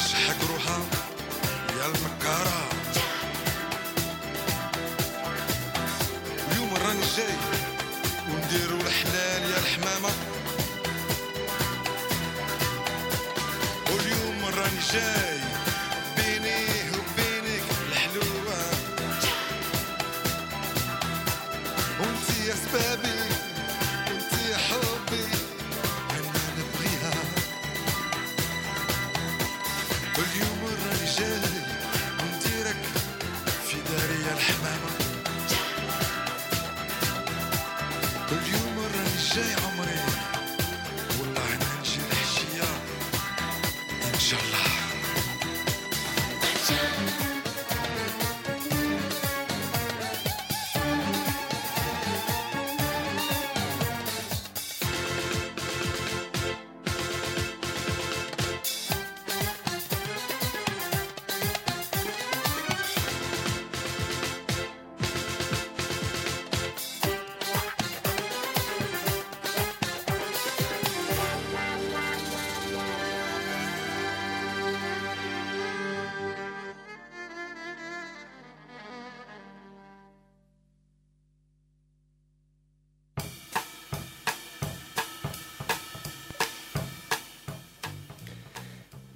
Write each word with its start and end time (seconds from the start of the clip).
علاش 0.00 0.14
حكروها 0.14 0.99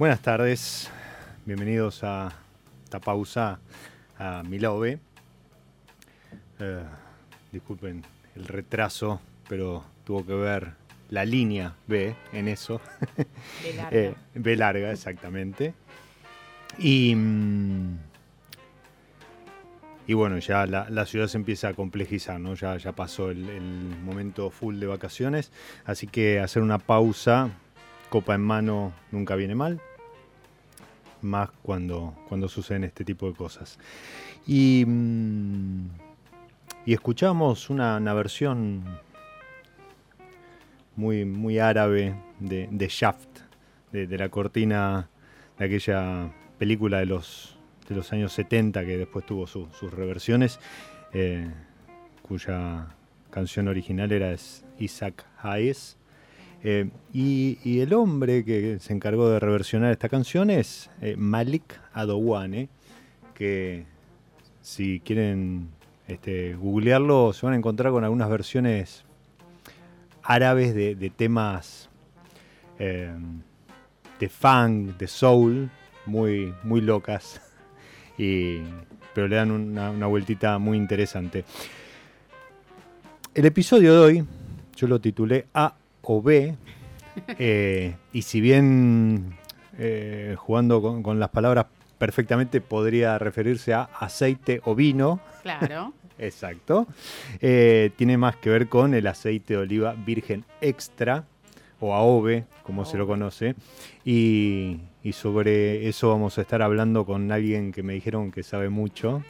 Buenas 0.05 0.21
tardes, 0.21 0.91
bienvenidos 1.47 2.05
a 2.05 2.31
esta 2.85 3.01
pausa 3.01 3.59
a 4.19 4.43
Milove. 4.43 4.99
Eh, 6.61 6.83
disculpen 7.51 8.05
el 8.37 8.45
retraso, 8.45 9.23
pero 9.49 9.83
tuvo 10.05 10.27
que 10.27 10.35
ver 10.35 10.75
la 11.09 11.25
línea 11.25 11.75
B 11.87 12.15
en 12.35 12.49
eso. 12.49 12.83
De 13.63 13.73
larga. 13.77 13.97
Eh, 13.97 14.15
B 14.35 14.57
larga, 14.57 14.93
exactamente. 14.93 15.73
Y, 16.77 17.15
mm, 17.15 17.97
y 20.07 20.13
bueno, 20.13 20.37
ya 20.39 20.67
la, 20.67 20.91
la 20.91 21.07
ciudad 21.07 21.29
se 21.29 21.39
empieza 21.39 21.69
a 21.69 21.73
complejizar, 21.73 22.39
¿no? 22.39 22.53
Ya, 22.53 22.77
ya 22.77 22.93
pasó 22.93 23.31
el, 23.31 23.49
el 23.49 23.97
momento 24.05 24.51
full 24.51 24.79
de 24.79 24.87
vacaciones, 24.87 25.51
así 25.87 26.07
que 26.07 26.41
hacer 26.41 26.61
una 26.61 26.77
pausa, 26.77 27.49
copa 28.11 28.35
en 28.35 28.43
mano, 28.43 28.93
nunca 29.11 29.35
viene 29.35 29.55
mal. 29.55 29.81
Más 31.25 31.49
cuando, 31.63 32.15
cuando 32.29 32.49
suceden 32.49 32.85
este 32.85 33.03
tipo 33.03 33.27
de 33.27 33.35
cosas. 33.35 33.79
Y, 34.47 34.85
mm, 34.87 35.87
y 36.85 36.93
escuchamos 36.93 37.71
una, 37.71 37.99
versión 38.13 38.85
muy, 40.97 41.25
muy 41.25 41.59
árabe 41.59 42.15
de, 42.41 42.87
Shaft, 42.91 43.41
de, 43.91 44.07
la 44.19 44.29
cortina 44.29 45.09
de 45.59 45.65
aquella 45.65 46.31
película 46.59 46.99
de 46.99 47.07
los, 47.07 47.57
de 47.89 47.95
los 47.97 48.13
años 48.13 48.33
70 48.35 48.85
que 48.85 48.99
después 48.99 49.25
tuvo 49.25 49.47
su- 49.47 49.69
sus 49.73 49.93
reversiones, 49.95 50.61
eh, 51.15 51.51
cuya 52.21 52.89
canción 53.31 53.69
original 53.69 54.13
era 54.13 54.37
Isaac 54.79 55.25
Hayes. 55.43 55.97
Eh, 56.67 56.89
y, 57.13 57.81
el 57.81 57.93
hombre 57.93 58.43
que 58.43 58.79
se 58.79 58.95
encargó 58.95 59.29
de 59.29 59.39
reversionar 59.39 59.93
esta 59.93 60.09
canción 60.09 60.49
es 60.49 60.91
eh, 61.03 61.15
Malik 61.15 61.79
Adowane, 61.93 62.71
que 63.35 63.85
si 64.63 65.01
quieren 65.01 65.69
este, 66.09 66.55
googlearlo 66.55 67.35
se 67.35 67.45
van 67.45 67.53
a 67.53 67.59
encontrar 67.59 67.93
con 67.93 68.03
algunas 68.03 68.31
versiones 68.31 69.05
árabes 70.23 70.75
de, 70.75 71.13
temas 71.15 71.91
eh, 72.79 73.13
de 74.19 74.29
funk, 74.31 74.97
de 74.97 75.07
soul, 75.07 75.71
muy, 76.07 76.55
muy 76.63 76.81
locas, 76.81 77.43
y, 78.17 78.61
pero 79.13 79.29
le 79.29 79.37
dan 79.37 79.51
una 79.51 80.07
vueltita 80.07 80.59
muy 80.59 80.79
interesante. 80.79 81.45
El 83.35 83.45
episodio 83.45 83.93
de 83.93 83.99
hoy 83.99 84.25
yo 84.77 84.87
lo 84.87 84.99
titulé 84.99 85.47
A 85.53 85.75
o 86.05 86.23
B, 86.23 86.57
eh, 87.39 87.97
y 88.13 88.23
si 88.23 88.41
bien 88.41 89.37
eh, 89.79 90.37
jugando 90.39 90.81
con, 90.81 91.03
con 91.03 91.19
las 91.19 91.31
palabras 91.31 91.67
perfectamente 91.99 92.61
podría 92.61 93.19
referirse 93.19 93.73
a 93.75 93.89
aceite 93.99 94.61
o 94.65 94.75
vino, 94.75 95.21
Claro. 95.43 95.93
Exacto. 96.19 96.87
Eh, 97.41 97.91
tiene 97.97 98.17
más 98.17 98.37
que 98.37 98.51
ver 98.51 98.69
con 98.69 98.95
el 98.95 99.07
aceite 99.07 99.55
de 99.55 99.61
oliva 99.61 99.95
virgen 99.95 100.45
extra 100.61 101.25
o 101.81 101.95
AOVE, 101.95 102.45
como 102.63 102.85
se 102.85 102.97
lo 102.97 103.07
conoce. 103.07 103.55
Y, 104.05 104.81
y 105.03 105.13
sobre 105.13 105.89
eso 105.89 106.09
vamos 106.09 106.39
a 106.39 106.43
estar 106.43 106.63
hablando 106.63 107.05
con 107.05 107.31
alguien 107.31 107.73
que 107.73 107.83
me 107.83 107.95
dijeron 107.95 108.31
que 108.31 108.43
sabe 108.43 108.71
mucho. 108.71 109.23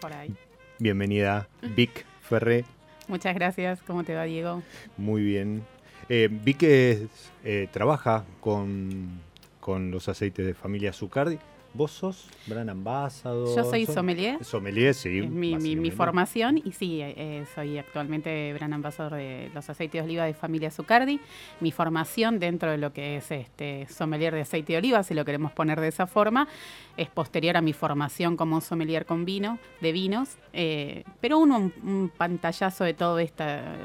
Por 0.00 0.12
ahí. 0.12 0.32
Bienvenida, 0.78 1.48
Vic 1.74 2.06
Ferré. 2.20 2.64
Muchas 3.08 3.34
gracias. 3.34 3.80
¿Cómo 3.86 4.04
te 4.04 4.14
va, 4.14 4.24
Diego? 4.24 4.62
Muy 4.96 5.22
bien. 5.22 5.64
Eh, 6.08 6.28
Vic 6.30 6.62
es, 6.62 7.00
eh, 7.44 7.68
trabaja 7.72 8.24
con, 8.40 9.20
con 9.60 9.90
los 9.90 10.08
aceites 10.08 10.46
de 10.46 10.54
familia 10.54 10.92
Zucardi. 10.92 11.38
¿Vos 11.74 11.92
sos 11.92 12.26
Brand 12.46 12.70
Ambassador? 12.70 13.54
Yo 13.54 13.62
soy 13.62 13.84
¿Sos- 13.86 13.94
sommelier. 13.94 14.42
Sommelier, 14.44 14.94
sí. 14.94 15.18
Es 15.18 15.30
mi, 15.30 15.54
mi- 15.76 15.90
formación 15.90 16.58
y 16.64 16.72
sí, 16.72 17.00
eh, 17.02 17.14
eh, 17.16 17.44
soy 17.54 17.78
actualmente 17.78 18.52
gran 18.54 18.72
ambasador 18.72 19.14
de 19.14 19.50
los 19.54 19.68
aceites 19.68 20.00
de 20.02 20.08
oliva 20.08 20.24
de 20.24 20.34
familia 20.34 20.70
Zucardi. 20.70 21.20
Mi 21.60 21.70
formación 21.70 22.38
dentro 22.40 22.70
de 22.70 22.78
lo 22.78 22.92
que 22.92 23.16
es 23.16 23.30
este 23.30 23.86
sommelier 23.88 24.34
de 24.34 24.40
aceite 24.40 24.72
de 24.72 24.78
oliva, 24.78 25.02
si 25.02 25.14
lo 25.14 25.24
queremos 25.24 25.52
poner 25.52 25.80
de 25.80 25.88
esa 25.88 26.06
forma, 26.06 26.48
es 26.96 27.08
posterior 27.10 27.56
a 27.56 27.60
mi 27.60 27.72
formación 27.74 28.36
como 28.36 28.60
sommelier 28.60 29.04
con 29.06 29.24
vino, 29.24 29.58
de 29.80 29.92
vinos. 29.92 30.30
eh, 30.54 31.04
pero 31.20 31.38
uno, 31.38 31.58
un, 31.58 31.72
un 31.84 32.08
pantallazo 32.16 32.82
de 32.84 32.94
todo 32.94 33.18
este 33.20 33.44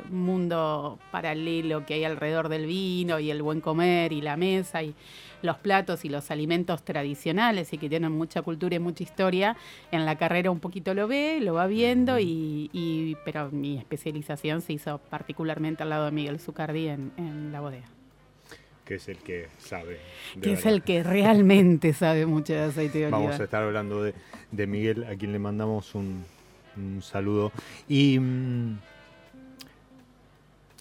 mundo 0.10 0.98
paralelo 1.12 1.86
que 1.86 1.96
hay 1.96 2.04
alrededor 2.06 2.50
del 2.50 2.66
vino 2.66 3.20
y 3.20 3.30
el 3.30 3.42
buen 3.42 3.62
comer 3.62 4.14
y 4.14 4.22
la 4.22 4.38
mesa 4.38 4.82
y 4.84 4.96
los 5.44 5.58
platos 5.58 6.04
y 6.06 6.10
los 6.10 6.32
alimentos 6.32 6.84
tradicionales 6.84 7.72
y 7.74 7.78
que 7.78 7.88
tienen 7.90 8.12
mucha 8.12 8.42
cultura 8.42 8.76
y 8.76 8.80
mucha 8.80 9.04
historia, 9.04 9.56
en 9.92 10.06
la 10.06 10.18
carrera 10.18 10.50
un 10.50 10.60
poquito 10.60 10.94
lo 10.96 11.08
ve, 11.08 11.40
lo 11.42 11.54
va 11.54 11.68
viendo, 11.68 12.18
y, 12.18 12.70
y- 12.74 13.16
pero 13.24 13.52
mi 13.52 13.78
especialización 13.78 14.62
se 14.62 14.74
hizo 14.74 14.98
particularmente 15.10 15.84
al 15.84 15.90
lado 15.90 16.06
de 16.06 16.12
Miguel 16.12 16.40
Zucardi 16.40 16.88
en, 16.88 17.12
en 17.18 17.52
la 17.52 17.60
bodega. 17.62 17.86
Que 18.86 18.96
es 18.96 19.08
el 19.08 19.18
que 19.20 19.48
sabe. 19.60 20.00
Que 20.42 20.54
es 20.54 20.66
el 20.66 20.82
que 20.84 21.04
realmente 21.04 21.94
sabe 21.94 22.26
mucho 22.26 22.52
de 22.54 22.64
aceite 22.64 22.98
de 23.00 23.06
oliva. 23.06 23.18
Vamos 23.20 23.40
a 23.40 23.44
estar 23.46 23.64
hablando 23.64 24.04
de, 24.04 24.14
de 24.52 24.68
Miguel, 24.68 25.06
a 25.06 25.16
quien 25.16 25.32
le 25.32 25.40
mandamos 25.40 25.96
un, 25.96 26.26
un 26.76 27.02
saludo. 27.02 27.54
Y 27.88 28.20
mm, 28.20 28.78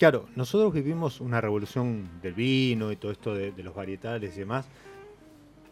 claro, 0.02 0.26
nosotros 0.34 0.72
vivimos 0.72 1.20
una 1.20 1.40
revolución 1.40 2.08
del 2.20 2.34
vino 2.34 2.90
y 2.90 2.96
todo 2.96 3.12
esto 3.12 3.36
de, 3.36 3.52
de 3.52 3.62
los 3.62 3.72
varietales 3.72 4.34
y 4.34 4.40
demás 4.40 4.66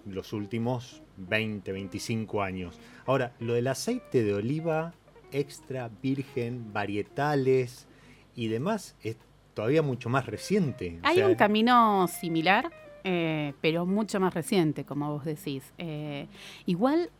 los 0.06 0.32
últimos 0.32 1.02
20, 1.16 1.72
25 1.72 2.40
años. 2.40 2.78
Ahora, 3.06 3.32
lo 3.40 3.54
del 3.54 3.66
aceite 3.66 4.22
de 4.22 4.32
oliva 4.32 4.94
extra 5.32 5.90
virgen, 6.00 6.72
varietales 6.72 7.88
y 8.36 8.46
demás 8.46 8.94
es 9.02 9.16
todavía 9.52 9.82
mucho 9.82 10.08
más 10.08 10.26
reciente. 10.26 11.00
O 11.02 11.08
Hay 11.08 11.16
sea, 11.16 11.26
un 11.26 11.34
camino 11.34 12.06
similar, 12.06 12.70
eh, 13.02 13.54
pero 13.60 13.84
mucho 13.84 14.20
más 14.20 14.32
reciente, 14.32 14.84
como 14.84 15.12
vos 15.12 15.24
decís. 15.24 15.72
Eh, 15.76 16.28
igual, 16.66 17.10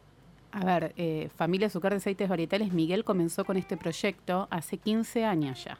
a 0.52 0.64
ver, 0.64 0.92
eh, 0.96 1.28
Familia 1.34 1.66
Azúcar 1.66 1.90
de 1.90 1.96
Aceites 1.96 2.28
Varietales, 2.28 2.72
Miguel 2.72 3.02
comenzó 3.02 3.44
con 3.44 3.56
este 3.56 3.76
proyecto 3.76 4.46
hace 4.48 4.76
15 4.76 5.24
años 5.24 5.64
ya. 5.64 5.76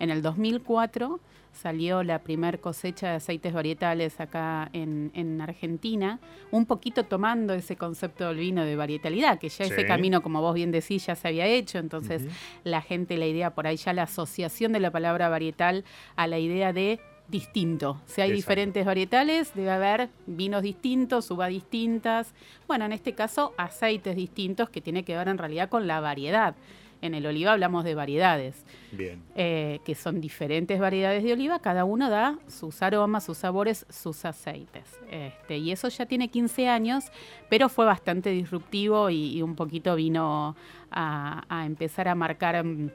En 0.00 0.10
el 0.10 0.22
2004 0.22 1.20
salió 1.52 2.02
la 2.02 2.20
primer 2.20 2.60
cosecha 2.60 3.08
de 3.10 3.14
aceites 3.16 3.52
varietales 3.52 4.18
acá 4.20 4.70
en, 4.72 5.10
en 5.14 5.40
Argentina, 5.40 6.18
un 6.52 6.64
poquito 6.64 7.04
tomando 7.04 7.54
ese 7.54 7.76
concepto 7.76 8.28
del 8.28 8.38
vino 8.38 8.64
de 8.64 8.76
varietalidad, 8.76 9.38
que 9.38 9.48
ya 9.48 9.64
Sí. 9.66 9.72
ese 9.72 9.84
camino, 9.86 10.22
como 10.22 10.40
vos 10.40 10.54
bien 10.54 10.70
decís, 10.70 11.06
ya 11.06 11.14
se 11.16 11.28
había 11.28 11.46
hecho, 11.46 11.78
entonces 11.78 12.22
la 12.64 12.80
gente, 12.82 13.16
la 13.16 13.26
idea 13.26 13.54
por 13.54 13.66
ahí 13.66 13.76
ya 13.76 13.92
la 13.92 14.04
asociación 14.04 14.72
de 14.72 14.80
la 14.80 14.90
palabra 14.90 15.28
varietal 15.28 15.84
a 16.16 16.26
la 16.26 16.38
idea 16.38 16.72
de 16.72 17.00
distinto. 17.28 18.00
Si 18.06 18.20
hay 18.20 18.30
Exacto. 18.30 18.36
diferentes 18.36 18.86
varietales, 18.86 19.52
debe 19.54 19.70
haber 19.70 20.08
vinos 20.26 20.62
distintos, 20.62 21.30
uvas 21.30 21.48
distintas. 21.50 22.32
Bueno, 22.66 22.84
en 22.86 22.92
este 22.92 23.12
caso, 23.14 23.54
aceites 23.56 24.16
distintos 24.16 24.68
que 24.70 24.80
tiene 24.80 25.04
que 25.04 25.16
ver 25.16 25.28
en 25.28 25.38
realidad 25.38 25.68
con 25.68 25.86
la 25.86 26.00
variedad. 26.00 26.54
En 27.02 27.14
el 27.14 27.26
oliva 27.26 27.52
hablamos 27.52 27.84
de 27.84 27.94
variedades, 27.94 28.64
Bien. 28.92 29.22
eh, 29.34 29.80
que 29.84 29.94
son 29.94 30.20
diferentes 30.20 30.78
variedades 30.78 31.22
de 31.22 31.32
oliva, 31.32 31.58
cada 31.60 31.84
uno 31.84 32.10
da 32.10 32.38
sus 32.46 32.82
aromas, 32.82 33.24
sus 33.24 33.38
sabores, 33.38 33.86
sus 33.88 34.24
aceites. 34.24 34.84
Este, 35.10 35.58
y 35.58 35.72
eso 35.72 35.88
ya 35.88 36.06
tiene 36.06 36.28
15 36.28 36.68
años, 36.68 37.04
pero 37.48 37.68
fue 37.68 37.86
bastante 37.86 38.30
disruptivo 38.30 39.08
y, 39.10 39.36
y 39.36 39.42
un 39.42 39.54
poquito 39.56 39.94
vino 39.96 40.56
a, 40.90 41.44
a 41.48 41.66
empezar 41.66 42.08
a 42.08 42.14
marcar 42.14 42.62
mm, 42.64 42.90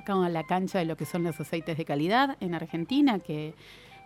acá 0.00 0.12
en 0.12 0.32
la 0.32 0.44
cancha 0.46 0.78
de 0.78 0.84
lo 0.84 0.96
que 0.96 1.06
son 1.06 1.24
los 1.24 1.40
aceites 1.40 1.76
de 1.76 1.84
calidad 1.84 2.36
en 2.40 2.54
Argentina, 2.54 3.18
que, 3.18 3.54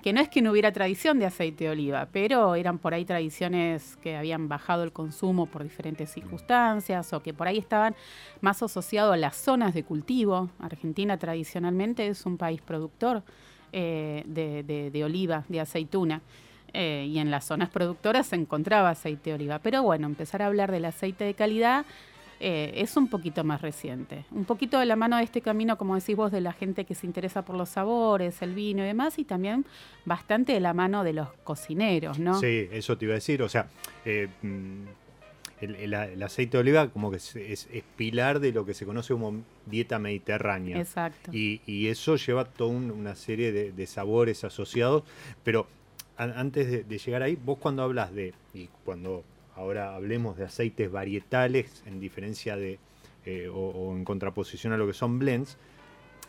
que 0.05 0.13
no 0.13 0.21
es 0.21 0.29
que 0.29 0.43
no 0.43 0.51
hubiera 0.51 0.71
tradición 0.71 1.19
de 1.19 1.25
aceite 1.25 1.65
de 1.65 1.71
oliva, 1.71 2.09
pero 2.13 2.57
eran 2.57 2.77
por 2.79 2.93
ahí 2.93 3.07
tradiciones 3.07 3.97
que 4.03 4.17
habían 4.17 4.49
bajado 4.51 4.83
el 4.83 4.93
consumo 4.93 5.47
por 5.47 5.63
diferentes 5.63 6.11
circunstancias 6.11 7.11
o 7.15 7.23
que 7.23 7.33
por 7.33 7.49
ahí 7.49 7.57
estaban 7.57 7.95
más 8.43 8.63
asociados 8.63 9.15
a 9.15 9.17
las 9.17 9.35
zonas 9.35 9.73
de 9.73 9.83
cultivo. 9.83 10.51
Argentina 10.61 11.17
tradicionalmente 11.17 12.07
es 12.07 12.27
un 12.27 12.37
país 12.37 12.61
productor 12.61 13.23
eh, 13.73 14.23
de, 14.27 14.91
de- 14.93 15.05
oliva, 15.05 15.45
de 15.49 15.61
aceituna. 15.61 16.21
eh, 16.75 17.07
y 17.09 17.19
en 17.19 17.31
las 17.31 17.47
zonas 17.47 17.71
productoras 17.71 18.27
se 18.27 18.37
encontraba 18.37 18.91
aceite 18.91 19.31
de 19.31 19.37
oliva. 19.37 19.59
Pero 19.61 19.83
bueno, 19.83 20.07
empezar 20.07 20.43
a 20.43 20.47
hablar 20.49 20.71
del 20.71 20.85
aceite 20.85 21.25
de 21.25 21.33
calidad 21.33 21.87
eh, 22.41 22.73
es 22.77 22.97
un 22.97 23.09
poquito 23.09 23.45
más 23.45 23.63
reciente. 23.63 24.25
Un 24.31 24.45
poquito 24.45 24.79
de 24.79 24.87
la 24.87 24.97
mano 24.97 25.17
de 25.17 25.25
este 25.25 25.41
camino, 25.41 25.79
como 25.79 25.95
decís 25.95 26.17
vos, 26.17 26.33
de 26.33 26.41
la 26.41 26.53
gente 26.53 26.85
que 26.85 26.95
se 26.95 27.07
interesa 27.07 27.45
por 27.45 27.57
los 27.57 27.69
sabores, 27.69 28.41
el 28.43 28.55
vino 28.55 28.83
y 28.83 28.87
demás, 28.87 29.19
y 29.19 29.25
también 29.25 29.65
bastante 30.05 30.53
de 30.53 30.61
la 30.61 30.75
mano 30.75 31.05
de 31.05 31.13
los 31.13 31.29
cocineros, 31.45 32.19
¿no? 32.19 32.39
Sí, 32.41 32.69
eso 32.73 32.97
te 32.99 33.05
iba 33.07 33.13
a 33.13 33.17
decir. 33.17 33.43
O 33.43 33.49
sea, 33.49 33.69
eh, 34.05 34.29
mm, 34.43 34.83
el, 35.61 35.77
el- 35.77 35.95
el 35.95 36.23
aceite 36.23 36.57
de 36.57 36.61
oliva 36.63 36.89
como 36.89 37.11
que 37.11 37.17
es, 37.19 37.37
es- 37.37 37.69
es 37.73 37.83
pilar 37.97 38.41
de 38.41 38.53
lo 38.53 38.67
que 38.67 38.75
se 38.75 38.85
conoce 38.85 39.15
como 39.15 39.43
dieta 39.67 39.99
mediterránea. 39.99 40.79
Exacto. 40.79 41.31
Y, 41.33 41.61
y 41.67 41.89
eso 41.89 42.17
lleva 42.17 42.45
toda 42.45 42.71
un- 42.71 42.91
una 42.91 43.15
serie 43.15 43.53
de, 43.53 43.73
de 43.73 43.87
sabores 43.87 44.45
asociados. 44.45 45.05
Pero 45.45 45.67
an- 46.17 46.35
antes 46.37 46.71
de, 46.71 46.83
de 46.85 46.99
llegar 46.99 47.23
ahí, 47.23 47.37
vos 47.43 47.59
cuando 47.59 47.83
hablas 47.83 48.13
de, 48.15 48.35
y 48.53 48.69
cuando 48.85 49.25
ahora 49.57 49.95
hablemos 49.95 50.37
de 50.37 50.45
aceites 50.45 50.91
varietales, 50.91 51.83
en 51.87 52.01
diferencia 52.01 52.57
de, 52.57 52.79
eh, 53.27 53.49
o, 53.49 53.55
o 53.59 53.97
en 53.97 54.05
contraposición 54.05 54.73
a 54.73 54.77
lo 54.77 54.87
que 54.87 54.93
son 54.95 55.19
blends, 55.19 55.57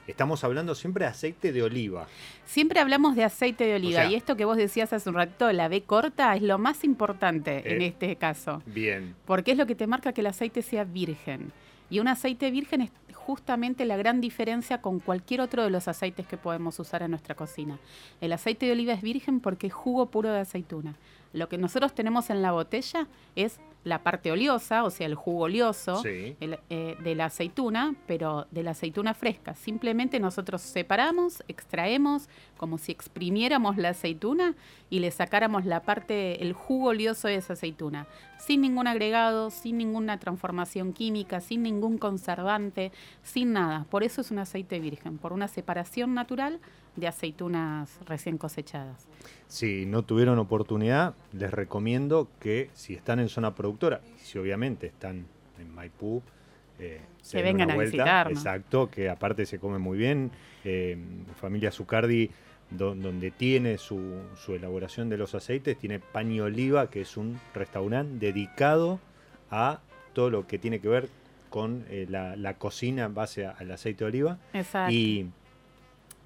estamos 0.07 0.43
hablando 0.43 0.75
siempre 0.75 1.05
de 1.05 1.11
aceite 1.11 1.51
de 1.51 1.63
oliva. 1.63 2.07
Siempre 2.45 2.79
hablamos 2.79 3.15
de 3.15 3.23
aceite 3.23 3.65
de 3.65 3.75
oliva 3.75 4.01
sea- 4.01 4.11
y 4.11 4.15
esto 4.15 4.35
que 4.37 4.45
vos 4.45 4.57
decías 4.57 4.93
hace 4.93 5.09
un 5.09 5.15
ratito, 5.15 5.51
la 5.51 5.67
B 5.67 5.81
corta, 5.83 6.35
es 6.35 6.43
lo 6.43 6.57
más 6.59 6.83
importante 6.83 7.63
en 7.73 7.81
Eh. 7.81 7.87
este 7.87 8.15
caso, 8.15 8.61
Bien. 8.67 9.15
porque 9.25 9.51
es 9.51 9.57
lo 9.57 9.65
que 9.65 9.75
te 9.75 9.87
marca 9.87 10.13
que 10.13 10.21
el 10.21 10.27
aceite 10.27 10.61
sea 10.61 10.83
virgen. 10.83 11.51
Y 11.89 11.99
un 11.99 12.07
aceite 12.07 12.49
virgen 12.51 12.81
es 12.81 12.91
justamente 13.13 13.85
la 13.85 13.97
gran 13.97 14.21
diferencia 14.21 14.81
con 14.81 14.99
cualquier 14.99 15.41
otro 15.41 15.63
de 15.63 15.69
los 15.71 15.87
aceites 15.87 16.27
que 16.27 16.37
podemos 16.37 16.79
usar 16.79 17.01
en 17.01 17.09
nuestra 17.11 17.33
cocina. 17.35 17.79
El 18.21 18.33
aceite 18.33 18.67
de 18.67 18.71
oliva 18.73 18.93
es 18.93 19.01
virgen 19.01 19.39
porque 19.39 19.67
es 19.67 19.73
jugo 19.73 20.05
puro 20.11 20.31
de 20.31 20.39
aceituna. 20.39 20.95
Lo 21.35 21.49
que 21.49 21.57
nosotros 21.57 21.93
tenemos 21.93 22.29
en 22.29 22.41
la 22.41 22.51
botella 22.53 23.07
es 23.35 23.59
la 23.83 24.01
parte 24.01 24.31
oleosa, 24.31 24.83
o 24.83 24.89
sea, 24.89 25.05
el 25.05 25.13
jugo 25.13 25.43
oleoso 25.43 26.01
Sí. 26.01 26.35
el, 26.39 26.57
eh, 26.71 26.97
de 27.03 27.13
la 27.13 27.25
aceituna, 27.25 27.93
pero 28.07 28.47
de 28.49 28.63
la 28.63 28.71
aceituna 28.71 29.13
fresca. 29.13 29.53
Simplemente 29.53 30.19
nosotros 30.19 30.61
separamos, 30.63 31.43
extraemos, 31.47 32.27
como 32.57 32.79
si 32.79 32.91
exprimiéramos 32.91 33.77
la 33.77 33.89
aceituna 33.89 34.55
y 34.89 34.99
le 34.99 35.11
sacáramos 35.11 35.65
la 35.65 35.81
parte, 35.83 36.41
el 36.41 36.53
jugo 36.53 36.87
oleoso 36.89 37.27
de 37.27 37.35
esa 37.35 37.53
aceituna, 37.53 38.07
sin 38.39 38.61
ningún 38.61 38.87
agregado, 38.87 39.51
sin 39.51 39.77
ninguna 39.77 40.19
transformación 40.19 40.91
química, 40.91 41.39
sin 41.39 41.61
ningún 41.61 41.99
conservante, 41.99 42.91
sin 43.21 43.53
nada. 43.53 43.85
Por 43.91 44.03
eso 44.03 44.21
es 44.21 44.31
un 44.31 44.39
aceite 44.39 44.79
virgen, 44.79 45.19
por 45.19 45.31
una 45.31 45.47
separación 45.47 46.15
natural 46.15 46.59
de 46.95 47.07
aceitunas 47.07 47.99
recién 48.05 48.37
cosechadas. 48.37 49.07
Si 49.47 49.85
no 49.85 50.03
tuvieron 50.03 50.39
oportunidad, 50.39 51.13
les 51.33 51.51
recomiendo 51.51 52.27
que 52.39 52.69
si 52.73 52.93
están 52.93 53.19
en 53.19 53.29
zona 53.29 53.53
productora, 53.55 54.01
y 54.15 54.19
si 54.19 54.37
obviamente 54.37 54.87
están 54.87 55.25
en 55.59 55.73
Maipú, 55.73 56.21
eh, 56.79 57.01
se 57.21 57.37
Que 57.37 57.43
vengan 57.43 57.67
una 57.67 57.73
a 57.73 57.75
vuelta. 57.75 57.91
visitarnos. 57.97 58.37
Exacto, 58.39 58.89
que 58.89 59.09
aparte 59.09 59.45
se 59.45 59.59
come 59.59 59.77
muy 59.77 59.97
bien. 59.97 60.31
Eh, 60.63 60.97
familia 61.39 61.71
Zucardi 61.71 62.29
do- 62.71 62.95
donde 62.95 63.31
tiene 63.31 63.77
su, 63.77 64.21
su 64.35 64.55
elaboración 64.55 65.07
de 65.09 65.17
los 65.17 65.35
aceites, 65.35 65.77
tiene 65.77 65.99
Paño 65.99 66.45
Oliva, 66.45 66.89
que 66.89 67.01
es 67.01 67.15
un 67.17 67.39
restaurante 67.53 68.25
dedicado 68.25 68.99
a 69.51 69.79
todo 70.13 70.29
lo 70.29 70.47
que 70.47 70.57
tiene 70.59 70.79
que 70.79 70.87
ver 70.89 71.09
con 71.49 71.85
eh, 71.89 72.07
la, 72.09 72.35
la 72.35 72.55
cocina 72.55 73.05
en 73.05 73.13
base 73.13 73.45
a- 73.45 73.51
al 73.51 73.71
aceite 73.71 74.03
de 74.03 74.09
oliva. 74.09 74.37
Exacto. 74.53 74.91
Y, 74.93 75.29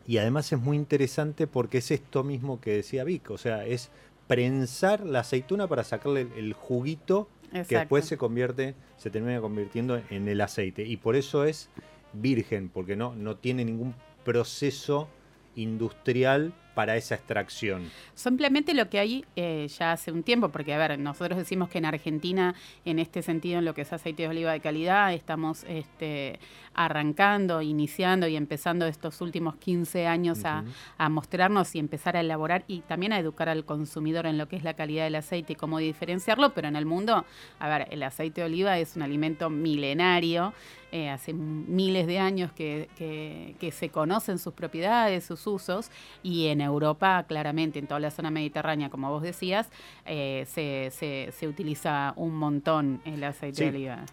y 0.08 0.18
además 0.18 0.52
es 0.52 0.60
muy 0.60 0.78
interesante 0.78 1.48
porque 1.48 1.80
es 1.80 1.92
esto 1.92 2.24
mismo 2.24 2.60
que 2.60 2.72
decía 2.72 3.04
Vic, 3.04 3.30
o 3.32 3.38
sea, 3.38 3.66
es 3.66 3.92
prensar 4.28 5.06
la 5.06 5.22
aceituna 5.22 5.68
para 5.68 5.84
sacarle 5.84 6.28
el, 6.36 6.54
juguito 6.54 7.30
que 7.52 7.78
después 7.78 8.06
se 8.06 8.18
convierte, 8.18 8.76
se 8.98 9.10
termina 9.10 9.42
convirtiendo 9.42 10.02
en 10.10 10.28
el 10.28 10.40
aceite. 10.42 10.84
Y 10.84 10.98
por 10.98 11.16
eso 11.16 11.46
es 11.46 11.70
virgen, 12.14 12.70
porque 12.70 12.96
no, 12.96 13.16
no 13.16 13.38
tiene 13.38 13.66
ningún 13.66 13.96
proceso 14.24 15.10
industrial 15.56 16.54
para 16.74 16.96
esa 16.96 17.16
extracción. 17.16 17.90
Simplemente 18.14 18.74
lo 18.74 18.90
que 18.90 19.00
hay 19.00 19.26
eh, 19.36 19.68
ya 19.78 19.92
hace 19.92 20.12
un 20.12 20.24
tiempo, 20.24 20.50
porque 20.50 20.74
a 20.74 20.78
ver, 20.78 20.98
nosotros 21.00 21.38
decimos 21.38 21.70
que 21.70 21.78
en 21.78 21.86
Argentina, 21.86 22.56
en 22.86 23.00
este 23.00 23.22
sentido, 23.22 23.60
en 23.60 23.66
lo 23.66 23.74
que 23.74 23.82
es 23.82 23.94
aceite 23.94 24.24
de 24.24 24.30
oliva 24.30 24.52
de 24.52 24.60
calidad, 24.60 25.14
estamos 25.14 25.66
este, 25.68 26.40
arrancando, 26.74 27.62
iniciando 27.62 28.28
y 28.28 28.36
empezando 28.36 28.86
estos 28.86 29.20
últimos 29.22 29.56
15 29.58 30.08
años 30.08 30.46
a, 30.46 30.64
mostrarnos 31.10 31.76
y 31.76 31.80
empezar 31.80 32.16
a 32.16 32.22
elaborar 32.22 32.64
y 32.68 32.82
también 32.82 33.14
a 33.14 33.20
educar 33.20 33.50
al 33.50 33.66
consumidor 33.66 34.26
en 34.26 34.38
lo 34.38 34.48
que 34.48 34.56
es 34.56 34.64
la 34.64 34.76
calidad 34.76 35.04
del 35.04 35.16
aceite 35.16 35.54
y 35.54 35.56
cómo 35.56 35.80
diferenciarlo, 35.80 36.54
pero 36.54 36.68
en 36.68 36.76
el 36.76 36.86
mundo, 36.86 37.26
a 37.60 37.70
ver, 37.70 37.88
el 37.92 38.04
aceite 38.04 38.42
de 38.42 38.48
oliva 38.48 38.78
es 38.78 38.96
un 38.96 39.02
alimento 39.02 39.50
milenario, 39.50 40.54
eh, 40.92 41.10
hace 41.10 41.34
miles 41.34 42.08
de 42.08 42.20
años 42.20 42.52
que, 42.52 42.90
que- 42.98 43.56
que 43.60 43.72
se 43.72 43.90
conocen 43.90 44.40
sus 44.40 44.54
propiedades, 44.54 45.24
sus 45.26 45.46
usos, 45.48 45.92
y 46.24 46.48
en 46.48 46.62
Europa, 46.62 47.26
claramente, 47.28 47.80
en 47.80 47.88
toda 47.88 48.00
la 48.00 48.12
zona 48.12 48.32
mediterránea, 48.32 48.90
como 48.90 49.10
vos 49.10 49.22
decías, 49.24 49.70
eh, 50.06 50.46
se, 50.48 50.90
se- 50.92 51.32
se 51.32 51.48
utiliza 51.48 52.14
un 52.16 52.36
montón 52.36 53.02
el 53.06 53.24
aceite 53.24 53.58
Sí. 53.58 53.64
de 53.66 53.70
oliva. 53.70 54.06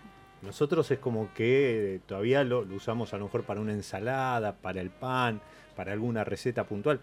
Nosotros 0.43 0.91
es 0.91 0.99
como 0.99 1.33
que 1.35 1.97
eh, 1.97 2.01
todavía 2.07 2.45
lo, 2.45 2.65
lo 2.65 2.77
usamos 2.77 3.13
a 3.15 3.19
lo 3.19 3.25
mejor 3.25 3.45
para 3.45 3.61
una 3.61 3.73
ensalada, 3.73 4.55
para 4.57 4.81
el 4.81 4.91
pan, 4.91 5.41
para 5.75 5.93
alguna 5.93 6.25
receta 6.25 6.65
puntual. 6.65 7.01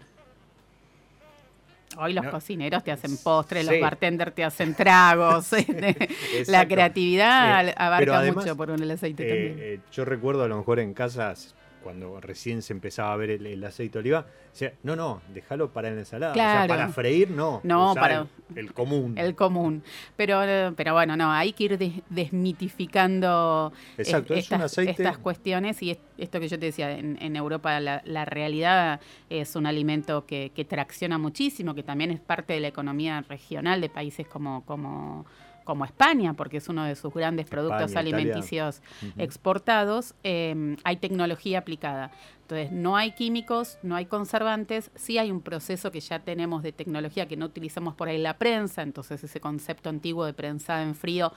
Hoy 1.98 2.12
los 2.12 2.24
No. 2.24 2.30
cocineros 2.30 2.82
te 2.82 2.90
hacen 2.92 3.16
postres, 3.18 3.64
Sí. 3.66 3.70
los 3.72 3.80
bartenders 3.80 4.34
te 4.34 4.44
hacen 4.44 4.74
tragos. 4.74 5.50
la 6.48 6.66
creatividad 6.66 7.68
Eh, 7.68 7.74
abarca 7.76 8.18
además, 8.18 8.44
mucho 8.44 8.56
por 8.56 8.70
un 8.70 8.82
el 8.82 8.90
aceite 8.90 9.22
Eh, 9.24 9.28
también. 9.28 9.56
eh, 9.60 9.80
yo 9.92 10.04
recuerdo 10.04 10.44
a 10.44 10.48
lo 10.48 10.56
mejor 10.58 10.80
en 10.80 10.94
casas, 10.94 11.54
cuando 11.84 12.20
recién 12.20 12.62
se 12.62 12.72
empezaba 12.72 13.12
a 13.12 13.16
ver 13.16 13.30
el, 13.30 13.46
el 13.46 13.62
aceite 13.62 13.92
de 13.92 13.98
oliva, 14.00 14.26
decía, 14.50 14.72
no, 14.82 14.96
no, 14.96 15.20
déjalo 15.32 15.70
para 15.72 15.90
la 15.90 16.00
ensalada. 16.00 16.32
O 16.32 16.34
sea, 16.34 16.64
para 16.66 16.88
freír, 16.88 17.30
no. 17.30 17.60
No, 17.62 17.92
usá 17.92 18.00
para- 18.00 18.26
el, 18.50 18.58
el 18.58 18.72
común. 18.72 19.16
El 19.16 19.34
común. 19.36 19.82
Pero, 20.16 20.40
pero 20.76 20.94
bueno, 20.94 21.16
no, 21.16 21.30
hay 21.30 21.52
que 21.52 21.64
ir 21.64 21.78
des- 21.78 22.00
desmitificando 22.08 23.72
Exacto, 23.98 24.34
es 24.34 24.50
un 24.50 24.56
estas, 24.56 24.72
aceite- 24.78 24.90
estas 24.90 25.18
cuestiones 25.18 25.82
y 25.82 25.90
es- 25.92 25.98
esto 26.18 26.40
que 26.40 26.48
yo 26.48 26.58
te 26.58 26.66
decía, 26.66 26.96
en, 26.98 27.18
en 27.20 27.36
Europa 27.36 27.78
la, 27.80 28.02
la 28.04 28.24
realidad 28.24 29.00
es 29.30 29.54
un 29.56 29.66
alimento 29.66 30.26
que, 30.26 30.50
que 30.54 30.64
tracciona 30.64 31.18
muchísimo, 31.18 31.74
que 31.74 31.82
también 31.82 32.10
es 32.10 32.20
parte 32.20 32.52
de 32.54 32.60
la 32.60 32.68
economía 32.68 33.20
regional 33.28 33.80
de 33.80 33.88
países 33.88 34.26
como, 34.26 34.64
como, 34.64 35.26
como 35.64 35.84
España, 35.84 36.34
porque 36.34 36.58
es 36.58 36.68
uno 36.68 36.84
de 36.84 36.94
sus 36.94 37.12
grandes 37.12 37.46
productos 37.46 37.90
España, 37.90 38.00
alimenticios 38.00 38.82
exportados, 39.16 40.14
eh, 40.22 40.76
hay 40.84 40.96
tecnología 40.96 41.58
aplicada. 41.58 42.12
Entonces, 42.42 42.72
no 42.72 42.96
hay 42.96 43.12
químicos, 43.12 43.78
no 43.82 43.96
hay 43.96 44.04
conservantes, 44.04 44.90
sí 44.94 45.16
hay 45.16 45.30
un 45.30 45.40
proceso 45.40 45.90
que 45.90 46.00
ya 46.00 46.18
tenemos 46.18 46.62
de 46.62 46.72
tecnología 46.72 47.26
que 47.26 47.38
no 47.38 47.46
utilizamos 47.46 47.94
por 47.94 48.08
ahí 48.08 48.18
la 48.18 48.36
prensa, 48.36 48.82
entonces 48.82 49.24
ese 49.24 49.40
concepto 49.40 49.88
antiguo 49.88 50.26
de 50.26 50.34
prensada 50.34 50.82
en 50.82 50.94
frío 50.94 51.32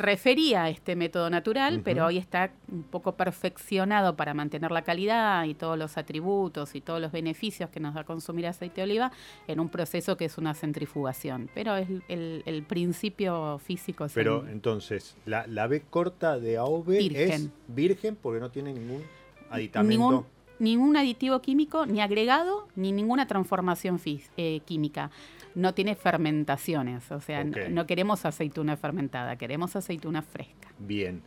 refería 0.00 0.64
a 0.64 0.70
este 0.70 0.96
método 0.96 1.30
natural, 1.30 1.80
pero 1.84 2.06
hoy 2.06 2.18
está 2.18 2.50
un 2.72 2.82
poco 2.82 3.14
perfeccionado 3.16 4.16
para 4.16 4.34
mantener 4.34 4.72
la 4.72 4.82
calidad 4.82 5.44
y 5.44 5.54
todos 5.54 5.78
los 5.78 5.96
atributos 5.96 6.74
y 6.74 6.80
todos 6.80 7.00
los 7.00 7.12
beneficios 7.12 7.70
que 7.70 7.78
nos 7.78 7.94
da 7.94 8.02
consumir 8.04 8.46
aceite 8.46 8.80
de 8.80 8.84
oliva 8.84 9.12
en 9.46 9.60
un 9.60 9.68
proceso 9.68 10.16
que 10.16 10.24
es 10.24 10.38
una 10.38 10.54
centrifugación. 10.54 11.48
Pero 11.54 11.76
es 11.76 11.88
el, 12.08 12.42
el 12.46 12.62
principio 12.64 13.58
físico 13.58 14.04
es 14.04 14.12
Pero 14.12 14.42
el- 14.42 14.48
entonces, 14.50 15.16
la, 15.26 15.46
la 15.46 15.66
B 15.68 15.82
corta 15.88 16.38
de 16.40 16.56
AOV 16.56 16.90
es 16.92 17.08
Virgen. 17.08 17.52
virgen 17.68 18.16
porque 18.20 18.40
no 18.40 18.50
tiene 18.50 18.72
ningún 18.72 19.02
aditamento. 19.50 19.90
ningún, 19.90 20.26
ningún 20.58 20.96
aditivo 20.96 21.40
químico, 21.40 21.86
ni 21.86 22.00
agregado, 22.00 22.68
ni 22.76 22.92
ninguna 22.92 23.26
transformación 23.26 24.00
eh, 24.36 24.60
química. 24.64 25.10
No 25.54 25.74
tiene 25.74 25.94
fermentaciones, 25.96 27.10
o 27.10 27.20
sea, 27.20 27.40
n- 27.40 27.64
Ok. 27.64 27.70
no 27.70 27.86
queremos 27.86 28.24
aceituna 28.24 28.76
fermentada, 28.76 29.36
queremos 29.36 29.74
aceituna 29.76 30.22
fresca. 30.22 30.68
Bien. 30.78 31.22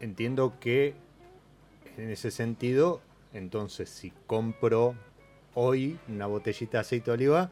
Entiendo 0.00 0.54
que 0.60 0.94
en 1.96 2.10
ese 2.10 2.30
sentido, 2.30 3.00
entonces 3.32 3.88
si 3.88 4.12
compro 4.26 4.94
hoy 5.54 5.98
una 6.08 6.26
botellita 6.26 6.78
de 6.78 6.80
aceite 6.82 7.10
de 7.10 7.14
oliva, 7.14 7.50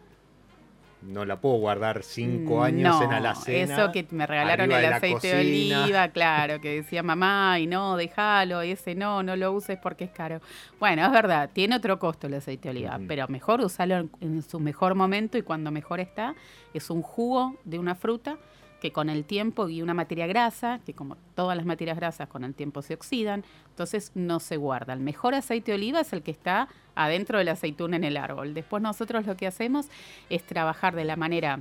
no 1.02 1.24
la 1.24 1.40
puedo 1.40 1.56
guardar 1.56 2.02
cinco 2.02 2.62
años 2.62 2.98
No, 2.98 3.02
en 3.02 3.12
alacena. 3.12 3.74
Eso 3.74 3.92
que 3.92 4.06
me 4.10 4.26
regalaron 4.26 4.70
el 4.70 4.92
aceite 4.92 5.34
de 5.34 5.40
oliva, 5.40 6.08
claro, 6.12 6.60
que 6.60 6.76
decía 6.76 7.02
mamá, 7.02 7.58
y 7.58 7.66
no, 7.66 7.96
déjalo, 7.96 8.62
ese 8.62 8.94
no, 8.94 9.22
no 9.22 9.36
lo 9.36 9.52
uses 9.52 9.78
porque 9.78 10.04
es 10.04 10.10
caro. 10.10 10.40
Bueno, 10.78 11.04
es 11.04 11.12
verdad, 11.12 11.50
tiene 11.52 11.76
otro 11.76 11.98
costo 11.98 12.26
el 12.26 12.34
aceite 12.34 12.68
de 12.68 12.70
oliva, 12.70 13.00
pero 13.06 13.26
mejor 13.28 13.60
usarlo 13.60 13.96
en, 13.96 14.10
en 14.20 14.42
su 14.42 14.60
mejor 14.60 14.94
momento 14.94 15.38
y 15.38 15.42
cuando 15.42 15.70
mejor 15.70 16.00
está, 16.00 16.34
es 16.74 16.90
un 16.90 17.02
jugo 17.02 17.56
de 17.64 17.78
una 17.78 17.94
fruta 17.94 18.38
que 18.82 18.90
con 18.90 19.08
el 19.08 19.24
tiempo 19.24 19.68
y 19.68 19.80
una 19.80 19.94
materia 19.94 20.26
grasa, 20.26 20.80
que 20.84 20.92
como 20.92 21.16
todas 21.36 21.56
las 21.56 21.64
materias 21.64 21.96
grasas 21.96 22.28
con 22.28 22.42
el 22.42 22.52
tiempo 22.52 22.82
se 22.82 22.94
oxidan, 22.94 23.44
entonces 23.68 24.10
no 24.16 24.40
se 24.40 24.56
guarda. 24.56 24.92
El 24.92 24.98
mejor 24.98 25.36
aceite 25.36 25.70
de 25.70 25.76
oliva 25.76 26.00
es 26.00 26.12
el 26.12 26.24
que 26.24 26.32
está 26.32 26.66
adentro 26.96 27.38
de 27.38 27.44
la 27.44 27.52
aceituna 27.52 27.94
en 27.94 28.02
el 28.02 28.16
árbol. 28.16 28.54
Después 28.54 28.82
nosotros 28.82 29.24
lo 29.24 29.36
que 29.36 29.46
hacemos 29.46 29.86
es 30.30 30.42
trabajar 30.42 30.96
de 30.96 31.04
la 31.04 31.14
manera 31.14 31.60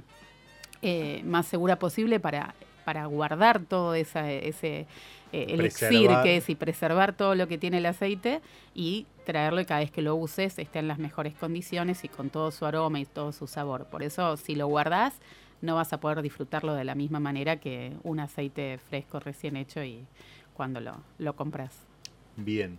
eh, 0.82 1.22
más 1.24 1.46
segura 1.46 1.78
posible 1.78 2.20
para, 2.20 2.56
para 2.86 3.06
guardar 3.06 3.60
todo 3.60 3.94
esa, 3.94 4.32
ese 4.32 4.88
eh, 5.32 5.46
elixir 5.50 6.10
que 6.24 6.38
es 6.38 6.50
y 6.50 6.56
preservar 6.56 7.14
todo 7.14 7.36
lo 7.36 7.48
que 7.48 7.60
tiene 7.60 7.78
el 7.78 7.86
aceite 7.86 8.42
y 8.74 9.06
traerlo 9.28 9.62
y 9.62 9.66
cada 9.66 9.82
vez 9.82 9.92
que 9.92 10.02
lo 10.02 10.16
uses 10.16 10.58
esté 10.58 10.80
en 10.80 10.88
las 10.88 10.98
mejores 10.98 11.36
condiciones 11.36 12.04
y 12.04 12.08
con 12.08 12.32
todo 12.32 12.50
su 12.50 12.66
aroma 12.66 13.00
y 13.00 13.06
todo 13.06 13.32
su 13.32 13.46
sabor. 13.46 13.86
Por 13.86 14.02
eso 14.02 14.38
si 14.38 14.56
lo 14.56 14.66
guardás 14.66 15.14
no 15.62 15.76
vas 15.76 15.94
a 15.94 16.00
poder 16.00 16.22
disfrutarlo 16.22 16.74
de 16.74 16.84
la 16.84 16.96
misma 16.96 17.20
manera 17.20 17.58
que 17.58 17.94
un 18.04 18.20
aceite 18.20 18.78
fresco 18.90 19.20
recién 19.20 19.56
hecho 19.58 19.84
y 19.84 20.06
cuando 20.54 20.80
lo, 20.80 20.98
lo 21.20 21.36
compras. 21.36 21.72
Bien. 22.38 22.78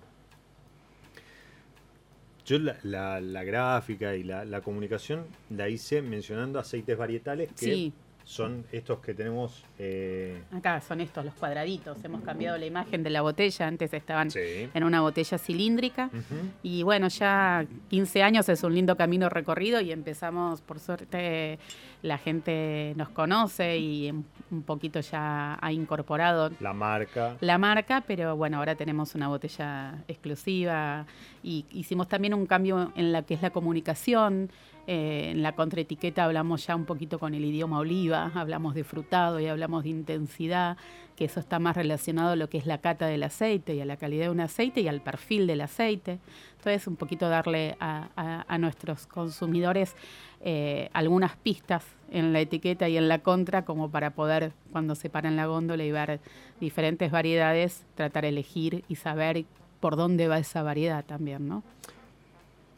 Yo 2.45 2.59
la, 2.59 2.77
la- 2.83 3.21
la 3.21 3.45
gráfica 3.45 4.17
y 4.17 4.25
la, 4.25 4.45
la 4.45 4.61
comunicación 4.61 5.27
la 5.51 5.69
hice 5.69 6.03
mencionando 6.03 6.59
aceites 6.59 6.99
varietales 6.99 7.49
que 7.53 7.55
Sí. 7.55 7.93
Son 8.25 8.65
estos 8.73 9.01
que 9.01 9.15
tenemos. 9.15 9.65
eh, 9.79 10.43
Acá 10.53 10.81
son 10.81 11.01
estos 11.01 11.25
los 11.25 11.35
cuadraditos. 11.35 12.03
Hemos 12.05 12.23
cambiado 12.23 12.57
la 12.59 12.67
imagen 12.67 13.03
de 13.03 13.11
la 13.11 13.21
botella. 13.23 13.67
Antes 13.67 13.93
estaban 13.93 14.31
sí. 14.31 14.69
en 14.73 14.85
una 14.85 15.01
botella 15.01 15.39
cilíndrica. 15.39 16.07
Ujú. 16.07 16.51
Y 16.63 16.83
bueno, 16.83 17.09
ya 17.09 17.67
15 17.89 18.23
años 18.23 18.49
es 18.49 18.63
un 18.63 18.75
lindo 18.75 18.97
camino 18.97 19.29
recorrido 19.29 19.81
y 19.81 19.93
empezamos, 19.93 20.61
por 20.61 20.79
suerte, 20.79 21.59
la 22.03 22.19
gente 22.19 22.95
nos 22.97 23.09
conoce 23.11 23.79
y 23.79 24.11
un 24.11 24.63
poquito 24.65 25.01
ya 25.01 25.59
ha 25.61 25.73
incorporado 25.73 26.51
La 26.61 26.73
marca. 26.73 27.37
la 27.41 27.59
marca, 27.59 28.03
pero 28.07 28.37
bueno, 28.37 28.59
ahora 28.59 28.75
tenemos 28.75 29.15
una 29.15 29.29
botella 29.29 30.03
exclusiva 30.09 31.07
y 31.43 31.65
hicimos 31.71 32.09
también 32.09 32.35
un 32.35 32.47
cambio 32.47 32.93
en 32.97 33.13
la 33.13 33.23
que 33.23 33.35
es 33.35 33.43
la 33.43 33.51
comunicación. 33.51 34.51
Eh, 34.89 35.31
en 35.31 35.43
la 35.43 35.53
contraetiqueta 35.55 36.25
hablamos 36.25 36.67
ya 36.67 36.75
un 36.75 36.87
poquito 36.87 37.19
con 37.21 37.35
el 37.35 37.45
idioma 37.45 37.79
oliva, 37.79 38.33
hablamos 38.35 38.75
de 38.75 38.83
frutado 38.83 39.39
y 39.39 39.47
hablamos 39.47 39.85
de 39.85 39.91
intensidad, 39.91 40.77
que 41.15 41.27
eso 41.27 41.39
está 41.39 41.61
más 41.61 41.77
relacionado 41.77 42.31
a 42.31 42.37
lo 42.37 42.49
que 42.49 42.59
es 42.59 42.67
la 42.67 42.79
cata 42.79 43.07
del 43.07 43.23
aceite 43.23 43.75
y 43.77 43.81
a 43.81 43.85
la 43.85 43.97
calidad 43.97 44.25
de 44.25 44.31
un 44.31 44.41
aceite 44.41 44.81
y 44.81 44.89
al 44.89 45.01
perfil 45.01 45.47
del 45.47 45.61
aceite. 45.61 46.19
Entonces, 46.57 46.87
un 46.89 46.97
poquito 46.97 47.29
darle 47.29 47.77
a, 47.79 48.09
a- 48.17 48.45
a 48.49 48.59
nuestros 48.59 49.07
consumidores 49.07 49.95
eh, 50.41 50.91
algunas 50.93 51.37
pistas 51.37 51.85
en 52.11 52.33
la 52.33 52.41
etiqueta 52.41 52.89
y 52.89 52.97
en 52.97 53.09
la 53.09 53.21
contra, 53.21 53.65
como 53.65 53.89
para 53.91 54.11
poder, 54.11 54.53
cuando 54.73 54.97
se 54.97 55.09
para 55.11 55.29
en 55.29 55.37
la 55.37 55.47
góndola 55.47 55.85
y 55.85 55.93
ver 55.93 56.19
diferentes 56.61 57.13
variedades, 57.13 57.85
tratar 57.95 58.23
de 58.25 58.31
elegir 58.31 58.85
y 58.89 58.97
saber 58.97 59.45
por 59.79 59.95
dónde 59.97 60.27
va 60.27 60.39
esa 60.39 60.63
variedad 60.65 61.05
también, 61.05 61.47
¿no? 61.49 61.63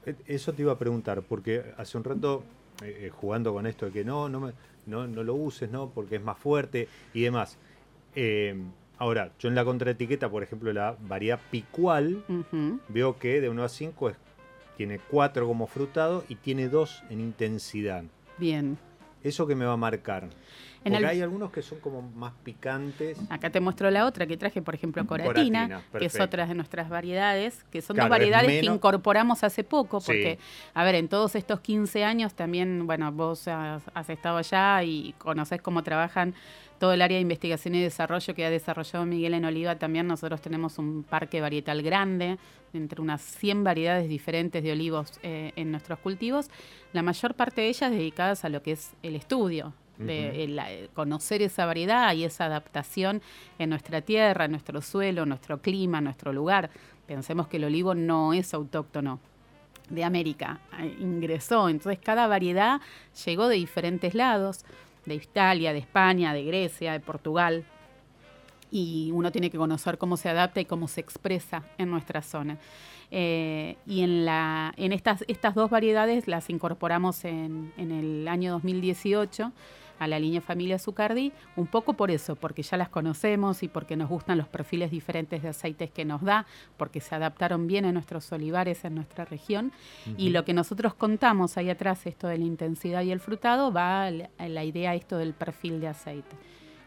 Eh, 0.06 0.14
Eso 0.26 0.52
te 0.52 0.62
iba 0.62 0.73
a 0.73 0.78
preguntar, 0.78 1.23
porque 1.23 1.62
hace 1.76 1.96
un 1.96 2.04
rato 2.04 2.42
eh, 2.82 3.06
eh, 3.06 3.11
jugando 3.11 3.52
con 3.52 3.66
esto 3.66 3.87
de 3.87 3.92
que 3.92 4.04
no, 4.04 4.28
no, 4.28 4.40
me- 4.40 4.52
no, 4.87 5.06
no 5.06 5.23
lo 5.23 5.34
uses, 5.34 5.70
¿no? 5.70 5.90
Porque 5.90 6.16
es 6.16 6.23
más 6.23 6.38
fuerte 6.38 6.88
y 7.12 7.23
demás. 7.23 7.56
Eh, 8.14 8.54
ahora, 8.99 9.30
yo 9.38 9.49
en 9.49 9.54
la 9.54 9.64
contraetiqueta, 9.64 10.28
por 10.28 10.42
ejemplo, 10.42 10.73
la 10.73 10.96
variedad 11.08 11.40
picual, 11.50 12.23
veo 12.88 13.18
que 13.18 13.40
de 13.40 13.49
1 13.49 13.64
a 13.64 13.68
5 13.68 14.11
es 14.11 14.16
tiene 14.76 14.99
cuatro 14.99 15.46
como 15.46 15.68
frutado 15.68 16.25
y 16.28 16.34
tiene 16.34 16.68
dos 16.68 17.04
en 17.08 17.20
intensidad. 17.20 18.02
Bien. 18.38 18.76
¿Eso 19.23 19.46
que 19.46 19.54
me 19.54 19.64
va 19.64 19.75
a 19.75 19.76
marcar? 19.76 20.28
En 20.85 20.93
Porque 20.93 21.05
el- 21.05 21.11
hay 21.11 21.23
algunos 21.23 21.50
que 21.50 21.62
son 21.62 21.81
como 21.81 22.03
más 22.03 22.33
picantes. 22.45 23.19
Acá 23.31 23.49
te 23.50 23.59
muestro 23.61 23.91
la 23.91 24.05
otra 24.05 24.26
que 24.26 24.37
traje, 24.37 24.61
por 24.61 24.75
ejemplo, 24.75 25.07
coratina, 25.07 25.35
Coratina, 25.67 25.83
que 25.99 26.05
es 26.07 26.21
otra 26.21 26.47
de 26.47 26.55
nuestras 26.55 26.88
variedades, 26.91 27.64
que 27.71 27.81
son 27.81 27.95
Claro, 27.97 28.11
dos 28.11 28.17
es 28.19 28.21
variedades 28.31 28.61
que 28.61 28.67
incorporamos 28.67 29.43
hace 29.45 29.64
poco, 29.64 30.00
Sí. 30.00 30.07
porque, 30.07 30.38
a 30.75 30.85
ver, 30.85 30.97
en 30.97 31.09
todos 31.09 31.35
estos 31.37 31.61
15 31.61 32.05
años 32.05 32.35
también, 32.35 32.87
bueno, 32.87 33.11
vos 33.12 33.49
has, 33.49 33.83
has 33.95 34.11
estado 34.11 34.37
allá 34.37 34.83
y 34.83 35.14
conocés 35.19 35.62
cómo 35.62 35.83
trabajan 35.83 36.35
todo 36.79 36.93
el 36.93 37.00
área 37.00 37.17
de 37.17 37.23
investigación 37.23 37.75
y 37.76 37.81
desarrollo 37.83 38.35
que 38.35 38.45
ha 38.45 38.50
desarrollado 38.50 39.07
Miguel 39.07 39.33
en 39.35 39.45
Oliva. 39.47 39.76
También 39.76 40.07
nosotros 40.07 40.43
tenemos 40.43 40.76
un 40.79 41.03
parque 41.05 41.41
varietal 41.41 41.81
grande, 41.83 42.37
entre 42.75 43.00
unas 43.00 43.23
100 43.23 43.64
variedades 43.64 44.09
diferentes 44.09 44.62
de 44.62 44.73
olivos 44.73 45.12
eh, 45.23 45.53
en 45.57 45.71
nuestros 45.71 45.99
cultivos, 46.00 46.50
la 46.93 47.03
mayor 47.03 47.35
parte 47.35 47.62
de 47.62 47.69
ellas 47.69 47.91
dedicadas 47.91 48.45
a 48.45 48.49
lo 48.50 48.61
que 48.62 48.73
es 48.73 48.93
el 49.03 49.14
estudio, 49.17 49.73
de 49.99 50.47
la- 50.49 50.73
eh, 50.73 50.89
conocer 50.95 51.41
esa 51.43 51.67
variedad 51.67 52.13
y 52.15 52.25
esa 52.25 52.47
adaptación 52.47 53.23
en 53.59 53.71
nuestra 53.71 54.01
tierra, 54.01 54.47
en 54.47 54.51
nuestro 54.51 54.81
suelo, 54.83 55.25
nuestro 55.27 55.61
clima, 55.61 56.01
nuestro 56.01 56.33
lugar. 56.33 56.71
Pensemos 57.07 57.47
que 57.49 57.59
el 57.59 57.65
olivo 57.65 57.95
no 57.95 58.33
es 58.33 58.55
autóctono 58.55 59.21
de 59.91 60.03
América, 60.03 60.61
eh, 60.81 60.97
ingresó, 60.99 61.69
entonces 61.69 62.01
cada 62.03 62.27
variedad 62.27 62.81
llegó 63.27 63.49
de 63.49 63.57
diferentes 63.57 64.15
lados, 64.15 64.65
de 65.05 65.15
Italia, 65.17 65.73
de 65.75 65.81
España, 65.81 66.33
de 66.33 66.45
Grecia, 66.45 66.93
de 66.93 67.01
Portugal, 67.01 67.65
y 68.71 69.11
uno 69.13 69.31
tiene 69.31 69.51
que 69.51 69.59
conocer 69.59 69.99
cómo 69.99 70.17
se 70.17 70.29
adapta 70.31 70.61
y 70.61 70.65
cómo 70.65 70.89
se 70.89 71.01
expresa 71.01 71.63
en 71.79 71.91
nuestra 71.91 72.23
zona. 72.23 72.59
Eh, 73.11 73.77
y 73.87 74.01
en, 74.01 74.25
la, 74.25 74.73
en 74.77 74.93
estas, 74.93 75.23
estas 75.29 75.55
dos 75.55 75.71
variedades 75.71 76.27
las 76.27 76.51
incorporamos 76.51 77.25
en, 77.25 77.73
en 77.77 77.93
el 77.93 78.27
año 78.27 78.51
2018 78.53 79.53
a 79.99 80.07
la 80.07 80.19
línea 80.19 80.41
Familia 80.41 80.79
Zucardi, 80.79 81.33
un 81.57 81.67
poco 81.67 81.95
por 81.95 82.11
eso, 82.11 82.37
porque 82.37 82.63
ya 82.63 82.77
las 82.77 82.89
conocemos 82.89 83.63
y 83.63 83.69
porque 83.69 83.97
nos 83.97 84.09
gustan 84.09 84.39
los 84.39 84.49
perfiles 84.49 84.91
diferentes 84.91 85.43
de 85.43 85.49
aceites 85.49 85.91
que 85.91 86.05
nos 86.05 86.23
da, 86.23 86.47
porque 86.77 87.01
se 87.01 87.15
adaptaron 87.15 87.67
bien 87.67 87.85
a 87.85 87.93
nuestros 87.93 88.31
olivares 88.33 88.85
en 88.85 88.95
nuestra 88.95 89.25
región. 89.25 89.73
Y 90.17 90.31
lo 90.31 90.45
que 90.45 90.53
nosotros 90.53 90.95
contamos 90.95 91.57
ahí 91.57 91.71
atrás, 91.71 92.07
esto 92.07 92.29
de 92.29 92.39
la 92.39 92.45
intensidad 92.45 93.03
y 93.03 93.11
el 93.11 93.21
frutado, 93.21 93.73
va 93.73 94.05
a 94.05 94.11
la, 94.11 94.31
a 94.39 94.49
la 94.49 94.65
idea 94.65 94.95
esto 94.95 95.17
del 95.19 95.35
perfil 95.35 95.81
de 95.81 95.89
aceite. 95.89 96.37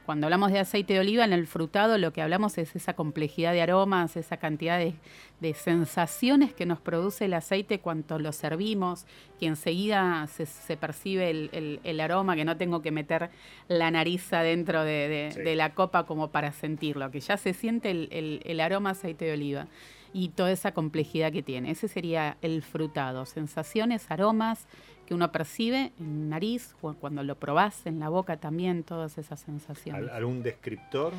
Cuando 0.07 0.25
hablamos 0.27 0.53
de 0.53 0.59
aceite 0.59 0.93
de 0.93 1.01
oliva 1.01 1.25
en 1.25 1.33
el 1.33 1.47
frutado, 1.47 1.97
lo 1.97 2.13
que 2.13 2.21
hablamos 2.21 2.57
es 2.57 2.73
esa 2.77 2.93
complejidad 2.93 3.51
de 3.51 3.61
aromas, 3.61 4.15
esa 4.15 4.37
cantidad 4.37 4.79
de, 4.79 4.93
de 5.41 5.53
sensaciones 5.53 6.53
que 6.53 6.65
nos 6.65 6.79
produce 6.79 7.25
el 7.25 7.33
aceite 7.33 7.79
cuando 7.81 8.17
lo 8.17 8.31
servimos, 8.31 9.05
que 9.37 9.47
enseguida 9.47 10.25
se, 10.27 10.45
se 10.45 10.77
percibe 10.77 11.29
el, 11.29 11.49
el- 11.51 11.81
el 11.83 11.99
aroma, 11.99 12.37
que 12.37 12.45
no 12.45 12.55
tengo 12.55 12.81
que 12.81 12.91
meter 12.91 13.31
la 13.67 13.91
nariz 13.91 14.31
adentro 14.31 14.83
de, 14.85 15.09
de- 15.09 15.31
Sí. 15.33 15.41
de 15.41 15.55
la 15.57 15.73
copa 15.73 16.05
como 16.05 16.29
para 16.31 16.53
sentirlo, 16.53 17.11
que 17.11 17.19
ya 17.19 17.35
se 17.35 17.53
siente 17.53 17.91
el, 17.91 18.07
el- 18.13 18.41
el 18.45 18.61
aroma 18.61 18.91
aceite 18.91 19.25
de 19.25 19.33
oliva 19.33 19.67
y 20.13 20.29
toda 20.29 20.53
esa 20.53 20.71
complejidad 20.73 21.33
que 21.33 21.43
tiene. 21.43 21.69
Ese 21.71 21.89
sería 21.89 22.37
el 22.41 22.61
frutado, 22.63 23.25
sensaciones, 23.25 24.09
aromas 24.09 24.67
que 25.07 25.15
uno 25.15 25.31
percibe 25.31 25.91
en 25.99 26.29
nariz 26.29 26.75
o 26.81 26.93
cuando 26.93 27.23
lo 27.23 27.35
probás 27.35 27.85
en 27.87 27.99
la 27.99 28.09
boca 28.09 28.37
también, 28.37 28.83
todas 28.83 29.17
esas 29.17 29.39
sensaciones. 29.39 30.03
¿Al- 30.03 30.09
¿Algún 30.09 30.43
descriptor? 30.43 31.13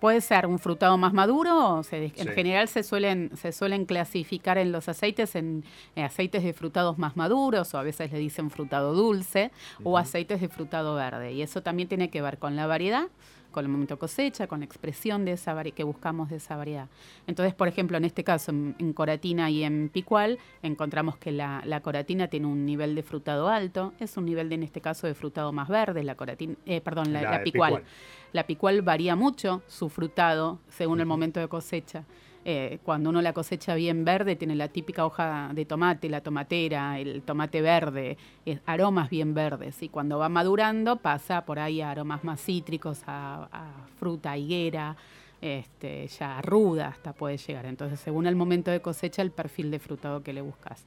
Puede 0.00 0.20
ser 0.20 0.46
un 0.46 0.58
frutado 0.58 0.98
más 0.98 1.12
maduro, 1.12 1.76
o 1.76 1.82
se- 1.84 2.06
en 2.06 2.12
Sí. 2.16 2.28
general 2.34 2.66
se 2.66 2.82
suelen, 2.82 3.30
se 3.36 3.52
suelen 3.52 3.86
clasificar 3.86 4.58
en 4.58 4.72
los 4.72 4.88
aceites 4.88 5.36
en, 5.36 5.62
eh, 5.94 6.02
aceites 6.02 6.42
de 6.42 6.52
frutados 6.52 6.98
más 6.98 7.16
maduros, 7.16 7.72
o 7.72 7.78
a 7.78 7.84
veces 7.84 8.10
le 8.10 8.18
dicen 8.18 8.50
frutado 8.50 8.94
dulce, 8.94 9.52
o 9.84 9.96
aceites 9.96 10.40
de 10.40 10.48
frutado 10.48 10.96
verde. 10.96 11.32
Y 11.32 11.42
eso 11.42 11.62
también 11.62 11.88
tiene 11.88 12.10
que 12.10 12.20
ver 12.20 12.38
con 12.38 12.56
la 12.56 12.66
variedad, 12.66 13.06
con 13.52 13.64
el 13.64 13.70
momento 13.70 13.94
de 13.94 13.98
cosecha, 13.98 14.46
con 14.48 14.60
la 14.60 14.64
expresión 14.64 15.24
de 15.24 15.32
esa 15.32 15.52
que 15.62 15.84
buscamos 15.84 16.30
de 16.30 16.36
esa 16.36 16.56
variedad. 16.56 16.88
Entonces, 17.26 17.54
por 17.54 17.68
ejemplo, 17.68 17.96
en 17.96 18.04
este 18.04 18.24
caso, 18.24 18.50
en, 18.50 18.74
en 18.78 18.92
coratina 18.92 19.50
y 19.50 19.62
en 19.62 19.90
picual, 19.90 20.38
encontramos 20.62 21.16
que 21.18 21.30
la, 21.30 21.62
la 21.64 21.80
coratina 21.80 22.26
tiene 22.26 22.46
un 22.46 22.66
nivel 22.66 22.94
de 22.96 23.02
frutado 23.02 23.48
alto, 23.48 23.92
es 24.00 24.16
un 24.16 24.24
nivel, 24.24 24.48
de, 24.48 24.56
en 24.56 24.62
este 24.64 24.80
caso, 24.80 25.06
de 25.06 25.14
frutado 25.14 25.52
más 25.52 25.68
verde, 25.68 26.02
la 26.02 26.16
coratina, 26.16 26.54
eh, 26.66 26.80
perdón, 26.80 27.12
la, 27.12 27.22
La 27.22 27.30
la 27.30 27.38
de 27.38 27.44
picual. 27.44 27.72
picual. 27.74 27.92
La 28.32 28.46
picual 28.46 28.82
varía 28.82 29.14
mucho 29.14 29.62
su 29.68 29.88
frutado 29.88 30.58
según 30.68 31.00
el 31.00 31.06
momento 31.06 31.38
de 31.38 31.48
cosecha. 31.48 32.04
Eh, 32.44 32.80
cuando 32.82 33.10
uno 33.10 33.22
la 33.22 33.32
cosecha 33.32 33.74
bien 33.76 34.04
verde, 34.04 34.34
tiene 34.34 34.56
la 34.56 34.66
típica 34.68 35.06
hoja 35.06 35.50
de 35.54 35.64
tomate, 35.64 36.08
la 36.08 36.20
tomatera, 36.22 36.98
el 36.98 37.22
tomate 37.22 37.62
verde, 37.62 38.16
eh, 38.46 38.58
aromas 38.66 39.10
bien 39.10 39.32
verdes. 39.32 39.80
Y 39.82 39.88
cuando 39.88 40.18
va 40.18 40.28
madurando, 40.28 40.96
pasa 40.96 41.44
por 41.44 41.60
ahí 41.60 41.80
a 41.80 41.90
aromas 41.92 42.24
más 42.24 42.40
cítricos, 42.44 43.02
a, 43.06 43.48
a 43.52 43.86
fruta, 43.98 44.36
higuera, 44.36 44.96
este, 45.40 46.08
ya 46.08 46.40
ruda 46.42 46.88
hasta 46.88 47.12
puede 47.12 47.36
llegar. 47.36 47.66
Entonces, 47.66 48.00
según 48.00 48.26
el 48.26 48.34
momento 48.34 48.70
de 48.72 48.80
cosecha, 48.80 49.22
el 49.22 49.30
perfil 49.30 49.70
de 49.70 49.78
frutado 49.78 50.22
que 50.22 50.32
le 50.32 50.40
buscas. 50.40 50.84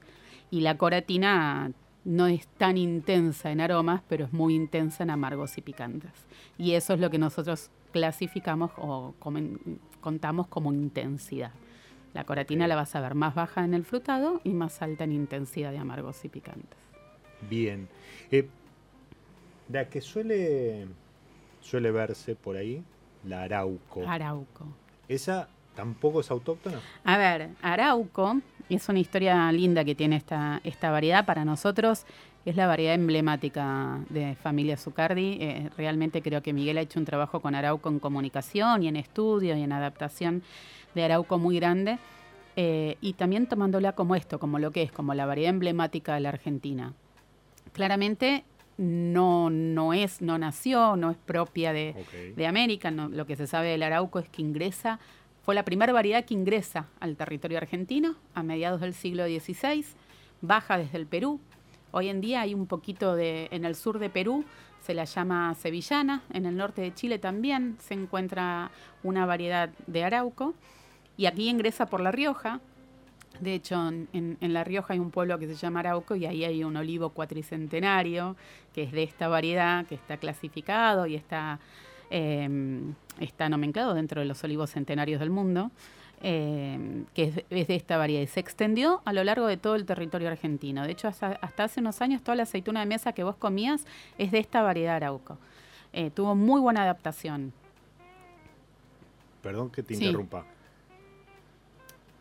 Y 0.50 0.60
la 0.60 0.76
coratina 0.76 1.72
no 2.04 2.26
es 2.26 2.46
tan 2.46 2.76
intensa 2.76 3.50
en 3.50 3.60
aromas, 3.60 4.02
pero 4.08 4.26
es 4.26 4.32
muy 4.32 4.54
intensa 4.54 5.02
en 5.04 5.10
amargos 5.10 5.56
y 5.58 5.62
picantes. 5.62 6.12
Y 6.58 6.72
eso 6.72 6.92
es 6.94 7.00
lo 7.00 7.10
que 7.10 7.18
nosotros 7.18 7.70
clasificamos 7.92 8.70
o 8.76 9.14
comen- 9.18 9.78
contamos 10.06 10.46
como 10.46 10.72
intensidad. 10.72 11.50
La 12.14 12.22
coratina 12.22 12.68
la 12.68 12.76
vas 12.76 12.94
a 12.94 13.00
ver 13.00 13.16
más 13.16 13.34
baja 13.34 13.64
en 13.64 13.74
el 13.74 13.84
frutado 13.84 14.40
y 14.44 14.50
más 14.50 14.80
alta 14.80 15.02
en 15.02 15.10
intensidad 15.10 15.72
de 15.72 15.78
amargos 15.78 16.24
y 16.24 16.28
picantes. 16.28 16.78
Bien. 17.50 17.88
Eh, 18.30 18.48
la 19.68 19.88
que 19.88 20.00
suele, 20.00 20.86
suele 21.60 21.90
verse 21.90 22.36
por 22.36 22.56
ahí, 22.56 22.84
la 23.24 23.42
arauco. 23.42 24.06
Arauco. 24.06 24.68
¿Esa 25.08 25.48
tampoco 25.76 26.20
es 26.20 26.30
autóctona? 26.32 26.80
A 27.04 27.16
ver, 27.18 27.50
Arauco 27.62 28.40
es 28.68 28.88
una 28.88 28.98
historia 28.98 29.52
linda 29.52 29.84
que 29.84 29.94
tiene 29.94 30.16
esta, 30.16 30.60
esta 30.64 30.90
variedad. 30.90 31.24
Para 31.24 31.44
nosotros 31.44 32.04
es 32.44 32.56
la 32.56 32.66
variedad 32.66 32.94
emblemática 32.94 34.00
de 34.08 34.34
familia 34.34 34.76
Zucardi. 34.76 35.38
Eh, 35.40 35.70
realmente 35.76 36.22
creo 36.22 36.42
que 36.42 36.52
Miguel 36.52 36.78
ha 36.78 36.80
hecho 36.80 36.98
un 36.98 37.04
trabajo 37.04 37.40
con 37.40 37.54
Arauco 37.54 37.88
en 37.88 38.00
comunicación 38.00 38.82
y 38.82 38.88
en 38.88 38.96
estudio 38.96 39.56
y 39.56 39.62
en 39.62 39.72
adaptación 39.72 40.42
de 40.94 41.04
Arauco 41.04 41.38
muy 41.38 41.56
grande. 41.56 41.98
Eh, 42.56 42.96
y 43.02 43.12
también 43.12 43.46
tomándola 43.46 43.92
como 43.92 44.14
esto, 44.16 44.38
como 44.40 44.58
lo 44.58 44.70
que 44.70 44.82
es, 44.82 44.90
como 44.90 45.12
la 45.14 45.26
variedad 45.26 45.50
emblemática 45.50 46.14
de 46.14 46.20
la 46.20 46.30
Argentina. 46.30 46.94
Claramente 47.72 48.44
no, 48.78 49.50
no 49.50 49.92
es, 49.92 50.22
no 50.22 50.38
nació, 50.38 50.96
no 50.96 51.10
es 51.10 51.16
propia 51.18 51.72
de, 51.72 51.94
de 52.34 52.46
América. 52.46 52.90
no- 52.90 53.08
lo 53.08 53.26
que 53.26 53.36
se 53.36 53.46
sabe 53.46 53.68
del 53.68 53.82
arauco 53.82 54.18
es 54.18 54.28
que 54.28 54.42
ingresa, 54.42 54.98
fue 55.46 55.54
la 55.54 55.64
primera 55.64 55.92
variedad 55.92 56.24
que 56.24 56.34
ingresa 56.34 56.88
al 56.98 57.16
territorio 57.16 57.56
argentino 57.56 58.16
a 58.34 58.42
mediados 58.42 58.80
del 58.80 58.94
siglo 58.94 59.26
XVI, 59.26 59.84
baja 60.40 60.76
desde 60.76 60.98
el 60.98 61.06
Perú. 61.06 61.38
Hoy 61.92 62.08
en 62.08 62.20
día 62.20 62.40
hay 62.40 62.52
un 62.52 62.66
poquito 62.66 63.14
de, 63.14 63.46
en 63.52 63.64
el 63.64 63.76
sur 63.76 64.00
de 64.00 64.10
Perú 64.10 64.44
se 64.80 64.92
la 64.92 65.04
llama 65.04 65.54
sevillana, 65.54 66.24
en 66.32 66.46
el 66.46 66.56
norte 66.56 66.82
de 66.82 66.92
Chile 66.92 67.20
también 67.20 67.76
se 67.78 67.94
encuentra 67.94 68.72
una 69.04 69.24
variedad 69.24 69.70
de 69.86 70.02
arauco 70.02 70.54
y 71.16 71.26
aquí 71.26 71.48
ingresa 71.48 71.86
por 71.86 72.00
La 72.00 72.10
Rioja. 72.10 72.58
De 73.38 73.54
hecho, 73.54 73.76
en, 73.88 74.38
La 74.40 74.64
Rioja 74.64 74.94
hay 74.94 74.98
un 74.98 75.12
pueblo 75.12 75.38
que 75.38 75.46
se 75.46 75.54
llama 75.54 75.78
Arauco 75.78 76.16
y 76.16 76.26
ahí 76.26 76.42
hay 76.42 76.64
un 76.64 76.76
olivo 76.76 77.10
cuatricentenario 77.10 78.34
que 78.74 78.82
es 78.82 78.90
de 78.90 79.04
esta 79.04 79.28
variedad, 79.28 79.86
que 79.86 79.94
está 79.94 80.16
clasificado 80.16 81.06
y 81.06 81.14
está, 81.14 81.60
eh, 82.10 82.48
está 83.20 83.48
nomenclado 83.48 83.94
dentro 83.94 84.20
de 84.20 84.26
los 84.26 84.42
olivos 84.44 84.70
centenarios 84.70 85.20
del 85.20 85.30
mundo, 85.30 85.70
eh, 86.22 87.04
que 87.14 87.24
es, 87.24 87.44
es 87.50 87.68
de 87.68 87.74
esta 87.74 87.96
variedad 87.98 88.22
y 88.22 88.26
se 88.26 88.40
extendió 88.40 89.02
a 89.04 89.12
lo 89.12 89.22
largo 89.24 89.46
de 89.46 89.56
todo 89.56 89.74
el 89.74 89.84
territorio 89.84 90.28
argentino. 90.28 90.84
De 90.84 90.92
hecho, 90.92 91.08
hasta, 91.08 91.32
hasta 91.40 91.64
hace 91.64 91.80
unos 91.80 92.00
años 92.00 92.22
toda 92.22 92.36
la 92.36 92.44
aceituna 92.44 92.80
de 92.80 92.86
mesa 92.86 93.12
que 93.12 93.22
vos 93.24 93.36
comías 93.36 93.84
es 94.18 94.30
de 94.30 94.38
esta 94.38 94.62
variedad 94.62 94.96
Arauco. 94.96 95.38
Eh, 95.92 96.10
tuvo 96.10 96.34
muy 96.34 96.60
buena 96.60 96.82
adaptación. 96.82 97.52
Perdón 99.42 99.70
que 99.70 99.82
te 99.82 99.94
Sí. 99.94 100.04
interrumpa. 100.06 100.44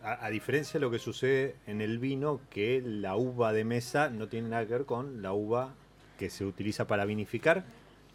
A, 0.04 0.26
a 0.26 0.30
diferencia 0.30 0.74
de 0.80 0.86
lo 0.86 0.92
que 0.92 1.00
sucede 1.00 1.56
en 1.66 1.82
el 1.82 1.98
vino, 1.98 2.40
que 2.52 2.82
la 2.86 3.16
uva 3.16 3.54
de 3.54 3.64
mesa 3.64 4.10
no 4.10 4.28
tiene 4.28 4.50
nada 4.50 4.66
que 4.66 4.74
ver 4.74 4.86
con 4.86 5.22
la 5.24 5.34
uva 5.34 5.74
que 6.20 6.30
se 6.30 6.46
utiliza 6.46 6.86
para 6.86 7.06
vinificar. 7.06 7.64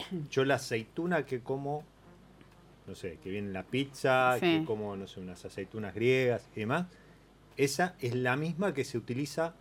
Yo 0.30 0.44
la 0.44 0.56
aceituna 0.56 1.24
que 1.26 1.40
como, 1.40 1.84
no 2.86 2.94
sé, 2.94 3.18
que 3.22 3.30
viene 3.30 3.48
en 3.48 3.52
la 3.52 3.62
pizza, 3.64 4.36
Sí. 4.40 4.60
que 4.60 4.64
como, 4.64 4.96
no 4.96 5.06
sé, 5.06 5.20
unas 5.20 5.44
aceitunas 5.44 5.94
griegas 5.94 6.48
y 6.56 6.60
demás, 6.60 6.86
esa 7.56 7.94
es 8.00 8.14
la 8.14 8.36
misma 8.36 8.72
que 8.74 8.84
se 8.84 8.96
utiliza 8.98 9.54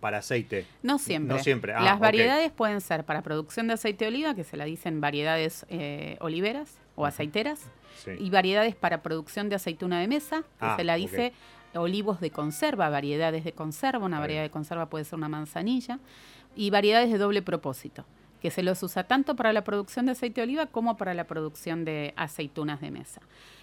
para 0.00 0.18
aceite. 0.18 0.66
No 0.82 0.98
siempre. 0.98 1.36
No 1.36 1.42
siempre. 1.42 1.72
Ah, 1.72 1.80
Las 1.82 1.98
variedades 1.98 2.52
pueden 2.52 2.80
ser 2.80 3.04
para 3.04 3.22
producción 3.22 3.66
de 3.66 3.72
aceite 3.74 4.04
de 4.04 4.10
oliva, 4.10 4.34
que 4.34 4.44
se 4.44 4.56
la 4.56 4.64
dicen 4.66 5.00
variedades 5.00 5.64
eh, 5.70 6.16
oliveras 6.20 6.76
o 6.96 7.06
aceiteras, 7.06 7.60
Sí. 8.04 8.10
y 8.20 8.28
variedades 8.28 8.74
para 8.76 9.02
producción 9.02 9.48
de 9.48 9.56
aceituna 9.56 9.98
de 10.00 10.06
mesa, 10.06 10.42
que 10.42 10.66
Ah, 10.66 10.76
se 10.76 10.84
la 10.84 10.96
dice 10.96 11.32
olivos 11.74 12.20
de 12.20 12.30
conserva, 12.30 12.90
variedades 12.90 13.42
de 13.42 13.52
conserva, 13.52 14.04
una 14.04 14.20
variedad 14.20 14.42
de 14.42 14.50
conserva 14.50 14.90
puede 14.90 15.04
ser 15.06 15.14
una 15.18 15.28
manzanilla, 15.30 15.98
y 16.54 16.68
variedades 16.70 17.10
de 17.10 17.16
doble 17.18 17.40
propósito, 17.40 18.04
que 18.40 18.50
se 18.50 18.62
los 18.62 18.82
usa 18.82 19.04
tanto 19.04 19.36
para 19.36 19.52
la 19.52 19.64
producción 19.64 20.06
de 20.06 20.12
aceite 20.12 20.40
de 20.40 20.46
oliva 20.46 20.66
como 20.66 20.96
para 20.96 21.14
la 21.14 21.24
producción 21.24 21.84
de 21.84 22.12
aceitunas 22.16 22.80
de 22.80 22.90
mesa. 22.90 23.20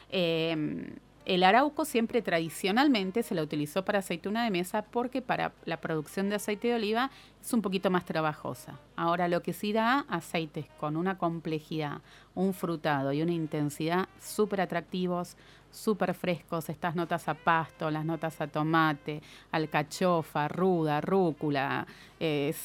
Eh, 0.10 0.94
el 1.26 1.44
arauco 1.44 1.86
siempre 1.86 2.22
tradicionalmente 2.22 3.24
se 3.24 3.34
la 3.34 3.44
utilizó 3.44 3.86
para 3.86 4.00
aceituna 4.00 4.44
de 4.44 4.52
mesa 4.52 4.84
porque 4.84 5.22
para 5.22 5.54
la 5.64 5.80
producción 5.80 6.30
de 6.30 6.36
aceite 6.36 6.68
de 6.68 6.76
oliva 6.76 7.12
es 7.42 7.54
un 7.54 7.62
poquito 7.62 7.90
más 7.90 8.04
trabajosa. 8.04 8.78
Ahora 8.98 9.30
lo 9.30 9.42
que 9.42 9.54
sí 9.54 9.72
da 9.72 10.06
aceites 10.10 10.66
con 10.80 10.98
una 10.98 11.18
complejidad, 11.18 12.02
un 12.36 12.54
frutado 12.54 13.14
y 13.14 13.22
una 13.22 13.32
intensidad 13.32 14.10
súper 14.20 14.60
atractivos, 14.60 15.38
súper 15.74 16.14
frescos, 16.14 16.70
estas 16.70 16.96
notas 16.96 17.28
a 17.28 17.34
pasto, 17.34 17.92
las 17.92 18.06
notas 18.06 18.40
a 18.40 18.48
tomate, 18.48 19.22
alcachofa, 19.52 20.48
ruda, 20.48 21.02
rúcula, 21.02 21.86
es, 22.20 22.58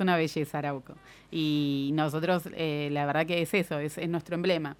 una 0.00 0.16
belleza 0.16 0.58
arauco. 0.58 0.94
Y 1.30 1.90
nosotros, 1.92 2.48
eh, 2.54 2.88
la 2.92 3.04
verdad 3.04 3.26
que 3.26 3.42
es 3.42 3.52
eso, 3.52 3.78
es 3.78 4.08
nuestro 4.08 4.36
emblema. 4.36 4.76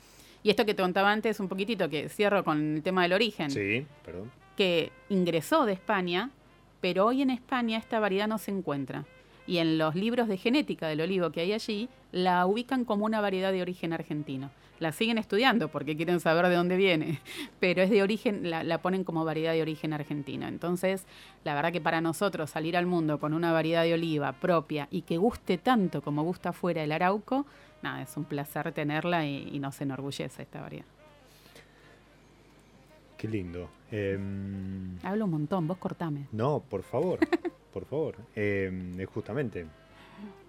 Y 0.46 0.50
esto 0.50 0.64
que 0.64 0.74
te 0.74 0.82
contaba 0.82 1.10
antes 1.10 1.40
un 1.40 1.48
poquitito, 1.48 1.90
que 1.90 2.08
cierro 2.08 2.44
con 2.44 2.76
el 2.76 2.82
tema 2.84 3.02
del 3.02 3.14
origen. 3.14 3.50
Sí, 3.50 3.84
perdón. 4.04 4.30
Que 4.56 4.92
ingresó 5.08 5.66
de 5.66 5.72
España, 5.72 6.30
pero 6.80 7.06
hoy 7.06 7.22
en 7.22 7.30
España 7.30 7.78
esta 7.78 7.98
variedad 7.98 8.28
no 8.28 8.38
se 8.38 8.52
encuentra. 8.52 9.04
Y 9.46 9.58
en 9.58 9.78
los 9.78 9.94
libros 9.94 10.28
de 10.28 10.36
genética 10.36 10.88
del 10.88 11.00
olivo 11.00 11.30
que 11.30 11.40
hay 11.40 11.52
allí, 11.52 11.88
la 12.12 12.46
ubican 12.46 12.84
como 12.84 13.04
una 13.04 13.20
variedad 13.20 13.52
de 13.52 13.62
origen 13.62 13.92
argentino. 13.92 14.50
La 14.78 14.92
siguen 14.92 15.16
estudiando 15.16 15.68
porque 15.68 15.96
quieren 15.96 16.20
saber 16.20 16.48
de 16.48 16.54
dónde 16.54 16.76
viene, 16.76 17.20
pero 17.60 17.82
es 17.82 17.90
de 17.90 18.02
origen, 18.02 18.50
la, 18.50 18.62
la, 18.62 18.78
ponen 18.82 19.04
como 19.04 19.24
variedad 19.24 19.52
de 19.52 19.62
origen 19.62 19.92
argentino. 19.92 20.46
Entonces, 20.46 21.06
la 21.44 21.54
verdad 21.54 21.72
que 21.72 21.80
para 21.80 22.00
nosotros 22.00 22.50
salir 22.50 22.76
al 22.76 22.86
mundo 22.86 23.18
con 23.18 23.32
una 23.32 23.52
variedad 23.52 23.84
de 23.84 23.94
oliva 23.94 24.32
propia 24.32 24.88
y 24.90 25.02
que 25.02 25.16
guste 25.16 25.56
tanto 25.58 26.02
como 26.02 26.22
gusta 26.24 26.50
afuera 26.50 26.82
el 26.82 26.92
arauco, 26.92 27.46
nada, 27.82 28.02
es 28.02 28.16
un 28.16 28.24
placer 28.24 28.72
tenerla 28.72 29.26
y, 29.26 29.58
nos 29.58 29.80
enorgullece 29.80 30.42
esta 30.42 30.60
variedad. 30.60 30.86
Qué 33.16 33.28
lindo. 33.28 33.70
Em, 33.90 34.98
Hablo 35.02 35.24
un 35.24 35.30
montón, 35.30 35.66
vos 35.66 35.78
cortame. 35.78 36.26
No, 36.32 36.60
por 36.60 36.82
favor, 36.82 37.20
por 37.76 37.84
favor. 37.84 38.16
Eh, 38.34 39.06
justamente, 39.12 39.66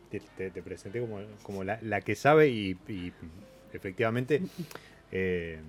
te, 0.10 0.62
presenté 0.62 1.06
como, 1.44 1.66
la, 1.66 2.00
que 2.00 2.16
sabe 2.16 2.48
y, 2.48 2.78
efectivamente 3.74 4.42
eh, 5.12 5.60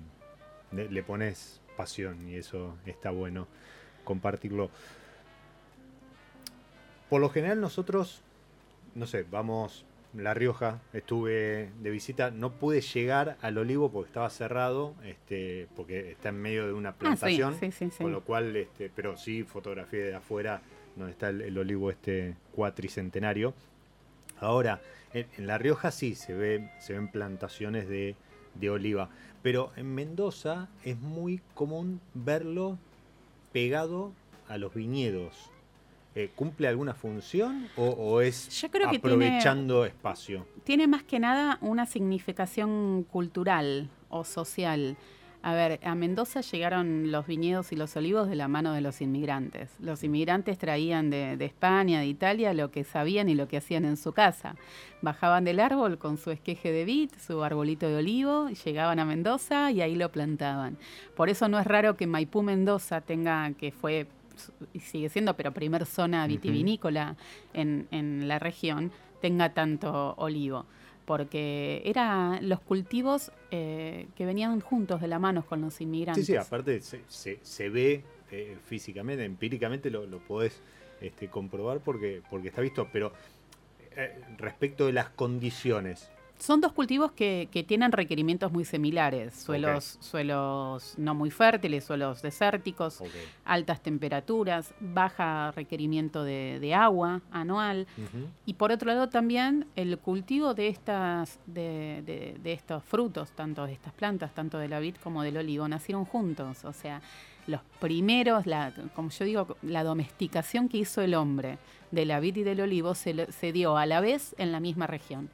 le, 0.71 1.03
pones 1.03 1.59
pasión 1.75 2.29
y 2.29 2.35
eso 2.35 2.77
está 2.85 3.11
bueno 3.11 3.45
compartirlo. 4.05 4.69
Por 7.09 7.19
lo 7.19 7.29
general 7.29 7.59
nosotros, 7.59 8.21
no 8.95 9.05
sé, 9.05 9.25
vamos 9.29 9.83
la 10.13 10.33
Rioja, 10.33 10.79
estuve 10.93 11.71
de 11.81 11.89
visita, 11.89 12.31
no 12.31 12.53
pude 12.53 12.79
llegar 12.79 13.35
al 13.41 13.57
olivo 13.57 13.91
porque 13.91 14.07
estaba 14.07 14.29
cerrado, 14.29 14.95
este, 15.03 15.67
porque 15.75 16.11
está 16.11 16.29
en 16.29 16.41
medio 16.41 16.67
de 16.67 16.71
una 16.71 16.91
ah, 16.91 16.95
plantación, 16.95 17.59
con 17.97 18.13
lo 18.13 18.21
cual, 18.23 18.55
este, 18.55 18.89
pero 18.95 19.17
sí 19.17 19.43
fotografía 19.43 20.05
de 20.05 20.15
afuera 20.15 20.61
donde 20.95 21.11
está 21.11 21.29
el, 21.29 21.57
olivo 21.57 21.91
este 21.91 22.35
cuatricentenario. 22.55 23.53
Ahora, 24.39 24.81
en, 25.13 25.47
La 25.47 25.57
Rioja 25.57 25.91
sí 25.91 26.15
se 26.15 26.33
ve, 26.33 26.69
se 26.79 26.93
ven 26.93 27.09
plantaciones 27.09 27.87
de, 27.87 28.15
de 28.55 28.69
oliva, 28.69 29.09
pero 29.41 29.71
en 29.75 29.93
Mendoza 29.95 30.69
es 30.83 30.99
muy 30.99 31.41
común 31.53 32.01
verlo 32.13 32.77
pegado 33.51 34.13
a 34.47 34.57
los 34.57 34.73
viñedos. 34.73 35.51
Eh, 36.15 36.31
¿Cumple 36.35 36.67
alguna 36.67 36.95
función 36.95 37.69
o, 37.77 38.19
es 38.21 38.63
aprovechando 38.63 39.85
espacio? 39.85 40.45
Tiene 40.63 40.87
más 40.87 41.03
que 41.03 41.19
nada 41.19 41.59
una 41.61 41.85
significación 41.85 43.03
cultural 43.03 43.89
o 44.09 44.23
social. 44.23 44.97
A 45.41 45.53
ver, 45.53 45.79
a 45.83 45.95
Mendoza 45.95 46.41
llegaron 46.41 47.11
los 47.11 47.25
viñedos 47.25 47.71
y 47.71 47.77
los 47.77 47.95
olivos 47.95 48.27
de 48.27 48.35
la 48.35 48.49
mano 48.49 48.73
de 48.73 48.81
los 48.81 48.99
inmigrantes. 48.99 49.69
Los 49.79 50.03
inmigrantes 50.03 50.57
traían 50.57 51.09
de, 51.09 51.33
España, 51.39 52.01
de 52.01 52.07
Italia, 52.07 52.53
lo 52.53 52.71
que 52.71 52.83
sabían 52.83 53.29
y 53.29 53.35
lo 53.35 53.47
que 53.47 53.55
hacían 53.55 53.85
en 53.85 53.95
su 53.95 54.11
casa. 54.11 54.55
Bajaban 55.01 55.45
del 55.45 55.61
árbol 55.61 55.97
con 55.97 56.17
su 56.17 56.31
esqueje 56.31 56.73
de 56.73 56.83
vid, 56.83 57.11
su 57.25 57.41
arbolito 57.41 57.87
de 57.87 57.95
olivo, 57.95 58.49
llegaban 58.49 58.99
a 58.99 59.05
Mendoza 59.05 59.71
y 59.71 59.79
ahí 59.81 59.95
lo 59.95 60.11
plantaban. 60.11 60.77
Por 61.15 61.29
eso 61.29 61.47
no 61.47 61.57
es 61.57 61.65
raro 61.65 61.95
que 61.95 62.05
Maipú 62.05 62.43
Mendoza 62.43 62.99
tenga, 62.99 63.53
que 63.53 63.71
fue 63.71 64.07
y 64.73 64.79
sigue 64.79 65.09
siendo, 65.09 65.35
pero 65.35 65.53
primer 65.53 65.85
zona 65.85 66.27
vitivinícola 66.27 67.15
en, 67.53 68.27
la 68.27 68.39
región, 68.39 68.91
tenga 69.21 69.53
tanto 69.53 70.15
olivo 70.17 70.65
porque 71.09 71.81
eran 71.85 72.47
los 72.47 72.59
cultivos 72.59 73.31
eh, 73.49 74.05
que 74.15 74.27
venían 74.27 74.61
juntos 74.61 75.01
de 75.01 75.07
la 75.07 75.17
mano 75.17 75.43
con 75.43 75.59
los 75.59 75.81
inmigrantes. 75.81 76.23
Sí, 76.23 76.33
sí, 76.33 76.37
aparte 76.37 76.81
se, 76.81 77.69
ve 77.69 78.03
eh, 78.29 78.55
físicamente, 78.63 79.25
empíricamente 79.25 79.89
lo, 79.89 80.05
lo 80.05 80.19
podés 80.19 80.61
este, 81.01 81.27
comprobar 81.27 81.79
porque, 81.79 82.21
porque 82.29 82.49
está 82.49 82.61
visto, 82.61 82.87
pero 82.93 83.11
eh, 83.95 84.21
respecto 84.37 84.85
de 84.85 84.93
las 84.93 85.09
condiciones, 85.09 86.11
son 86.39 86.61
dos 86.61 86.71
cultivos 86.71 87.11
que, 87.11 87.47
tienen 87.67 87.91
requerimientos 87.91 88.51
muy 88.51 88.63
similares, 88.63 89.35
suelos, 89.35 89.97
suelos 89.99 90.95
no 90.97 91.13
muy 91.13 91.29
fértiles, 91.29 91.83
suelos 91.83 92.21
desérticos, 92.21 93.03
altas 93.43 93.81
temperaturas, 93.81 94.73
baja 94.79 95.51
requerimiento 95.51 96.23
de, 96.23 96.73
agua 96.73 97.21
anual. 97.31 97.87
Y 98.45 98.53
por 98.53 98.71
otro 98.71 98.87
lado 98.87 99.09
también 99.09 99.67
el 99.75 99.97
cultivo 99.97 100.53
de, 100.53 100.69
estas, 100.69 101.39
de, 101.45 102.37
de, 102.41 102.53
estos 102.53 102.83
frutos, 102.83 103.31
tanto 103.31 103.65
de 103.65 103.73
estas 103.73 103.93
plantas, 103.93 104.33
tanto 104.33 104.57
de 104.57 104.69
la 104.69 104.79
vid 104.79 104.95
como 105.03 105.23
del 105.23 105.37
olivo, 105.37 105.67
nacieron 105.67 106.05
juntos. 106.05 106.63
O 106.63 106.73
sea, 106.73 107.01
los 107.47 107.61
primeros, 107.79 108.45
la, 108.45 108.71
como 108.95 109.09
yo 109.09 109.25
digo, 109.25 109.57
la 109.61 109.83
domesticación 109.83 110.69
que 110.69 110.77
hizo 110.77 111.01
el 111.01 111.15
hombre 111.15 111.57
de 111.91 112.05
la 112.05 112.21
vid 112.21 112.37
y 112.37 112.43
del 112.43 112.61
olivo 112.61 112.95
se, 112.95 113.29
se 113.31 113.51
dio 113.51 113.75
a 113.75 113.85
la 113.85 113.99
vez 113.99 114.35
en 114.37 114.53
la 114.53 114.61
misma 114.61 114.87
región. 114.87 115.29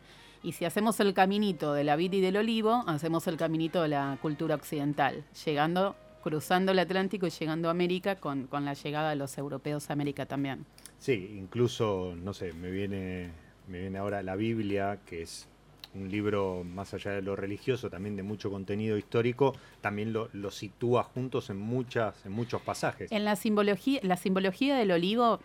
Y 0.46 0.52
si 0.52 0.64
hacemos 0.64 1.00
el 1.00 1.16
caminito 1.16 1.74
de 1.74 1.84
la 1.84 1.96
vid 1.96 2.14
y 2.14 2.22
del 2.22 2.38
olivo, 2.38 2.84
hacemos 2.86 3.26
el 3.26 3.36
caminito 3.36 3.82
de 3.82 3.88
la 3.88 4.20
cultura 4.22 4.54
occidental, 4.54 5.24
llegando, 5.44 5.96
cruzando 6.22 6.72
el 6.72 6.78
Atlántico 6.78 7.26
y 7.26 7.32
llegando 7.32 7.68
a 7.68 7.72
América 7.72 8.18
con, 8.18 8.48
la 8.52 8.76
llegada 8.76 9.10
de 9.10 9.16
los 9.16 9.36
europeos 9.40 9.90
a 9.90 9.94
América 9.94 10.28
también. 10.28 10.68
Sí, 11.00 11.36
incluso, 11.36 12.14
no 12.16 12.32
sé, 12.36 12.54
me 12.54 12.70
viene, 12.70 13.32
me 13.68 13.80
viene 13.80 13.98
ahora 13.98 14.22
la 14.22 14.36
Biblia, 14.36 15.00
que 15.04 15.24
es 15.24 15.48
un 15.96 16.12
libro 16.12 16.64
más 16.64 16.94
allá 16.94 17.14
de 17.14 17.24
lo 17.24 17.36
religioso, 17.36 17.90
también 17.90 18.16
de 18.16 18.22
mucho 18.22 18.52
contenido 18.52 19.00
histórico, 19.00 19.56
también 19.82 20.14
lo, 20.14 20.30
lo, 20.34 20.52
sitúa 20.52 21.02
juntos 21.04 21.50
en 21.50 21.58
muchas, 21.58 22.24
en 22.24 22.34
muchos 22.34 22.62
pasajes. 22.62 23.12
En 23.12 23.26
la 23.26 23.36
simbología, 23.36 24.00
la 24.04 24.18
simbología 24.18 24.78
del 24.78 24.92
olivo 24.92 25.40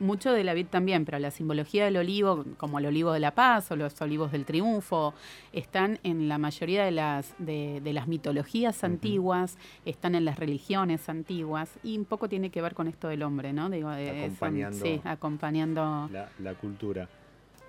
mucho 0.00 0.32
de 0.32 0.44
la 0.44 0.54
vid 0.54 0.66
también, 0.66 1.04
pero 1.04 1.18
la 1.18 1.30
simbología 1.30 1.84
del 1.84 1.96
olivo, 1.96 2.44
como 2.56 2.78
el 2.78 2.86
olivo 2.86 3.12
de 3.12 3.20
la 3.20 3.34
paz 3.34 3.70
o 3.70 3.76
los 3.76 4.00
olivos 4.00 4.32
del 4.32 4.44
triunfo, 4.44 5.14
están 5.52 5.98
en 6.02 6.28
la 6.28 6.38
mayoría 6.38 6.84
de 6.84 6.90
las, 6.90 7.34
de, 7.38 7.80
las 7.92 8.08
mitologías 8.08 8.84
antiguas, 8.84 9.56
están 9.84 10.14
en 10.14 10.24
las 10.24 10.38
religiones 10.38 11.08
antiguas, 11.08 11.70
y 11.82 11.96
un 11.98 12.04
poco 12.04 12.28
tiene 12.28 12.50
que 12.50 12.60
ver 12.60 12.74
con 12.74 12.88
esto 12.88 13.08
del 13.08 13.22
hombre, 13.22 13.52
¿no? 13.52 13.70
Digo, 13.70 13.88
acompañando, 13.88 14.84
sí, 14.84 15.00
acompañando 15.04 16.10
la, 16.38 16.54
cultura. 16.54 17.08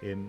Em, 0.01 0.25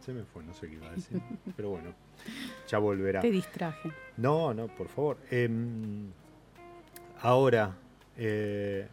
se 0.00 0.12
me 0.12 0.24
fue, 0.24 0.42
no 0.42 0.52
sé 0.54 0.68
qué 0.68 0.74
iba 0.74 0.88
a 0.88 0.92
decir, 0.92 1.20
pero 1.56 1.70
bueno, 1.70 1.92
ya 2.68 2.78
volverá. 2.78 3.20
Te 3.20 3.30
distraje. 3.30 3.90
No, 4.16 4.52
no, 4.54 4.68
por 4.68 4.88
favor. 4.88 5.18
Em, 5.30 6.10
Ahora, 7.22 7.76
eh... 8.16 8.88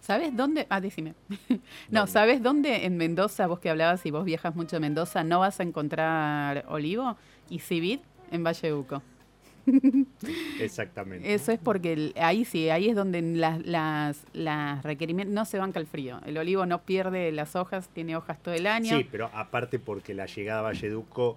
¿sabes 0.00 0.34
dónde? 0.34 0.66
Ah, 0.70 0.80
decime. 0.80 1.14
no, 1.90 2.06
¿sabes 2.06 2.42
dónde 2.42 2.86
en 2.86 2.96
Mendoza, 2.96 3.46
vos 3.46 3.58
que 3.58 3.68
hablabas 3.70 4.04
y 4.06 4.10
vos 4.10 4.24
viajas 4.24 4.54
mucho 4.56 4.76
a 4.76 4.80
Mendoza, 4.80 5.22
no 5.22 5.40
vas 5.40 5.60
a 5.60 5.62
encontrar 5.62 6.64
olivo 6.68 7.16
y 7.50 7.58
civit 7.58 8.00
en 8.30 8.42
Valle 8.42 8.72
Uco? 8.72 9.02
Exactamente. 10.60 11.34
Eso 11.34 11.52
es 11.52 11.58
porque 11.58 12.14
ahí 12.16 12.46
sí, 12.46 12.70
ahí 12.70 12.88
es 12.88 12.96
donde 12.96 13.20
las, 13.20 13.64
las, 13.66 14.24
las, 14.32 14.82
requerimientos 14.82 15.34
no 15.34 15.44
se 15.44 15.58
banca 15.58 15.78
el 15.78 15.86
frío. 15.86 16.20
El 16.24 16.38
olivo 16.38 16.64
no 16.64 16.82
pierde 16.82 17.30
las 17.32 17.54
hojas, 17.54 17.88
tiene 17.90 18.16
hojas 18.16 18.42
todo 18.42 18.54
el 18.54 18.66
año. 18.66 18.96
Sí, 18.96 19.06
pero 19.10 19.30
aparte 19.34 19.78
porque 19.78 20.14
la 20.14 20.24
llegada 20.24 20.60
a 20.60 20.62
Valleduco 20.62 21.36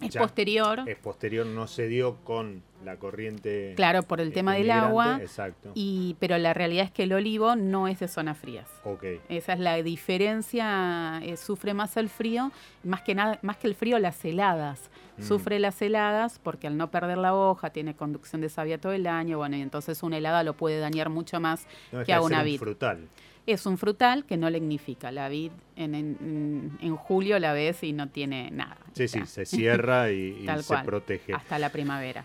Es 0.00 0.10
ya 0.10 0.20
posterior, 0.20 0.82
es 0.86 0.96
posterior, 0.96 1.44
no 1.46 1.66
se 1.66 1.88
dio 1.88 2.16
con 2.24 2.62
la 2.84 2.96
corriente. 2.96 3.72
claro, 3.76 4.04
por 4.04 4.20
el 4.20 4.28
eh, 4.28 4.32
tema 4.32 4.54
del 4.54 4.70
agua, 4.70 5.18
Exacto. 5.20 5.72
y, 5.74 6.14
pero 6.20 6.38
la 6.38 6.54
realidad 6.54 6.84
es 6.84 6.90
que 6.92 7.02
el 7.02 7.12
olivo 7.12 7.56
no 7.56 7.88
es 7.88 7.98
de 7.98 8.06
zonas 8.08 8.38
frías. 8.38 8.68
ok. 8.84 9.04
Esa 9.28 9.54
es 9.54 9.58
la 9.58 9.82
diferencia, 9.82 11.20
eh, 11.22 11.36
sufre 11.36 11.74
más 11.74 11.96
el 11.96 12.08
frío, 12.08 12.52
más 12.84 13.02
que 13.02 13.14
nada, 13.14 13.38
más 13.42 13.56
que 13.56 13.66
el 13.66 13.74
frío, 13.74 13.98
las 13.98 14.24
heladas. 14.24 14.90
Mm. 15.16 15.22
Sufre 15.24 15.58
las 15.58 15.80
heladas 15.82 16.38
porque 16.42 16.68
al 16.68 16.76
no 16.76 16.90
perder 16.90 17.18
la 17.18 17.34
hoja, 17.34 17.70
tiene 17.70 17.94
conducción 17.96 18.40
de 18.40 18.48
savia 18.48 18.78
todo 18.78 18.92
el 18.92 19.06
año, 19.06 19.38
bueno, 19.38 19.56
y 19.56 19.62
entonces 19.62 20.02
una 20.02 20.18
helada 20.18 20.42
lo 20.44 20.54
puede 20.54 20.78
dañar 20.78 21.08
mucho 21.10 21.40
más 21.40 21.66
No 21.90 22.04
que 22.04 22.12
a 22.12 22.20
una 22.20 22.38
un 22.38 22.44
vid. 22.44 22.58
frutal. 22.60 23.08
Es 23.50 23.64
un 23.64 23.78
frutal 23.78 24.24
que 24.26 24.36
no 24.36 24.50
legnifica. 24.50 25.10
La 25.10 25.28
vid 25.30 25.52
en, 25.74 25.94
en- 25.94 26.78
en 26.82 26.96
julio 26.96 27.38
la 27.38 27.54
ves 27.54 27.82
y 27.82 27.92
no 27.94 28.08
tiene 28.08 28.50
nada. 28.50 28.76
Sí, 28.92 29.08
sí, 29.08 29.24
se 29.24 29.46
cierra 29.46 30.10
y, 30.12 30.40
y 30.42 30.46
Tal 30.46 30.62
se 30.62 30.68
cual. 30.74 30.84
protege. 30.84 31.32
Hasta 31.32 31.58
la 31.58 31.70
primavera. 31.70 32.24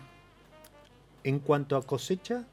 En 1.22 1.38
cuanto 1.38 1.76
a 1.76 1.82
cosecha, 1.82 2.44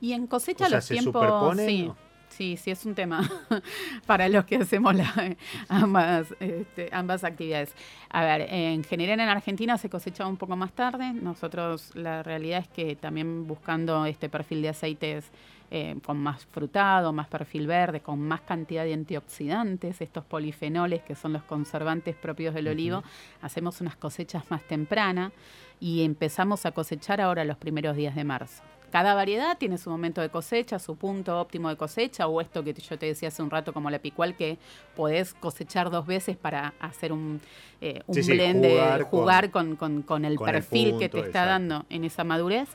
Y 0.00 0.12
en 0.12 0.26
cosecha 0.28 0.66
O 0.66 0.68
sea, 0.68 0.78
los 0.78 0.84
¿se 0.84 0.94
tiempos. 0.94 1.14
superponen 1.20 1.66
Sí, 1.68 1.92
sí, 2.28 2.56
sí, 2.56 2.70
es 2.70 2.84
un 2.86 2.94
tema 2.94 3.28
para 4.06 4.28
los 4.28 4.44
que 4.44 4.56
hacemos 4.56 4.94
la- 4.94 5.36
ambas, 5.68 6.28
este, 6.38 6.88
ambas 6.92 7.24
actividades. 7.24 7.72
A 8.10 8.24
ver, 8.24 8.42
en 8.52 8.84
general 8.84 9.18
en 9.18 9.28
Argentina 9.28 9.76
se 9.78 9.90
cosecha 9.90 10.26
un 10.28 10.36
poco 10.36 10.54
más 10.54 10.72
tarde. 10.72 11.12
Nosotros, 11.12 11.90
la 11.94 12.22
realidad 12.22 12.60
es 12.60 12.68
que 12.68 12.94
también 12.94 13.48
buscando 13.48 14.06
este 14.06 14.28
perfil 14.28 14.62
de 14.62 14.68
aceites 14.68 15.24
eh, 15.70 15.96
con 16.04 16.18
más 16.18 16.44
frutado, 16.46 17.12
más 17.12 17.26
perfil 17.28 17.66
verde, 17.66 18.00
con 18.00 18.20
más 18.20 18.40
cantidad 18.42 18.84
de 18.84 18.94
antioxidantes, 18.94 20.00
estos 20.00 20.24
polifenoles 20.24 21.02
que 21.02 21.14
son 21.14 21.32
los 21.32 21.42
conservantes 21.42 22.14
propios 22.16 22.54
del 22.54 22.68
olivo, 22.68 23.02
hacemos 23.42 23.80
unas 23.80 23.96
cosechas 23.96 24.44
más 24.50 24.62
tempranas 24.62 25.32
y 25.80 26.04
empezamos 26.04 26.64
a 26.66 26.72
cosechar 26.72 27.20
ahora 27.20 27.44
los 27.44 27.56
primeros 27.56 27.96
días 27.96 28.14
de 28.14 28.24
marzo. 28.24 28.62
Cada 28.92 29.14
variedad 29.14 29.58
tiene 29.58 29.76
su 29.78 29.90
momento 29.90 30.20
de 30.20 30.30
cosecha, 30.30 30.78
su 30.78 30.94
punto 30.96 31.38
óptimo 31.40 31.68
de 31.68 31.76
cosecha, 31.76 32.28
o 32.28 32.40
esto 32.40 32.62
que 32.62 32.72
yo 32.72 32.96
te 32.96 33.06
decía 33.06 33.28
hace 33.28 33.42
un 33.42 33.50
rato 33.50 33.72
como 33.72 33.90
la 33.90 33.98
picual, 33.98 34.36
que 34.36 34.58
podés 34.94 35.34
cosechar 35.34 35.90
dos 35.90 36.06
veces 36.06 36.36
para 36.36 36.72
hacer 36.78 37.12
un, 37.12 37.40
eh, 37.80 38.00
un 38.06 38.14
Sí, 38.14 38.22
sí, 38.22 38.32
blend 38.32 38.62
de 38.62 38.70
jugar 38.70 39.00
con- 39.02 39.10
jugar 39.10 39.50
con, 39.50 39.76
con- 39.76 40.02
con 40.02 40.24
el 40.24 40.38
perfil 40.38 40.96
que 40.98 41.08
te 41.08 41.18
está 41.18 41.28
exacto. 41.28 41.48
dando 41.48 41.86
en 41.90 42.04
esa 42.04 42.22
madurez. 42.24 42.68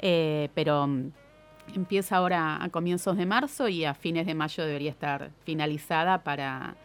Eh, 0.00 0.48
pero 0.54 0.86
mm, 0.86 1.10
empieza 1.74 2.16
ahora 2.16 2.62
a 2.62 2.68
comienzos 2.70 3.16
de 3.16 3.26
marzo 3.26 3.68
y 3.68 3.84
a 3.84 3.94
fines 3.94 4.26
de 4.26 4.34
mayo 4.34 4.64
debería 4.64 4.90
estar 4.90 5.30
finalizada 5.44 6.22
para, 6.22 6.76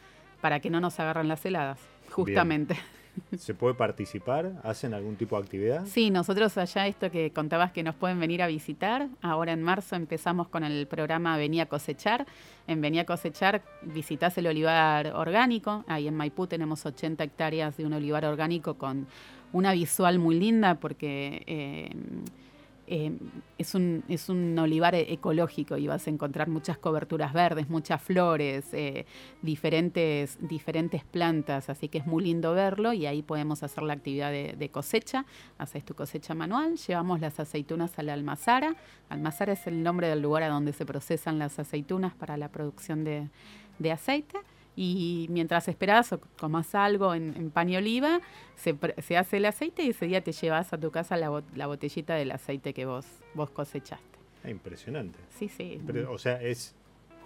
para 0.41 0.59
que 0.59 0.69
no 0.69 0.79
nos 0.79 0.99
agarren 0.99 1.27
las 1.27 1.45
heladas, 1.45 1.79
justamente. 2.11 2.75
¿se 3.37 3.53
puede 3.53 3.75
participar? 3.75 4.53
¿Hacen 4.63 4.93
algún 4.93 5.15
tipo 5.15 5.37
de 5.37 5.43
actividad? 5.43 5.85
Sí, 5.85 6.09
nosotros 6.09 6.57
allá 6.57 6.87
esto 6.87 7.09
que 7.11 7.31
contabas 7.31 7.71
que 7.71 7.83
nos 7.83 7.95
pueden 7.95 8.19
venir 8.19 8.41
a 8.41 8.47
visitar, 8.47 9.07
ahora 9.21 9.53
en 9.53 9.63
marzo 9.63 9.95
empezamos 9.95 10.47
con 10.47 10.63
el 10.63 10.87
programa 10.87 11.37
Venía 11.37 11.63
a 11.63 11.65
cosechar. 11.67 12.25
En 12.67 12.81
Venía 12.81 13.03
a 13.03 13.05
cosechar 13.05 13.61
visitás 13.83 14.37
el 14.37 14.47
olivar 14.47 15.07
orgánico, 15.15 15.83
ahí 15.87 16.07
en 16.07 16.15
Maipú 16.15 16.47
tenemos 16.47 16.85
80 16.85 17.23
hectáreas 17.23 17.77
de 17.77 17.85
un 17.85 17.93
olivar 17.93 18.25
orgánico 18.25 18.75
con 18.75 19.07
una 19.53 19.73
visual 19.73 20.19
muy 20.19 20.39
linda 20.39 20.75
porque... 20.75 21.43
eh, 21.47 21.89
eh, 22.87 23.17
es, 23.57 23.75
un, 23.75 24.03
es 24.07 24.29
un 24.29 24.57
olivar 24.59 24.95
e- 24.95 25.11
ecológico 25.13 25.77
y 25.77 25.87
vas 25.87 26.07
a 26.07 26.09
encontrar 26.09 26.47
muchas 26.49 26.77
coberturas 26.77 27.33
verdes, 27.33 27.69
muchas 27.69 28.01
flores, 28.01 28.73
eh, 28.73 29.05
diferentes, 29.41 30.37
diferentes 30.41 31.03
plantas, 31.03 31.69
así 31.69 31.87
que 31.89 31.97
es 31.97 32.05
muy 32.05 32.23
lindo 32.23 32.53
verlo 32.53 32.93
y 32.93 33.05
ahí 33.05 33.21
podemos 33.21 33.63
hacer 33.63 33.83
la 33.83 33.93
actividad 33.93 34.31
de, 34.31 34.55
de 34.57 34.69
cosecha. 34.69 35.25
Haces 35.57 35.83
tu 35.83 35.95
cosecha 35.95 36.33
manual, 36.33 36.75
llevamos 36.75 37.19
las 37.19 37.39
aceitunas 37.39 37.97
a 37.97 38.03
la 38.03 38.13
almazara. 38.13 38.75
Almazara 39.09 39.53
es 39.53 39.67
el 39.67 39.81
nombre 39.83 40.07
del 40.07 40.21
lugar 40.21 40.43
a 40.43 40.49
donde 40.49 40.73
se 40.73 40.85
procesan 40.85 41.39
las 41.39 41.59
aceitunas 41.59 42.13
para 42.13 42.37
la 42.37 42.49
producción 42.49 43.03
de, 43.03 43.29
de 43.79 43.91
aceite. 43.91 44.37
Y 44.75 45.27
mientras 45.29 45.67
esperás 45.67 46.11
o 46.13 46.19
comas 46.39 46.75
algo 46.75 47.13
en, 47.13 47.33
en 47.37 47.49
pan 47.51 47.69
y 47.69 47.77
oliva, 47.77 48.19
se, 48.55 48.75
se 49.01 49.17
hace 49.17 49.37
el 49.37 49.45
aceite 49.45 49.83
y 49.83 49.89
ese 49.89 50.05
día 50.05 50.21
te 50.21 50.31
llevas 50.33 50.73
a 50.73 50.77
tu 50.77 50.91
casa 50.91 51.15
la, 51.17 51.43
la 51.55 51.67
botellita 51.67 52.15
del 52.15 52.31
aceite 52.31 52.73
que 52.73 52.85
vos, 52.85 53.05
vos 53.33 53.49
cosechaste. 53.51 54.05
Ah, 54.43 54.49
impresionante. 54.49 55.17
Sí, 55.37 55.47
sí. 55.47 55.81
Pero, 55.87 56.11
o 56.11 56.17
sea, 56.17 56.41
es 56.41 56.75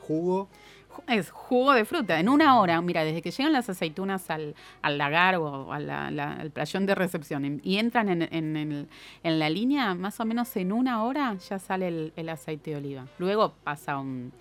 jugo. 0.02 0.48
Ju- 0.90 1.04
Es 1.08 1.30
jugo 1.32 1.74
de 1.74 1.86
fruta. 1.86 2.20
En 2.20 2.30
una 2.30 2.60
hora, 2.60 2.82
mira, 2.82 3.04
desde 3.04 3.22
que 3.22 3.30
llegan 3.32 3.54
las 3.54 3.70
aceitunas 3.70 4.30
al, 4.32 4.56
al 4.82 4.98
lagar 4.98 5.36
o 5.36 5.72
a 5.74 5.80
la- 5.80 6.10
la- 6.12 6.34
al 6.34 6.50
playón 6.52 6.86
de 6.86 6.96
recepción 6.96 7.62
y 7.64 7.78
entran 7.78 8.10
en, 8.22 8.88
en 9.24 9.40
la 9.40 9.50
línea, 9.50 9.94
más 9.96 10.20
o 10.20 10.26
menos 10.26 10.56
en 10.56 10.72
una 10.72 11.04
hora 11.04 11.36
ya 11.50 11.60
sale 11.60 11.88
el, 11.90 12.14
el 12.16 12.30
aceite 12.30 12.72
de 12.72 12.78
oliva. 12.78 13.06
Luego 13.20 13.54
pasa 13.64 14.00
un, 14.00 14.32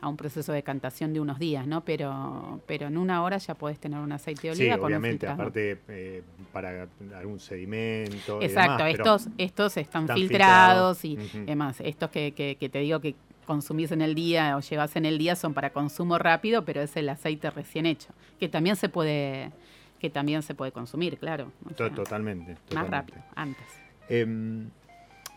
a 0.00 0.08
un 0.08 0.16
proceso 0.16 0.52
de 0.52 0.62
cantación 0.62 1.12
de 1.12 1.20
unos 1.20 1.38
días, 1.38 1.66
¿no? 1.66 1.84
Pero, 1.84 2.60
pero 2.66 2.86
en 2.86 2.96
una 2.96 3.22
hora 3.22 3.38
ya 3.38 3.54
podés 3.54 3.78
tener 3.80 3.98
un 3.98 4.12
aceite 4.12 4.48
de 4.48 4.54
Sí, 4.54 4.62
oliva 4.62 4.76
un 4.76 4.84
obviamente, 4.84 5.26
aparte 5.26 5.80
eh, 5.88 6.22
para 6.52 6.86
algún 7.16 7.40
sedimento. 7.40 8.40
y 8.40 8.44
Exacto, 8.44 8.84
demás, 8.84 8.94
estos, 8.94 9.28
estos 9.38 9.76
están, 9.76 10.02
están 10.04 10.16
filtrados 10.16 11.04
y 11.04 11.16
demás. 11.46 11.80
Estos 11.80 12.10
que, 12.10 12.32
que- 12.32 12.56
que 12.56 12.68
te 12.68 12.78
digo 12.78 13.00
que 13.00 13.16
consumís 13.46 13.90
en 13.92 14.02
el 14.02 14.14
día 14.14 14.56
o 14.56 14.60
llevas 14.60 14.94
en 14.96 15.04
el 15.06 15.18
día 15.18 15.34
son 15.34 15.54
para 15.54 15.70
consumo 15.70 16.18
rápido, 16.18 16.64
pero 16.64 16.80
es 16.82 16.96
el 16.96 17.08
aceite 17.08 17.50
recién 17.50 17.86
hecho, 17.86 18.10
que 18.38 18.48
también 18.48 18.76
se 18.76 18.88
puede, 18.88 19.50
que 19.98 20.10
también 20.10 20.42
se 20.42 20.54
puede 20.54 20.70
consumir, 20.70 21.18
claro. 21.18 21.50
o 21.64 21.70
to- 21.70 21.86
sea, 21.88 21.94
totalmente. 21.94 22.56
más 22.74 22.88
rápido, 22.88 23.18
antes. 23.34 23.66
Em, 24.08 24.68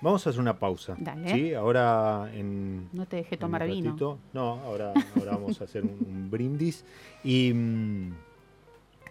vamos 0.02 0.26
a 0.26 0.30
hacer 0.32 0.42
una 0.42 0.58
pausa. 0.60 0.96
Dale. 1.00 1.30
¿sí? 1.32 1.54
Ahora 1.54 2.30
en. 2.34 2.90
No 2.94 3.06
te 3.06 3.18
dejé 3.18 3.38
tomar 3.38 3.66
vino. 3.68 3.96
No, 4.34 4.60
ahora, 4.62 4.94
ahora 5.18 5.32
vamos 5.34 5.62
a 5.62 5.64
hacer 5.66 5.84
un, 5.84 5.98
un 6.08 6.30
brindis. 6.32 6.84
Y, 7.24 7.54
mm, 7.54 8.14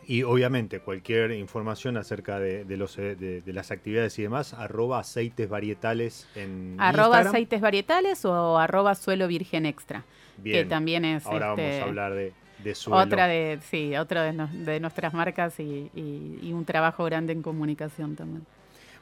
y 0.06 0.22
obviamente 0.24 0.80
cualquier 0.80 1.30
información 1.32 1.96
acerca 1.96 2.40
de, 2.40 2.64
de 2.64 2.76
los, 2.76 2.98
eh, 2.98 3.14
de, 3.14 3.42
de 3.42 3.52
las 3.52 3.70
actividades 3.70 4.18
y 4.18 4.22
demás, 4.22 4.54
arroba 4.54 4.98
aceites 4.98 5.48
varietales 5.48 6.26
en 6.34 6.74
Arroba 6.80 7.06
Instagram. 7.18 7.26
aceites 7.28 7.60
varietales 7.60 8.24
o 8.24 8.58
arroba 8.58 8.94
suelo 8.96 9.28
virgen 9.28 9.66
extra, 9.66 10.04
Bien, 10.38 10.64
que 10.64 10.68
también 10.68 11.04
es 11.04 11.24
ahora 11.26 11.50
este, 11.50 11.62
vamos 11.68 11.80
a 11.80 11.84
hablar 11.84 12.14
de, 12.14 12.32
de 12.64 12.74
suelo. 12.74 13.04
otra 13.04 13.28
de, 13.28 13.60
sí, 13.70 13.94
otra 13.96 14.24
de, 14.24 14.32
no- 14.32 14.48
de 14.52 14.80
nuestras 14.80 15.14
marcas 15.14 15.60
y, 15.60 15.90
y- 15.94 16.40
y 16.42 16.52
un 16.54 16.64
trabajo 16.64 17.04
grande 17.04 17.32
en 17.32 17.42
comunicación 17.42 18.16
también. 18.16 18.44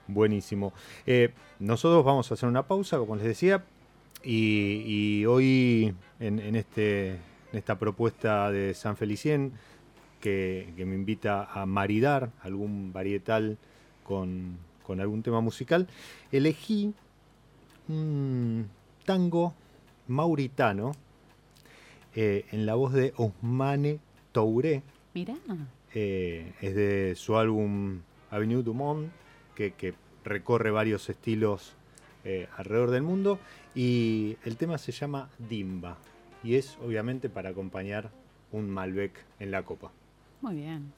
Buenísimo. 0.09 0.73
Eh, 1.07 1.33
nosotros 1.59 2.05
vamos 2.05 2.31
a 2.31 2.35
hacer 2.35 2.49
una 2.49 2.67
pausa, 2.67 2.99
como 2.99 3.15
les 3.17 3.25
decía, 3.25 3.65
y, 4.25 4.83
y 4.87 5.27
hoy 5.27 5.95
en, 6.19 6.39
en 6.41 6.57
este, 6.57 7.11
en 7.11 7.19
esta 7.53 7.79
propuesta 7.79 8.51
de 8.51 8.75
San 8.75 8.97
Felicien, 8.97 9.53
que, 10.21 10.73
que 10.77 10.85
me 10.85 10.97
invita 10.97 11.45
a 11.45 11.67
maridar 11.67 12.31
algún 12.43 12.93
varietal 12.93 13.59
con, 14.03 14.59
con 14.85 15.01
algún 15.01 15.23
tema 15.23 15.41
musical, 15.41 15.87
elegí 16.33 16.95
un 17.89 18.69
tango 19.05 19.55
mauritano 20.09 20.93
eh, 22.15 22.47
en 22.51 22.67
la 22.67 22.75
voz 22.75 22.93
de 22.95 23.13
Osmane 23.17 24.01
Touré. 24.33 24.83
Mirá, 25.15 25.35
Eh, 25.95 26.53
es 26.61 26.75
de 26.75 27.15
su 27.17 27.37
álbum 27.37 28.01
Avenue 28.31 28.63
du 28.63 28.75
Monde, 28.75 29.09
que, 29.59 29.95
recorre 30.25 30.71
varios 30.71 31.09
estilos 31.09 31.73
eh, 32.25 32.49
alrededor 32.57 32.91
del 32.91 33.03
mundo. 33.03 33.39
Y 33.75 34.37
el 34.45 34.57
tema 34.57 34.79
se 34.79 34.93
llama 34.93 35.31
Dimba. 35.39 35.97
Y 36.45 36.57
es 36.57 36.79
obviamente 36.85 37.29
para 37.29 37.51
acompañar 37.51 38.11
un 38.53 38.71
Malbec 38.71 39.13
en 39.41 39.51
la 39.51 39.65
copa. 39.65 39.91
muy 40.41 40.55
bien. 40.57 40.93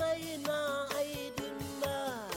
ما 0.00 0.86
أيدي 0.98 1.46
الناس 1.52 2.29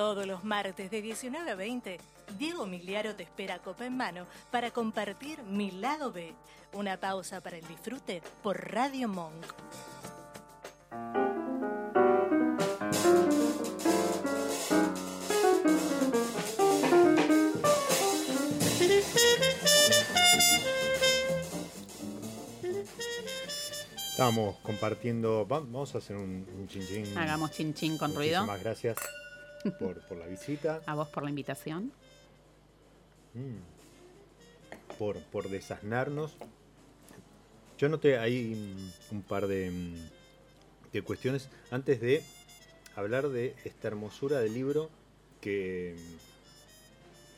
Todos 0.00 0.26
los 0.26 0.44
martes 0.44 0.90
de 0.90 1.02
19 1.02 1.50
a 1.50 1.54
20, 1.54 1.98
Diego 2.38 2.64
Miliaro 2.64 3.14
te 3.14 3.22
espera 3.24 3.58
copa 3.58 3.84
en 3.84 3.98
mano 3.98 4.26
para 4.50 4.70
compartir 4.70 5.42
Mi 5.42 5.70
Lado 5.72 6.10
B. 6.10 6.32
Una 6.72 6.96
pausa 6.98 7.42
para 7.42 7.58
el 7.58 7.68
disfrute 7.68 8.22
por 8.42 8.56
Radio 8.72 9.08
Monk. 9.08 9.44
Estábamos 24.10 24.56
compartiendo. 24.62 25.46
va- 25.46 25.60
Vamos 25.60 25.94
a 25.94 25.98
hacer 25.98 26.16
un, 26.16 26.46
un 26.58 26.68
chin 26.68 26.86
chin. 26.86 27.18
Hagamos 27.18 27.50
chin 27.52 27.72
chin 27.74 27.96
con 27.98 28.14
ruido. 28.14 28.40
Muchísimas 28.40 28.62
gracias 28.62 28.96
por, 29.78 30.00
por 30.06 30.18
la 30.18 30.26
visita, 30.26 30.80
A 30.86 30.94
vos 30.94 31.08
por 31.08 31.22
la 31.22 31.30
invitación. 31.30 31.92
por, 34.98 35.20
por 35.24 35.48
desasnarnos. 35.48 36.36
Yo 37.78 37.88
noté 37.88 38.18
ahí 38.18 38.54
mm, 39.10 39.14
un 39.14 39.22
par 39.22 39.46
de, 39.46 39.70
mm, 39.70 39.94
de 40.92 41.02
cuestiones 41.02 41.48
antes 41.70 42.00
de 42.00 42.22
hablar 42.96 43.28
de 43.28 43.54
esta 43.64 43.88
hermosura 43.88 44.40
del 44.40 44.54
libro 44.54 44.90
que 45.40 45.96
mm, 45.96 46.29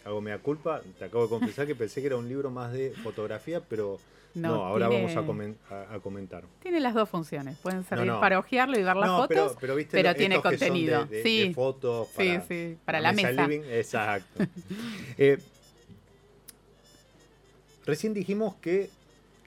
hago 0.04 0.20
mea 0.20 0.38
culpa. 0.38 0.80
Te 0.98 1.04
acabo 1.04 1.24
de 1.24 1.28
confesar 1.30 1.66
que 1.66 1.74
pensé 1.74 2.00
que 2.00 2.06
era 2.08 2.16
un 2.16 2.28
libro 2.28 2.50
más 2.50 2.72
de 2.72 2.90
fotografía, 3.02 3.60
pero 3.60 3.98
no, 4.34 4.48
No, 4.56 4.64
ahora 4.64 4.88
tiene- 4.88 5.04
vamos 5.04 5.16
a, 5.16 5.26
comen- 5.26 5.56
a- 5.70 5.94
a 5.94 6.00
comentar. 6.00 6.44
Tiene 6.62 6.80
las 6.80 6.94
dos 6.94 7.08
funciones. 7.08 7.58
Pueden 7.58 7.84
servir 7.84 8.06
no. 8.06 8.20
para 8.20 8.38
ojearlo 8.38 8.78
y 8.78 8.82
ver 8.82 8.96
las 8.96 9.06
no, 9.06 9.16
fotos. 9.18 9.28
pero, 9.28 9.56
pero, 9.60 9.74
¿viste 9.76 9.92
pero 9.96 10.14
tiene 10.14 10.40
contenido. 10.40 11.04
de, 11.06 11.16
de- 11.18 11.22
Sí. 11.22 11.48
de 11.48 11.54
fotos 11.54 12.08
Sí, 12.08 12.14
para, 12.16 12.40
sí, 12.42 12.76
para 12.84 13.00
la 13.00 13.12
mesa. 13.12 13.46
living, 13.46 13.62
exacto. 13.70 14.44
Eh, 15.18 15.38
recién 17.84 18.14
dijimos 18.14 18.54
que 18.56 18.88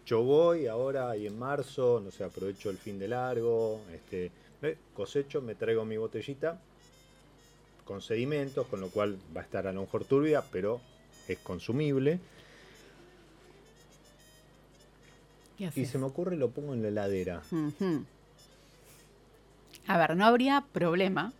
yo 0.06 0.22
voy 0.22 0.68
ahora 0.68 1.18
y 1.18 1.26
en 1.26 1.38
marzo, 1.40 2.02
no 2.04 2.12
sé, 2.12 2.24
aprovecho 2.24 2.70
el 2.70 2.78
fin 2.78 3.00
de 3.00 3.08
largo, 3.08 3.82
este, 3.94 4.32
eh, 4.62 4.78
cosecho, 4.94 5.42
me 5.42 5.56
traigo 5.56 5.84
mi 5.86 5.98
botellita 5.98 6.60
con 7.86 8.02
sedimentos, 8.02 8.68
con 8.68 8.82
lo 8.82 8.90
cual 8.90 9.18
va 9.36 9.42
a 9.42 9.44
estar 9.44 9.68
a 9.68 9.72
lo 9.72 9.82
mejor 9.82 10.04
turbia, 10.04 10.44
pero 10.52 10.82
es 11.28 11.38
consumible. 11.40 12.20
¿Qué 15.58 15.72
Y 15.76 15.86
se 15.86 15.98
me 15.98 16.06
ocurre, 16.06 16.36
lo 16.36 16.50
pongo 16.50 16.74
en 16.74 16.82
la 16.82 16.90
heladera. 16.90 17.42
A 19.88 19.98
ver, 19.98 20.18
no 20.18 20.26
habría 20.26 20.66
problema. 20.74 21.32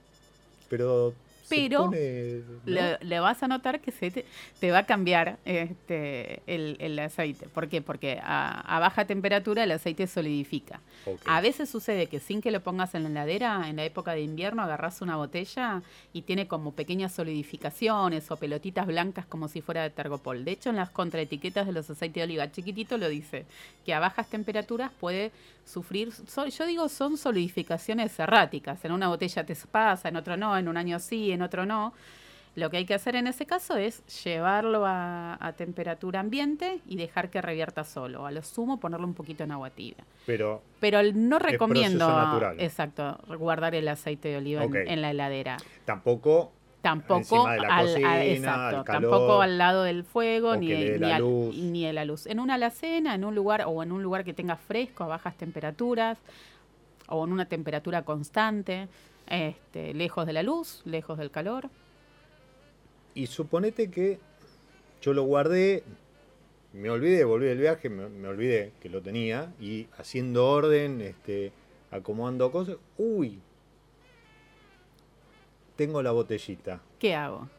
Pero, 0.70 1.14
Pero 1.50 1.86
pone, 1.86 2.42
¿no? 2.66 2.72
Le, 2.72 2.98
le 3.02 3.20
vas 3.20 3.42
a 3.44 3.48
notar 3.48 3.80
que 3.80 3.92
se 3.92 4.12
te, 4.12 4.26
te 4.60 4.72
va 4.72 4.80
a 4.80 4.86
cambiar 4.86 5.38
este, 5.46 6.42
el, 6.48 6.78
el 6.80 6.98
aceite. 7.00 7.48
¿Por 7.48 7.68
qué? 7.70 7.82
Porque 7.82 8.20
a, 8.24 8.62
a 8.76 8.80
baja 8.80 9.06
temperatura 9.06 9.64
el 9.64 9.72
aceite 9.72 10.08
solidifica. 10.08 10.80
A 11.26 11.42
veces 11.42 11.70
sucede 11.70 12.08
que 12.08 12.20
sin 12.20 12.42
que 12.42 12.52
lo 12.52 12.62
pongas 12.62 12.96
en 12.96 13.04
la 13.04 13.10
heladera, 13.10 13.70
en 13.70 13.76
la 13.76 13.84
época 13.86 14.14
de 14.14 14.22
invierno 14.22 14.64
agarras 14.64 15.02
una 15.02 15.16
botella 15.18 15.82
y 16.14 16.24
tiene 16.24 16.48
como 16.48 16.72
pequeñas 16.74 17.14
solidificaciones 17.14 18.30
o 18.32 18.38
pelotitas 18.38 18.88
blancas 18.88 19.26
como 19.26 19.48
si 19.48 19.62
fuera 19.62 19.84
de 19.84 19.90
tergopol. 19.90 20.44
De 20.46 20.52
hecho, 20.52 20.70
en 20.70 20.76
las 20.78 20.90
contraetiquetas 20.90 21.68
de 21.68 21.74
los 21.74 21.90
aceites 21.90 22.16
de 22.16 22.24
oliva 22.24 22.52
chiquitito 22.52 22.98
lo 22.98 23.08
dice, 23.10 23.46
que 23.86 23.94
a 23.94 24.00
bajas 24.00 24.28
temperaturas 24.30 24.92
puede 25.00 25.32
sufrir, 25.66 26.12
so- 26.12 26.46
yo 26.48 26.66
digo, 26.66 26.88
son 26.90 27.18
solidificaciones 27.18 28.18
erráticas. 28.20 28.84
En 28.86 28.92
una 28.92 29.08
botella 29.08 29.46
te 29.46 29.56
pasa, 29.72 30.10
en 30.10 30.16
otro 30.16 30.38
no, 30.38 30.56
en 30.58 30.68
un 30.68 30.78
año 30.78 31.00
sí, 31.00 31.32
en 31.36 31.42
otro 31.44 31.66
no. 31.66 31.94
Lo 32.56 32.70
que 32.70 32.78
hay 32.78 32.86
que 32.86 32.94
hacer 32.94 33.18
en 33.18 33.28
ese 33.28 33.46
caso 33.46 33.76
es 33.76 34.02
llevarlo 34.24 34.86
a, 34.86 35.38
a 35.46 35.54
temperatura 35.54 36.22
ambiente 36.22 36.80
y 36.88 36.96
dejar 36.96 37.30
que 37.30 37.42
revierta 37.42 37.84
solo. 37.84 38.26
A 38.26 38.32
lo 38.32 38.42
sumo 38.44 38.80
ponerlo 38.80 39.06
un 39.06 39.14
poquito 39.14 39.44
en 39.44 39.52
agua 39.52 39.70
tibia. 39.72 40.06
Pero 40.26 40.62
Pero 40.80 41.00
no 41.14 41.38
recomiendo, 41.38 42.08
natural. 42.08 42.56
exacto, 42.62 43.20
guardar 43.38 43.76
el 43.76 43.88
aceite 43.90 44.30
de 44.30 44.38
oliva 44.38 44.64
en- 44.64 45.02
la 45.02 45.12
heladera. 45.12 45.58
tampoco 45.84 46.52
Tampoco 46.82 47.18
Encima 47.18 47.54
de 47.54 47.60
la 47.62 47.76
al, 47.78 47.86
cocina, 47.88 48.54
calor, 48.70 48.86
tampoco 48.86 49.42
al 49.42 49.58
lado 49.58 49.82
del 49.84 50.04
fuego 50.04 50.56
ni, 50.56 50.68
ni 50.68 51.12
al- 51.12 51.24
ni 51.72 51.84
de 51.84 51.94
la 51.94 52.06
luz. 52.06 52.28
En 52.28 52.40
una 52.40 52.54
alacena, 52.54 53.16
en 53.16 53.26
un 53.26 53.34
lugar 53.34 53.64
o 53.66 53.82
en 53.82 53.92
un 53.92 54.04
lugar 54.04 54.24
que 54.24 54.34
tenga 54.36 54.56
fresco 54.56 55.04
a 55.04 55.08
bajas 55.08 55.36
temperaturas 55.36 56.20
o 57.08 57.26
en 57.26 57.34
una 57.34 57.46
temperatura 57.46 58.04
constante, 58.04 58.88
este, 59.28 59.94
lejos 59.94 60.26
de 60.26 60.34
la 60.34 60.44
luz, 60.44 60.82
lejos 60.86 61.18
del 61.18 61.32
calor. 61.32 61.70
Y 63.14 63.28
suponete 63.28 63.90
que 63.90 64.20
yo 65.02 65.14
lo 65.14 65.24
guardé, 65.24 65.84
me 66.74 66.90
olvidé, 66.90 67.24
volví 67.24 67.46
del 67.46 67.60
viaje, 67.60 67.90
me, 67.90 68.10
me 68.10 68.28
olvidé 68.28 68.74
que 68.82 68.90
lo 68.90 69.02
tenía 69.02 69.54
y 69.60 69.88
haciendo 69.98 70.50
orden, 70.50 71.02
este, 71.02 71.52
acomodando 71.92 72.52
cosas. 72.52 72.78
Uy, 72.98 73.40
tengo 75.76 76.02
la 76.02 76.12
botellita. 76.12 76.82
¿Qué 77.00 77.16
hago? 77.16 77.50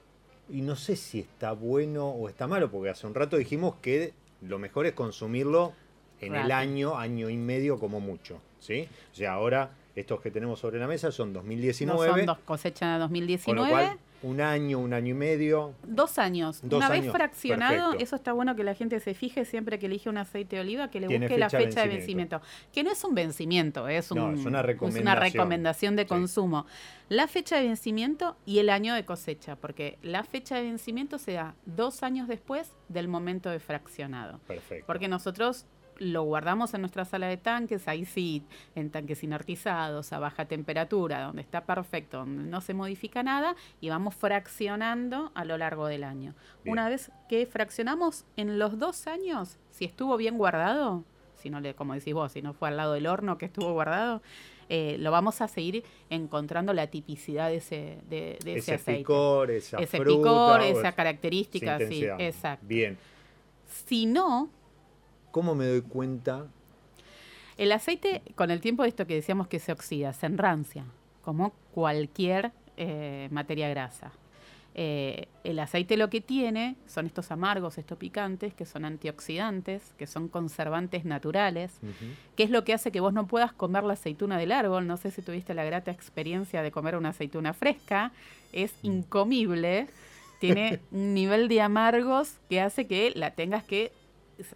Y 0.49 0.61
no 0.61 0.77
sé 0.77 0.97
si 0.97 1.21
está 1.21 1.53
bueno 1.53 2.09
o 2.09 2.29
está 2.29 2.47
malo, 2.47 2.71
porque 2.71 2.91
hace 2.91 3.07
un 3.07 3.14
rato 3.14 3.37
dijimos 3.37 3.77
que 3.83 4.12
lo 4.43 4.59
mejor 4.59 4.87
es 4.87 4.93
consumirlo 4.93 5.73
en 6.21 6.35
el 6.35 6.53
año, 6.53 6.97
año 6.97 7.29
y 7.29 7.37
medio 7.37 7.79
como 7.79 8.01
mucho. 8.01 8.41
¿sí? 8.61 8.89
O 9.12 9.14
sea, 9.14 9.33
ahora 9.33 9.71
estos 9.97 10.21
que 10.21 10.31
tenemos 10.31 10.61
sobre 10.61 10.79
la 10.79 10.87
mesa 10.87 11.11
son 11.11 11.33
2019. 11.33 12.09
No 12.11 12.17
son 12.17 12.27
dos 12.27 12.39
cosechas 12.45 12.81
de 12.81 12.87
con 12.87 13.57
lo 13.57 13.63
2019. 13.63 13.71
cual, 13.71 13.99
un 14.23 14.41
año, 14.41 14.79
un 14.79 14.93
año 14.93 15.13
y 15.13 15.15
medio. 15.15 15.73
Dos 15.85 16.19
años. 16.19 16.61
Dos 16.63 16.79
Una 16.79 16.89
vez 16.91 17.11
fraccionado, 17.11 17.77
perfecto. 17.93 18.05
eso 18.05 18.17
está 18.17 18.33
bueno 18.33 18.55
que 18.57 18.65
la 18.65 18.75
gente 18.75 19.01
se 19.01 19.15
fije 19.15 19.45
siempre 19.47 19.79
que 19.79 19.87
elige 19.87 20.09
un 20.11 20.19
aceite 20.19 20.57
de 20.57 20.63
oliva, 20.63 20.91
que 20.91 21.01
le 21.01 21.07
Tiene 21.09 21.27
busque 21.27 21.39
la 21.39 21.49
fecha 21.49 21.83
de 21.83 21.89
vencimiento. 21.89 22.41
Que 22.73 22.83
no 22.85 22.91
es 22.91 23.03
un 23.05 23.15
vencimiento, 23.15 23.89
es, 23.89 24.11
un- 24.11 24.19
No, 24.19 24.33
es 24.33 24.45
una 24.45 24.63
recomendación. 24.63 25.19
recomendación 25.33 25.97
de 25.97 26.03
Sí. 26.03 26.09
consumo. 26.09 26.67
La 27.09 27.27
fecha 27.29 27.57
de 27.57 27.63
vencimiento 27.69 28.37
y 28.45 28.59
el 28.59 28.69
año 28.69 28.95
de 28.95 29.05
cosecha, 29.05 29.57
porque 29.57 29.97
la 30.03 30.25
fecha 30.25 30.57
de 30.57 30.63
vencimiento 30.63 31.19
se 31.19 31.33
da 31.33 31.55
dos 31.65 32.03
años 32.03 32.29
después 32.29 32.73
del 32.89 33.09
momento 33.09 33.49
de 33.49 33.61
fraccionado. 33.61 34.41
Perfecto. 34.47 34.85
Porque 34.87 35.09
nosotros 35.09 35.65
lo 35.99 36.23
guardamos 36.23 36.75
en 36.75 36.81
nuestra 36.83 37.05
sala 37.05 37.27
de 37.29 37.37
tanques, 37.37 37.89
ahí 37.89 38.05
sí, 38.05 38.43
en 38.75 38.91
tanques 38.91 39.23
inertizados, 39.23 40.13
a 40.13 40.19
baja 40.19 40.47
temperatura, 40.47 41.23
donde 41.23 41.43
está 41.43 41.65
perfecto, 41.65 42.19
donde 42.19 42.45
no 42.45 42.61
se 42.61 42.75
modifica 42.75 43.23
nada, 43.23 43.57
y 43.81 43.89
vamos 43.89 44.15
fraccionando 44.15 45.31
a 45.35 45.45
lo 45.45 45.59
largo 45.59 45.87
del 45.87 46.05
año. 46.05 46.35
Bien. 46.65 46.73
Una 46.73 46.89
vez 46.89 47.11
que 47.29 47.47
fraccionamos 47.47 48.25
en 48.37 48.59
los 48.59 48.79
dos 48.79 49.07
años, 49.07 49.59
si 49.71 49.85
estuvo 49.85 50.17
bien 50.17 50.39
guardado, 50.39 51.05
si 51.37 51.51
no 51.51 51.61
le, 51.61 51.75
como 51.75 51.95
decís 51.95 52.15
vos, 52.15 52.33
si 52.33 52.43
no 52.43 52.55
fue 52.55 52.69
al 52.69 52.77
lado 52.77 52.95
del 52.95 53.07
horno 53.07 53.39
que 53.39 53.47
estuvo 53.47 53.73
guardado, 53.73 54.23
eh, 54.69 54.97
lo 54.99 55.13
vamos 55.13 55.41
a 55.41 55.49
seguir 55.49 55.85
encontrando 56.11 56.73
la 56.73 56.89
tipicidad 56.89 57.51
de 57.51 57.57
ese, 57.57 57.99
de, 58.09 58.39
de 58.43 58.57
ese, 58.57 58.59
ese 58.59 58.75
aceite. 58.75 59.01
picor, 59.01 59.51
esa 59.51 59.79
ese 59.79 59.99
fruta, 59.99 60.17
picor, 60.17 60.61
esa 60.63 60.81
esa 60.81 60.93
característica, 60.93 61.79
sí, 61.79 62.05
exacto. 62.19 62.67
Bien. 62.67 62.99
Si 63.67 64.07
no, 64.07 64.51
¿Cómo 65.37 65.55
me 65.55 65.66
doy 65.66 65.82
cuenta? 65.82 66.47
El 67.59 67.70
aceite, 67.72 68.22
con 68.37 68.51
el 68.51 68.62
tiempo 68.62 68.84
de 68.84 68.89
esto 68.89 69.07
que 69.07 69.16
decíamos 69.16 69.49
que 69.49 69.59
se 69.59 69.70
oxida, 69.70 70.14
se 70.14 70.24
enrancia, 70.24 70.87
como 71.20 71.53
cualquier 71.74 72.53
eh, 72.78 73.28
materia 73.30 73.68
grasa. 73.68 74.12
Eh, 74.74 75.28
el 75.45 75.59
aceite 75.59 75.99
lo 75.99 76.09
que 76.09 76.22
tiene 76.22 76.76
son 76.87 77.05
estos 77.05 77.30
amargos, 77.30 77.76
estos 77.76 77.99
picantes, 77.99 78.55
que 78.55 78.64
son 78.64 78.87
antioxidantes, 78.87 79.93
que 79.99 80.07
son 80.07 80.28
conservantes 80.28 81.05
naturales, 81.05 81.80
Ujú. 81.82 82.14
que 82.34 82.45
es 82.45 82.49
lo 82.49 82.64
que 82.64 82.72
hace 82.72 82.91
que 82.91 83.01
vos 83.01 83.12
no 83.12 83.26
puedas 83.26 83.53
comer 83.53 83.84
la 83.84 83.93
aceituna 83.93 84.39
del 84.39 84.53
árbol. 84.53 84.87
No 84.87 84.97
sé 84.97 85.11
si 85.11 85.20
tuviste 85.20 85.53
la 85.53 85.64
grata 85.64 85.91
experiencia 85.91 86.62
de 86.62 86.70
comer 86.70 86.97
una 86.97 87.11
aceituna 87.11 87.53
fresca, 87.53 88.11
es 88.55 88.72
incomible, 88.82 89.87
tiene 90.41 90.80
un 90.93 91.12
nivel 91.12 91.49
de 91.49 91.61
amargos 91.61 92.39
que 92.49 92.62
hace 92.62 92.87
que 92.87 93.12
la 93.14 93.32
tengas 93.32 93.64
que 93.64 93.93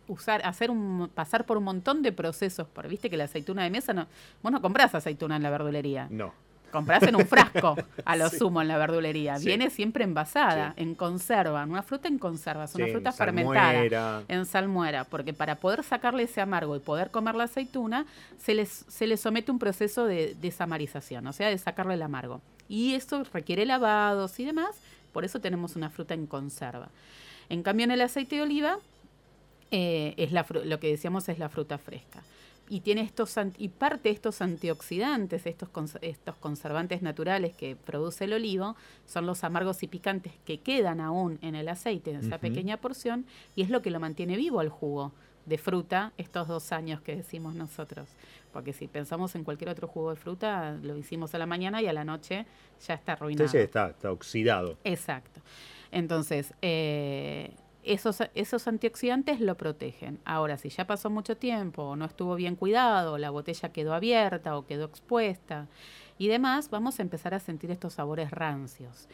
usar, 0.09 0.41
hacer 0.45 0.71
un, 0.71 1.11
pasar 1.15 1.47
por 1.47 1.57
un 1.57 1.65
montón 1.65 2.03
de 2.03 2.13
procesos, 2.13 2.67
porque 2.73 2.89
viste 2.89 3.11
que 3.11 3.17
la 3.17 3.25
aceituna 3.25 3.63
de 3.63 3.71
mesa 3.71 3.93
no, 3.93 4.07
vos 4.43 4.53
no 4.53 4.61
comprás 4.61 4.95
aceituna 4.95 5.37
en 5.37 5.43
la 5.43 5.51
verdulería, 5.51 6.07
No. 6.11 6.33
comprás 6.71 7.03
en 7.05 7.17
un 7.17 7.27
frasco 7.27 7.77
a 8.05 8.17
lo 8.17 8.29
Sí. 8.29 8.39
sumo 8.39 8.61
en 8.63 8.69
la 8.69 8.79
verdulería, 8.79 9.37
Sí. 9.39 9.47
viene 9.47 9.71
siempre 9.71 10.05
envasada, 10.05 10.75
Sí. 10.77 10.83
en 10.83 10.95
conserva, 10.95 11.65
una 11.65 11.83
fruta 11.83 12.09
en 12.09 12.19
conserva, 12.19 12.65
es 12.65 12.75
una 12.75 12.87
fruta 12.89 13.11
en 13.11 13.17
fermentada 13.17 13.73
salmuera. 13.73 14.23
en 14.29 14.47
salmuera, 14.47 15.05
porque 15.05 15.33
para 15.33 15.57
poder 15.57 15.83
sacarle 15.83 16.25
ese 16.25 16.41
amargo 16.41 16.77
y 16.77 16.81
poder 16.81 17.11
comer 17.11 17.35
la 17.35 17.45
aceituna, 17.45 18.07
se 18.39 18.55
les, 18.55 18.69
se 18.89 19.07
le 19.07 19.17
somete 19.17 19.51
un 19.51 19.59
proceso 19.59 20.05
de 20.05 20.37
desamarización, 20.41 21.27
o 21.27 21.33
sea, 21.33 21.49
de 21.49 21.59
sacarle 21.59 21.95
el 21.95 22.03
amargo. 22.03 22.41
Y 22.69 22.95
eso 22.95 23.25
requiere 23.33 23.67
lavados 23.67 24.39
y 24.39 24.45
demás, 24.45 24.77
por 25.13 25.25
eso 25.25 25.41
tenemos 25.41 25.75
una 25.75 25.91
fruta 25.91 26.15
en 26.15 26.27
conserva. 26.29 26.89
En 27.49 27.65
cambio, 27.65 27.83
en 27.83 27.91
el 27.91 28.01
aceite 28.01 28.37
de 28.37 28.43
oliva, 28.43 28.79
eh, 29.71 30.15
es 30.17 30.33
la 30.33 30.47
lo 30.65 30.81
que 30.81 30.89
decíamos 30.89 31.29
es 31.29 31.39
la 31.39 31.49
fruta 31.49 31.79
fresca. 31.79 32.23
Y 32.69 32.81
tiene 32.81 33.01
estos 33.01 33.35
y 33.59 33.69
parte 33.69 34.11
de 34.11 34.15
estos 34.15 34.41
antioxidantes, 34.41 35.45
estos, 35.45 35.69
estos 36.03 36.37
conservantes 36.37 37.03
naturales 37.03 37.53
que 37.57 37.75
produce 37.75 38.25
el 38.25 38.33
olivo, 38.33 38.77
son 39.07 39.27
los 39.27 39.43
amargos 39.43 39.83
y 39.83 39.89
picantes 39.89 40.35
que 40.45 40.61
quedan 40.61 41.01
aún 41.01 41.41
en 41.43 41.57
el 41.57 41.69
aceite, 41.69 42.13
en 42.13 42.19
esa 42.19 42.39
pequeña 42.39 42.77
porción, 42.77 43.27
y 43.57 43.63
es 43.63 43.71
lo 43.71 43.83
que 43.83 43.91
lo 43.91 43.99
mantiene 43.99 44.37
vivo 44.37 44.61
al 44.61 44.69
jugo 44.69 45.13
de 45.47 45.59
fruta 45.59 46.13
estos 46.17 46.47
dos 46.47 46.71
años 46.71 47.01
que 47.01 47.17
decimos 47.17 47.57
nosotros. 47.57 48.09
Porque 48.53 48.73
si 48.73 48.87
pensamos 48.87 49.35
en 49.35 49.43
cualquier 49.43 49.71
otro 49.71 49.89
jugo 49.89 50.11
de 50.11 50.17
fruta, 50.17 50.79
lo 50.81 50.97
hicimos 50.97 51.35
a 51.35 51.39
la 51.39 51.47
mañana 51.47 51.83
y 51.83 51.89
a 51.89 51.93
la 51.93 52.05
noche 52.05 52.47
ya 52.87 52.95
está 52.95 53.15
arruinado. 53.15 53.47
Entonces 53.47 53.65
está, 53.65 53.89
está 53.89 54.13
oxidado. 54.13 54.79
Exacto. 54.85 55.41
Entonces, 55.91 56.55
eh, 56.63 57.51
esos, 57.83 58.19
esos 58.35 58.69
antioxidantes 58.69 59.41
lo 59.41 59.57
protegen. 59.57 60.21
Ahora, 60.25 60.59
si 60.59 60.69
ya 60.69 60.87
pasó 60.87 61.11
mucho 61.11 61.37
tiempo 61.37 61.83
o 61.83 61.97
no 61.97 62.05
estuvo 62.05 62.35
bien 62.35 62.57
cuidado, 62.57 63.19
la 63.19 63.31
botella 63.31 63.73
quedó 63.73 63.95
abierta 63.95 64.57
o 64.57 64.67
quedó 64.67 64.85
expuesta 64.85 65.69
y 66.19 66.29
demás, 66.29 66.71
vamos 66.71 66.99
a 66.99 67.03
empezar 67.03 67.35
a 67.35 67.41
sentir 67.41 67.71
estos 67.71 67.95
sabores 67.95 68.31
rancios. 68.31 69.09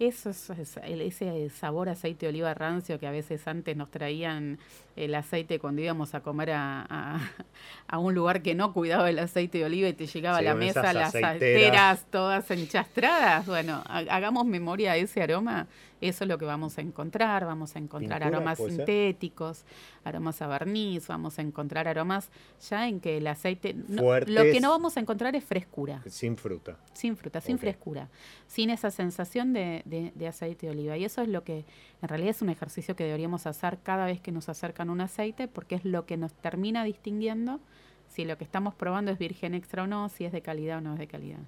Eso 0.00 0.30
es, 0.30 0.50
ese 0.84 1.50
sabor 1.50 1.88
a 1.88 1.92
aceite 1.92 2.26
de 2.26 2.30
oliva 2.30 2.52
rancio 2.52 2.98
que 2.98 3.06
a 3.06 3.12
veces 3.12 3.46
antes 3.46 3.76
nos 3.76 3.90
traían 3.92 4.58
el 4.96 5.14
aceite 5.14 5.58
cuando 5.60 5.82
íbamos 5.82 6.14
a 6.14 6.20
comer 6.20 6.50
a, 6.50 6.84
a- 6.88 7.20
a 7.88 7.98
un 7.98 8.12
lugar 8.14 8.42
que 8.42 8.54
no 8.56 8.72
cuidaba 8.72 9.08
el 9.08 9.18
aceite 9.20 9.58
de 9.58 9.64
oliva 9.66 9.88
y 9.88 9.92
te 9.92 10.06
llegaba 10.06 10.38
Sí, 10.40 10.46
a 10.46 10.48
la 10.50 10.54
mesa 10.56 10.92
las 10.92 11.14
aceiteras. 11.14 12.06
todas 12.10 12.50
enchastradas. 12.50 13.46
Bueno, 13.46 13.82
ha- 13.86 13.98
hagamos 14.10 14.46
memoria 14.46 14.92
a 14.92 14.96
ese 14.96 15.22
aroma. 15.22 15.68
Eso 16.00 16.24
es 16.24 16.28
lo 16.28 16.36
que 16.38 16.44
vamos 16.44 16.76
a 16.76 16.82
encontrar. 16.82 17.46
Vamos 17.46 17.76
a 17.76 17.78
encontrar 17.78 18.20
Pintura, 18.20 18.36
aromas 18.38 18.58
sintéticos, 18.58 19.64
aromas 20.04 20.42
a 20.42 20.46
barniz, 20.46 21.06
vamos 21.08 21.38
a 21.38 21.42
encontrar 21.42 21.88
aromas 21.88 22.30
ya 22.68 22.88
en 22.88 23.00
que 23.00 23.16
el 23.18 23.26
aceite... 23.26 23.74
no- 23.88 24.02
lo 24.20 24.42
que 24.42 24.60
no 24.60 24.70
vamos 24.70 24.96
a 24.96 25.00
encontrar 25.00 25.34
es 25.34 25.44
frescura, 25.44 26.02
Sin 26.08 26.36
fruta. 26.36 26.76
sin 26.92 27.16
fruta, 27.16 27.40
sin 27.40 27.58
frescura, 27.58 28.08
sin 28.46 28.68
esa 28.70 28.90
sensación 28.90 29.52
de, 29.54 29.82
de- 29.84 30.12
aceite 30.28 30.66
de 30.66 30.72
oliva. 30.72 30.96
Y 30.96 31.04
eso 31.04 31.22
es 31.22 31.28
lo 31.28 31.44
que 31.44 31.64
en 32.02 32.08
realidad 32.08 32.30
es 32.30 32.42
un 32.42 32.48
ejercicio 32.48 32.96
que 32.96 33.04
deberíamos 33.04 33.46
hacer 33.46 33.78
cada 33.82 34.06
vez 34.06 34.20
que 34.20 34.32
nos 34.32 34.48
acercan 34.48 34.90
un 34.90 35.00
aceite, 35.00 35.48
porque 35.48 35.74
es 35.74 35.84
lo 35.84 36.06
que 36.06 36.16
nos 36.16 36.32
termina 36.32 36.84
distinguiendo 36.84 37.60
si 38.08 38.24
lo 38.24 38.38
que 38.38 38.44
estamos 38.44 38.74
probando 38.74 39.10
es 39.10 39.18
virgen 39.18 39.54
extra 39.54 39.82
o 39.82 39.86
no, 39.86 40.08
si 40.08 40.24
es 40.24 40.32
de 40.32 40.40
calidad 40.40 40.78
o 40.78 40.80
no 40.80 40.92
es 40.94 40.98
de 40.98 41.06
calidad. 41.06 41.40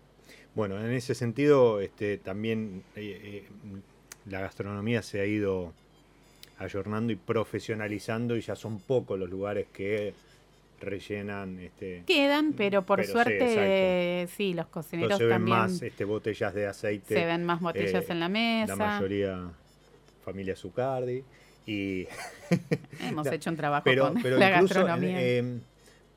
Bueno, 0.54 0.80
en 0.80 0.90
ese 0.92 1.14
sentido, 1.14 1.80
este, 1.80 2.18
también 2.18 2.82
eh, 2.96 3.44
eh, 3.44 3.48
la 4.26 4.40
gastronomía 4.40 5.02
se 5.02 5.20
ha 5.20 5.26
ido 5.26 5.72
ayornando 6.58 7.12
y 7.12 7.16
profesionalizando 7.16 8.36
y 8.36 8.40
ya 8.40 8.56
son 8.56 8.78
pocos 8.80 9.18
los 9.18 9.28
lugares 9.28 9.66
que 9.72 10.14
rellenan 10.80 11.58
este 11.60 12.02
Quedan, 12.06 12.52
pero 12.52 12.84
por 12.84 12.98
Pero 12.98 13.08
sí, 13.08 13.12
suerte, 13.12 14.26
sí, 14.36 14.54
los 14.54 14.66
cocineros 14.66 15.18
se 15.18 15.24
ven 15.24 15.30
también 15.30 15.58
más 15.58 15.82
este, 15.82 16.04
botellas 16.04 16.54
de 16.54 16.66
aceite 16.66 17.14
se 17.14 17.24
ven 17.26 17.44
más 17.44 17.60
botellas 17.60 18.04
eh, 18.04 18.12
en 18.12 18.20
la 18.20 18.28
mesa. 18.28 18.76
la 18.76 18.76
mayoría 18.76 19.50
familia 20.24 20.56
Zucardi 20.56 21.22
y 21.66 22.06
Hemos 23.00 23.26
No, 23.26 23.32
hecho 23.32 23.50
un 23.50 23.56
trabajo 23.56 23.84
pero, 23.84 24.12
con 24.14 24.22
pero 24.22 24.36
la 24.38 24.48
en, 24.48 24.50
gastronomía. 24.50 25.20
em, 25.20 25.60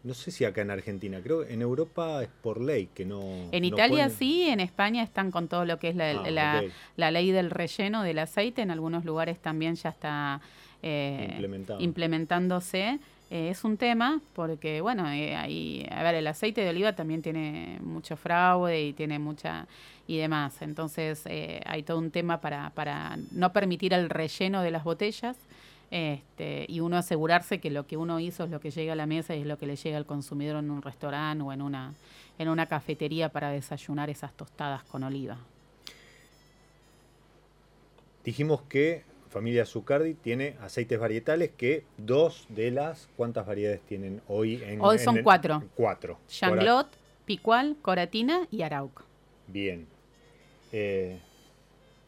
no 0.04 0.14
sé 0.14 0.32
si 0.32 0.46
acá 0.46 0.62
en 0.62 0.72
Argentina 0.72 1.20
creo 1.22 1.44
en 1.44 1.62
Europa 1.62 2.24
es 2.24 2.30
por 2.42 2.62
ley 2.62 2.88
que 2.96 3.04
no 3.06 3.20
en 3.52 3.64
no 3.64 3.68
Italia 3.68 4.10
sí, 4.10 4.44
en 4.48 4.60
España 4.60 5.04
están 5.04 5.30
con 5.32 5.48
todo 5.48 5.66
lo 5.66 5.78
que 5.78 5.90
es 5.90 5.96
la, 5.96 6.14
Ah, 6.14 6.64
la- 6.96 7.12
ley 7.12 7.32
del 7.32 7.50
relleno 7.50 8.04
del 8.04 8.20
aceite. 8.20 8.62
En 8.62 8.72
algunos 8.72 9.04
lugares 9.06 9.40
también 9.40 9.76
ya 9.76 9.90
está 9.90 10.40
eh, 10.84 11.38
implementándose. 11.80 13.00
Eh, 13.32 13.50
es 13.50 13.64
un 13.64 13.78
tema 13.78 14.22
porque, 14.34 14.82
bueno, 14.82 15.08
eh, 15.12 15.88
a 15.92 16.04
ver, 16.04 16.16
el 16.16 16.28
aceite 16.28 16.62
de 16.62 16.70
oliva 16.70 16.94
también 16.94 17.22
tiene 17.22 17.78
mucho 17.82 18.18
fraude 18.18 18.82
y 18.82 18.94
tiene 18.94 19.20
mucha 19.20 19.68
y 20.08 20.18
demás. 20.18 20.62
Entonces 20.62 21.22
eh, 21.26 21.62
hay 21.66 21.84
todo 21.84 22.00
un 22.00 22.10
tema 22.10 22.42
para, 22.42 22.72
para 22.72 23.18
no 23.32 23.54
permitir 23.54 23.94
el 23.94 24.10
relleno 24.10 24.64
de 24.64 24.72
las 24.72 24.84
botellas. 24.84 25.38
Este, 25.92 26.66
y 26.68 26.82
uno 26.82 26.98
asegurarse 26.98 27.60
que 27.60 27.72
lo 27.72 27.88
que 27.88 27.98
uno 27.98 28.20
hizo 28.20 28.44
es 28.44 28.52
lo 28.52 28.60
que 28.60 28.70
llega 28.70 28.94
a 28.94 28.96
la 28.96 29.08
mesa 29.08 29.36
y 29.36 29.42
es 29.42 29.48
lo 29.48 29.58
que 29.58 29.66
le 29.66 29.76
llega 29.76 29.98
al 29.98 30.06
consumidor 30.06 30.58
en 30.58 30.70
un 30.70 30.82
restaurante 30.84 31.44
o 31.44 31.52
en 31.52 31.62
una, 31.62 31.94
en 32.38 32.48
una 32.50 32.68
cafetería 32.68 33.30
para 33.30 33.50
desayunar 33.50 34.10
esas 34.10 34.34
tostadas 34.34 34.84
con 34.84 35.04
oliva. 35.04 35.38
Dijimos 38.24 38.62
que 38.64 39.04
familia 39.30 39.66
Zucardi 39.66 40.16
tiene 40.16 40.56
aceites 40.62 41.00
varietales 41.00 41.52
que 41.56 41.86
dos 41.98 42.46
de 42.50 42.72
las 42.72 43.08
cuántas 43.16 43.46
variedades 43.46 43.82
tienen 43.82 44.22
hoy 44.28 44.62
en 44.66 44.82
Hoy 44.82 45.00
son 45.00 45.22
cuatro. 45.24 45.64
Cuatro. 45.76 46.18
Changlot, 46.28 46.88
Picual, 47.26 47.78
Coratina 47.82 48.48
y 48.52 48.64
Arauco. 48.64 49.04
Bien. 49.48 49.88
Eh, 50.72 51.20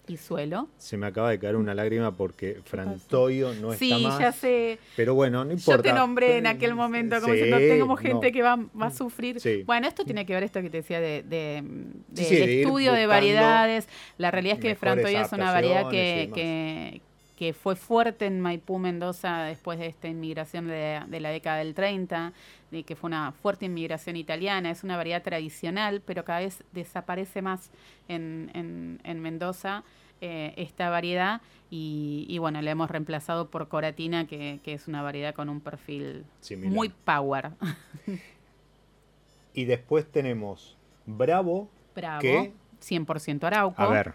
y 0.08 0.18
suelo. 0.18 0.68
Se 0.78 0.98
me 0.98 1.06
acaba 1.06 1.30
de 1.30 1.40
caer 1.40 1.56
una 1.56 1.74
lágrima 1.74 2.16
porque 2.18 2.60
Frantoio 2.66 3.54
no 3.54 3.72
está 3.72 3.86
sí, 3.86 4.04
más. 4.04 4.20
ya 4.20 4.32
sé. 4.32 4.80
Pero 4.98 5.14
bueno, 5.16 5.46
no 5.46 5.52
Yo 5.52 5.58
importa. 5.58 5.84
te 5.84 5.94
nombré 5.94 6.38
en 6.38 6.48
aquel 6.48 6.76
momento 6.76 7.22
como 7.22 7.34
diciendo, 7.34 7.58
Sí, 7.60 7.68
tenemos 7.68 8.00
gente 8.00 8.28
no. 8.28 8.34
que 8.34 8.42
va, 8.42 8.56
va 8.58 8.88
a 8.88 8.92
sufrir. 8.92 9.40
Sí. 9.40 9.64
Bueno, 9.64 9.88
esto 9.88 10.04
tiene 10.04 10.26
que 10.26 10.34
ver 10.34 10.44
esto 10.44 10.62
que 10.62 10.70
te 10.70 10.78
decía 10.78 11.00
de, 11.00 11.64
Sí, 12.14 12.26
sí, 12.26 12.62
estudio 12.62 12.94
de 12.94 13.06
variedades. 13.06 13.88
La 14.18 14.32
realidad 14.32 14.58
es 14.58 14.62
que 14.62 14.76
Frantoia 14.76 15.22
es 15.22 15.32
una 15.32 15.52
variedad 15.52 15.90
que, 15.90 17.02
que 17.42 17.54
fue 17.54 17.76
fuerte 17.76 18.28
en 18.28 18.40
Maipú, 18.40 18.78
Mendoza, 18.78 19.46
después 19.46 19.80
de 19.80 19.88
esta 19.88 20.08
inmigración 20.08 20.68
de, 20.68 21.02
de 21.08 21.20
la 21.20 21.30
década 21.30 21.58
del 21.58 21.74
30, 21.74 22.34
de 22.70 22.84
que 22.84 22.96
fue 22.96 23.08
una 23.08 23.32
fuerte 23.32 23.66
inmigración 23.66 24.16
italiana. 24.16 24.70
Es 24.70 24.84
una 24.84 24.96
variedad 24.96 25.24
tradicional, 25.24 26.04
pero 26.06 26.24
cada 26.24 26.42
vez 26.42 26.64
desaparece 26.72 27.42
más 27.42 27.72
en, 28.08 28.52
en- 28.54 29.02
en 29.04 29.20
Mendoza 29.22 29.84
eh, 30.22 30.54
esta 30.56 30.92
variedad. 30.92 31.42
Y, 31.72 32.28
y 32.30 32.38
bueno, 32.38 32.62
la 32.62 32.70
hemos 32.70 32.92
reemplazado 32.92 33.50
por 33.50 33.68
Coratina, 33.70 34.28
que, 34.28 34.60
que 34.64 34.74
es 34.74 34.88
una 34.88 35.02
variedad 35.02 35.34
con 35.34 35.50
un 35.50 35.62
perfil 35.62 36.26
Similar. 36.42 36.72
muy 36.76 36.90
power. 36.90 37.54
Y 39.56 39.66
después 39.66 40.06
tenemos 40.12 40.78
Bravo. 41.08 41.70
Bravo. 41.96 42.22
¿Qué? 42.22 42.54
100% 42.82 43.44
Arauco. 43.46 43.82
A 43.82 43.88
ver. 43.88 44.14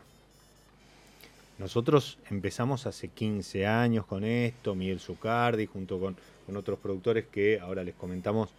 Nosotros 1.59 2.19
empezamos 2.31 2.87
hace 2.87 3.09
15 3.09 3.67
años 3.67 4.05
con 4.07 4.25
esto, 4.25 4.75
Miguel 4.75 5.01
Zucardi, 5.01 5.67
junto 5.67 5.99
con, 5.99 6.17
con 6.45 6.57
otros 6.57 6.79
productores 6.79 7.27
que 7.27 7.59
ahora 7.61 7.83
les 7.83 7.95
comentamos 7.95 8.51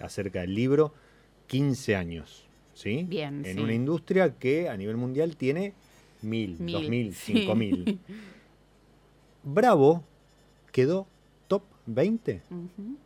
acerca 0.00 0.40
del 0.40 0.54
libro. 0.54 0.94
15 1.48 1.94
años, 1.96 2.44
¿sí? 2.74 3.04
Bien, 3.08 3.44
En 3.44 3.56
sí. 3.56 3.62
una 3.62 3.72
industria 3.74 4.34
que 4.38 4.68
a 4.68 4.76
nivel 4.76 4.96
mundial 4.96 5.36
tiene 5.36 5.74
mil, 6.22 6.58
Mil, 6.58 6.72
dos 6.72 6.88
mil, 6.88 7.14
sí. 7.14 7.34
cinco 7.34 7.54
mil. 7.54 7.98
Bravo 9.44 10.02
quedó 10.72 11.06
top 11.48 11.62
20. 11.86 12.42
Ujú. 12.50 12.96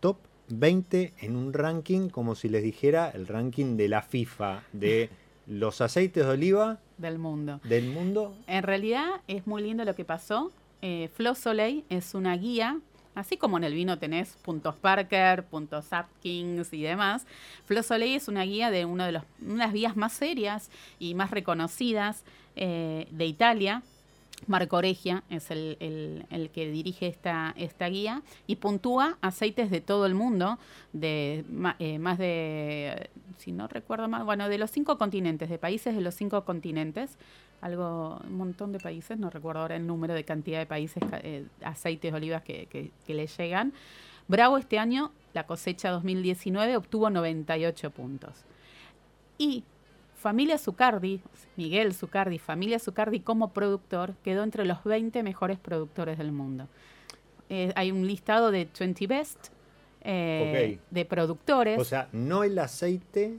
top 0.00 0.18
20 0.48 1.12
en 1.20 1.34
un 1.36 1.52
ranking 1.52 2.08
como 2.08 2.34
si 2.34 2.48
les 2.48 2.62
dijera 2.62 3.10
el 3.10 3.26
ranking 3.26 3.76
de 3.76 3.88
la 3.88 4.02
FIFA 4.02 4.62
de 4.72 5.08
los 5.46 5.80
aceites 5.80 6.24
de 6.24 6.30
oliva 6.30 6.78
Del 6.98 7.18
mundo. 7.18 7.60
del 7.64 7.90
mundo. 7.90 8.34
En 8.46 8.62
realidad 8.62 9.20
es 9.28 9.46
muy 9.46 9.62
lindo 9.62 9.84
lo 9.84 9.94
que 9.94 10.04
pasó. 10.04 10.52
Eh, 10.82 11.08
Flo 11.14 11.34
Soleil 11.34 11.84
es 11.88 12.14
una 12.14 12.36
guía, 12.36 12.78
así 13.14 13.36
como 13.36 13.56
en 13.56 13.64
el 13.64 13.74
vino 13.74 13.98
tenés 13.98 14.36
puntos 14.42 14.74
Parker, 14.76 15.44
puntos 15.44 15.92
Atkins 15.92 16.72
y 16.72 16.82
demás. 16.82 17.26
Flo 17.66 17.82
Soleil 17.82 18.16
es 18.16 18.28
una 18.28 18.42
guía 18.42 18.70
de 18.70 18.84
uno 18.84 19.04
de 19.04 19.12
los, 19.12 19.22
una 19.40 19.52
de 19.52 19.58
las 19.58 19.72
guías 19.72 19.96
más 19.96 20.12
serias 20.12 20.70
y 20.98 21.14
más 21.14 21.30
reconocidas 21.30 22.24
eh, 22.56 23.06
de 23.10 23.26
Italia. 23.26 23.82
Marco 24.46 24.80
Regia 24.80 25.22
es 25.30 25.50
el, 25.50 25.76
el- 25.80 26.26
el 26.30 26.50
que 26.50 26.70
dirige 26.70 27.06
esta, 27.06 27.54
esta 27.56 27.86
guía 27.88 28.22
y 28.46 28.56
puntúa 28.56 29.16
aceites 29.20 29.70
de 29.70 29.80
todo 29.80 30.06
el 30.06 30.14
mundo, 30.14 30.58
de 30.92 31.44
eh, 31.78 31.98
más 31.98 32.18
de, 32.18 33.08
si 33.38 33.52
no 33.52 33.68
recuerdo 33.68 34.08
mal, 34.08 34.24
bueno, 34.24 34.48
de 34.48 34.58
los 34.58 34.70
cinco 34.70 34.98
continentes, 34.98 35.48
de 35.48 35.58
países 35.58 35.94
de 35.94 36.00
los 36.00 36.14
cinco 36.14 36.44
continentes, 36.44 37.16
algo, 37.60 38.20
un 38.24 38.36
montón 38.36 38.72
de 38.72 38.80
países, 38.80 39.18
no 39.18 39.30
recuerdo 39.30 39.60
ahora 39.62 39.76
el 39.76 39.86
número 39.86 40.14
de 40.14 40.24
cantidad 40.24 40.58
de 40.58 40.66
países, 40.66 41.02
eh, 41.22 41.46
aceites 41.62 42.10
de 42.10 42.16
olivas 42.16 42.42
que, 42.42 42.66
que 43.06 43.14
le 43.14 43.26
llegan. 43.28 43.72
Bravo 44.28 44.58
este 44.58 44.78
año, 44.78 45.12
la 45.34 45.46
cosecha 45.46 45.90
2019, 45.90 46.76
obtuvo 46.76 47.10
98 47.10 47.90
puntos. 47.90 48.44
Y 49.38 49.64
Familia 50.22 50.56
Zucardi, 50.56 51.20
Miguel 51.56 51.94
Zucardi, 51.94 52.38
Familia 52.38 52.78
Zucardi 52.78 53.18
como 53.18 53.52
productor, 53.52 54.14
quedó 54.22 54.44
entre 54.44 54.64
los 54.64 54.84
20 54.84 55.20
mejores 55.24 55.58
productores 55.58 56.16
del 56.16 56.30
mundo. 56.30 56.68
Eh, 57.48 57.72
hay 57.74 57.90
un 57.90 58.06
listado 58.06 58.52
de 58.52 58.68
20 58.78 59.06
Best 59.08 59.48
eh, 60.02 60.78
de 60.90 61.04
productores. 61.04 61.76
O 61.76 61.84
sea, 61.84 62.08
no 62.12 62.44
el 62.44 62.56
aceite, 62.60 63.36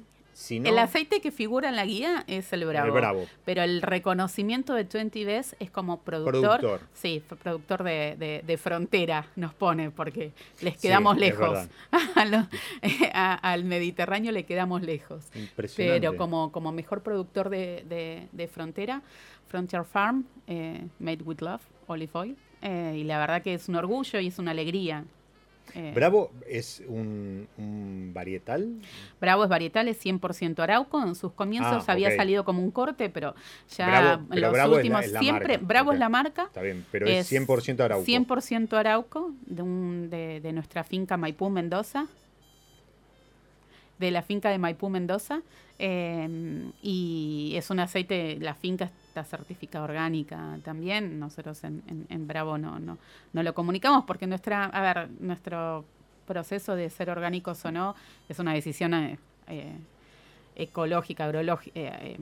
el 0.50 0.78
aceite 0.80 1.22
que 1.22 1.32
figura 1.32 1.70
en 1.70 1.76
la 1.76 1.86
guía 1.86 2.24
es 2.28 2.52
el 2.54 2.66
Bravo. 2.66 2.86
el 2.88 2.92
bravo. 2.94 3.26
Pero 3.46 3.62
el 3.64 3.82
reconocimiento 3.82 4.74
de 4.74 4.84
20 4.86 5.26
Best 5.26 5.54
es 5.60 5.70
como 5.72 6.02
productor. 6.02 6.60
Productor. 6.60 6.82
Sí, 6.94 7.24
productor 7.42 7.84
de, 7.84 8.16
de- 8.18 8.42
de 8.46 8.58
frontera 8.58 9.28
nos 9.36 9.54
pone, 9.54 9.92
porque 9.92 10.32
les 10.62 10.78
quedamos 10.78 11.18
lejos. 11.18 11.40
verdad. 11.52 11.70
A 12.16 12.26
lo- 12.26 12.48
a- 13.14 13.34
al 13.52 13.64
Mediterráneo 13.64 14.32
le 14.32 14.44
quedamos 14.44 14.82
lejos. 14.82 15.26
Impresionante. 15.36 16.00
Pero 16.08 16.18
como, 16.18 16.52
como 16.52 16.72
mejor 16.72 17.04
productor 17.04 17.50
de 17.50 18.50
frontera, 18.52 19.02
Frontier 19.48 19.84
Farm, 19.86 20.26
eh, 20.48 20.88
Made 21.00 21.24
with 21.24 21.42
Love, 21.42 21.62
Olive 21.88 22.12
Oil. 22.14 22.36
eh, 22.62 22.96
y 22.98 23.04
la 23.04 23.20
verdad 23.20 23.42
que 23.44 23.54
es 23.54 23.70
un 23.70 23.76
orgullo 23.76 24.20
y 24.20 24.28
es 24.28 24.40
una 24.40 24.52
alegría. 24.52 25.06
Eh, 25.76 25.92
Bravo 25.96 26.32
es 26.48 26.84
un, 26.88 27.48
un 27.58 28.12
varietal. 28.14 28.76
Bravo 29.20 29.44
es 29.44 29.50
varietal, 29.50 29.88
es 29.88 30.04
100% 30.06 30.60
arauco. 30.60 31.02
En 31.02 31.16
sus 31.16 31.32
comienzos 31.34 31.84
Ah, 31.88 31.92
había 31.94 32.16
salido 32.16 32.46
como 32.46 32.62
un 32.62 32.70
corte, 32.72 33.10
pero 33.10 33.34
ya 33.76 33.88
Bravo- 33.88 34.26
pero 34.30 34.42
los 34.42 34.52
Bravo 34.52 34.72
es 34.72 34.72
la- 34.72 34.78
últimos 34.78 35.06
es 35.06 35.12
la 35.14 35.20
siempre. 35.20 35.48
marca, 35.58 35.66
Bravo 35.66 35.90
ok. 35.90 35.94
es 35.96 36.00
la 36.00 36.10
marca. 36.10 36.44
Está 36.44 36.62
bien, 36.62 36.86
pero 36.92 37.08
es, 37.08 37.28
100% 37.32 37.80
arauco. 37.84 38.06
100% 38.06 38.74
arauco 38.78 39.32
de, 39.48 39.62
un- 39.64 40.10
de, 40.10 40.40
de 40.42 40.54
nuestra 40.54 40.84
finca 40.84 41.18
Maipú 41.18 41.50
Mendoza. 41.50 42.06
De 44.00 44.12
la 44.12 44.22
finca 44.22 44.50
de 44.50 44.58
Maipú 44.58 44.90
Mendoza. 44.90 45.42
eh, 45.80 46.70
y 46.84 47.54
es 47.56 47.70
un 47.72 47.80
aceite, 47.80 48.38
la 48.40 48.54
finca 48.54 48.92
está 49.14 49.24
certificada 49.24 49.86
orgánica 49.86 50.58
también. 50.64 51.20
Nosotros 51.20 51.64
en, 51.64 51.84
en- 51.88 52.08
en 52.10 52.28
Bravo 52.28 52.58
no, 52.58 52.80
no, 52.80 52.98
no 53.32 53.44
lo 53.44 53.54
comunicamos 53.54 54.06
porque 54.06 54.26
nuestra, 54.26 54.66
a 54.66 54.82
ver, 54.82 55.10
nuestro 55.20 55.86
proceso 56.26 56.76
de 56.76 56.90
ser 56.90 57.10
orgánicos 57.12 57.64
o 57.66 57.72
no 57.72 57.96
es 58.28 58.40
una 58.40 58.54
decisión 58.54 58.94
eh, 58.96 59.20
eh, 59.48 59.76
ecológica, 60.56 61.30
eh, 61.30 61.56
eh, 61.76 62.18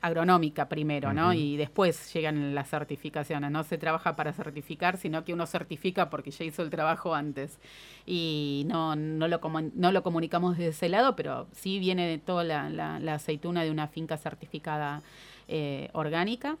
agronómica 0.00 0.66
primero. 0.68 1.12
Y 1.34 1.56
después 1.58 2.12
llegan 2.14 2.54
las 2.54 2.68
certificaciones. 2.70 3.50
No 3.50 3.62
se 3.64 3.76
trabaja 3.76 4.16
para 4.16 4.32
certificar, 4.32 4.96
sino 4.96 5.24
que 5.24 5.32
uno 5.34 5.46
certifica 5.46 6.08
porque 6.08 6.30
ya 6.30 6.44
hizo 6.44 6.62
el 6.62 6.70
trabajo 6.70 7.14
antes. 7.14 7.58
Y 8.06 8.64
no, 8.66 8.96
no, 8.96 9.28
lo, 9.28 9.40
no 9.74 9.92
lo 9.92 10.02
comunicamos 10.02 10.56
desde 10.56 10.70
ese 10.70 10.88
lado, 10.88 11.16
pero 11.16 11.46
sí 11.52 11.78
viene 11.78 12.06
de 12.06 12.18
toda 12.18 12.44
la, 12.44 12.68
la- 12.70 12.98
la 12.98 13.14
aceituna 13.14 13.62
de 13.62 13.70
una 13.70 13.88
finca 13.88 14.16
certificada 14.16 15.02
eh, 15.48 15.88
orgánica. 15.92 16.56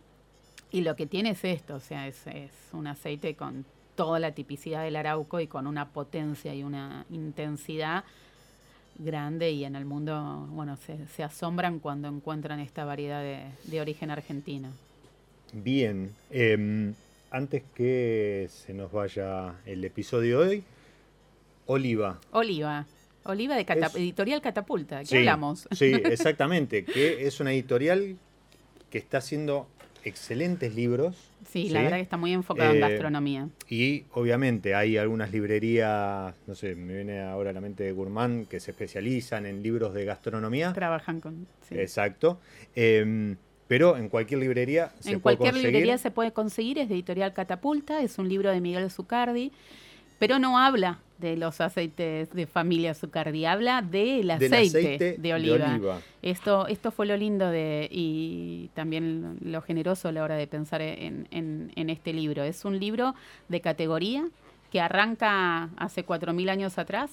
Y 0.70 0.80
lo 0.80 0.96
que 0.96 1.06
tiene 1.06 1.30
es 1.30 1.44
esto, 1.44 1.76
o 1.76 1.80
sea, 1.80 2.08
es, 2.08 2.26
es 2.26 2.50
un 2.72 2.86
aceite 2.86 3.34
con 3.34 3.64
toda 3.94 4.18
la 4.18 4.32
tipicidad 4.32 4.82
del 4.82 4.96
arauco 4.96 5.38
y 5.40 5.46
con 5.46 5.66
una 5.68 5.88
potencia 5.90 6.52
y 6.54 6.64
una 6.64 7.04
intensidad 7.10 8.02
grande 8.98 9.50
y 9.52 9.64
en 9.64 9.76
el 9.76 9.84
mundo, 9.84 10.46
bueno, 10.50 10.76
se, 10.76 11.06
se 11.08 11.22
asombran 11.22 11.78
cuando 11.78 12.08
encuentran 12.08 12.58
esta 12.60 12.84
variedad 12.84 13.22
de, 13.22 13.40
de 13.64 13.80
origen 13.80 14.10
argentino. 14.10 14.68
Bien. 15.52 16.10
em, 16.30 16.92
antes 17.30 17.62
que 17.74 18.48
se 18.50 18.72
nos 18.74 18.90
vaya 18.92 19.54
el 19.66 19.84
episodio 19.84 20.40
de 20.40 20.46
hoy, 20.48 20.64
Oliva. 21.66 22.18
Oliva, 22.32 22.86
Oliva 23.24 23.56
de 23.56 23.62
Es- 23.62 23.94
Editorial 23.96 24.40
Catapulta, 24.40 25.00
¿qué 25.00 25.06
Sí, 25.06 25.16
hablamos? 25.18 25.68
Sí, 25.72 25.92
exactamente. 26.04 26.84
Que 26.84 27.26
es 27.26 27.40
una 27.40 27.52
editorial 27.52 28.16
que 28.94 28.98
está 28.98 29.18
haciendo 29.18 29.66
excelentes 30.04 30.72
libros. 30.72 31.16
Sí, 31.50 31.68
la 31.68 31.82
verdad 31.82 31.96
que 31.96 32.02
está 32.04 32.16
muy 32.16 32.32
enfocado 32.32 32.70
en 32.70 32.76
Eh, 32.76 32.80
gastronomía. 32.80 33.48
Y 33.68 34.04
obviamente 34.12 34.76
hay 34.76 34.96
algunas 34.98 35.32
librerías, 35.32 36.32
no 36.46 36.54
sé, 36.54 36.76
me 36.76 36.94
viene 36.94 37.20
ahora 37.20 37.50
a 37.50 37.52
la 37.52 37.60
mente 37.60 37.82
de 37.82 37.90
Gourmand, 37.90 38.46
que 38.46 38.60
se 38.60 38.70
especializan 38.70 39.46
en 39.46 39.64
libros 39.64 39.94
de 39.94 40.04
gastronomía. 40.04 40.72
Trabajan 40.72 41.18
con... 41.18 41.44
sí. 41.68 41.74
Exacto. 41.76 42.38
Em, 42.76 43.34
pero 43.66 43.96
en 43.96 44.08
cualquier 44.08 44.38
librería 44.38 44.92
se 45.00 45.10
en 45.14 45.20
puede 45.20 45.38
cualquier 45.38 45.54
conseguir. 45.54 45.72
librería 45.72 45.98
se 45.98 46.12
puede 46.12 46.32
conseguir, 46.32 46.78
es 46.78 46.88
de 46.88 46.94
Editorial 46.94 47.32
Catapulta, 47.32 48.00
es 48.00 48.16
un 48.18 48.28
libro 48.28 48.52
de 48.52 48.60
Miguel 48.60 48.92
Zucardi, 48.92 49.50
pero 50.20 50.38
no 50.38 50.56
habla 50.56 51.00
de 51.24 51.36
los 51.36 51.60
aceites 51.60 52.30
de 52.32 52.46
familia 52.46 52.94
Zucardi, 52.94 53.44
habla 53.46 53.82
del 53.82 54.30
aceite, 54.30 54.56
del 54.56 54.68
aceite 54.94 55.16
de, 55.18 55.34
oliva. 55.34 55.74
oliva. 55.74 56.00
Esto, 56.22 56.66
esto 56.68 56.90
fue 56.92 57.06
lo 57.06 57.16
lindo 57.16 57.50
de, 57.50 57.88
y 57.90 58.70
también 58.74 59.38
lo 59.42 59.60
generoso 59.62 60.08
a 60.08 60.12
la 60.12 60.22
hora 60.22 60.36
de 60.36 60.46
pensar 60.46 60.80
en, 60.82 61.26
en- 61.32 61.72
en 61.74 61.90
este 61.90 62.12
libro. 62.12 62.44
Es 62.44 62.64
un 62.64 62.78
libro 62.78 63.14
de 63.48 63.60
categoría 63.60 64.24
que 64.70 64.80
arranca 64.80 65.70
hace 65.76 66.04
4.000 66.06 66.48
años 66.50 66.78
atrás, 66.78 67.10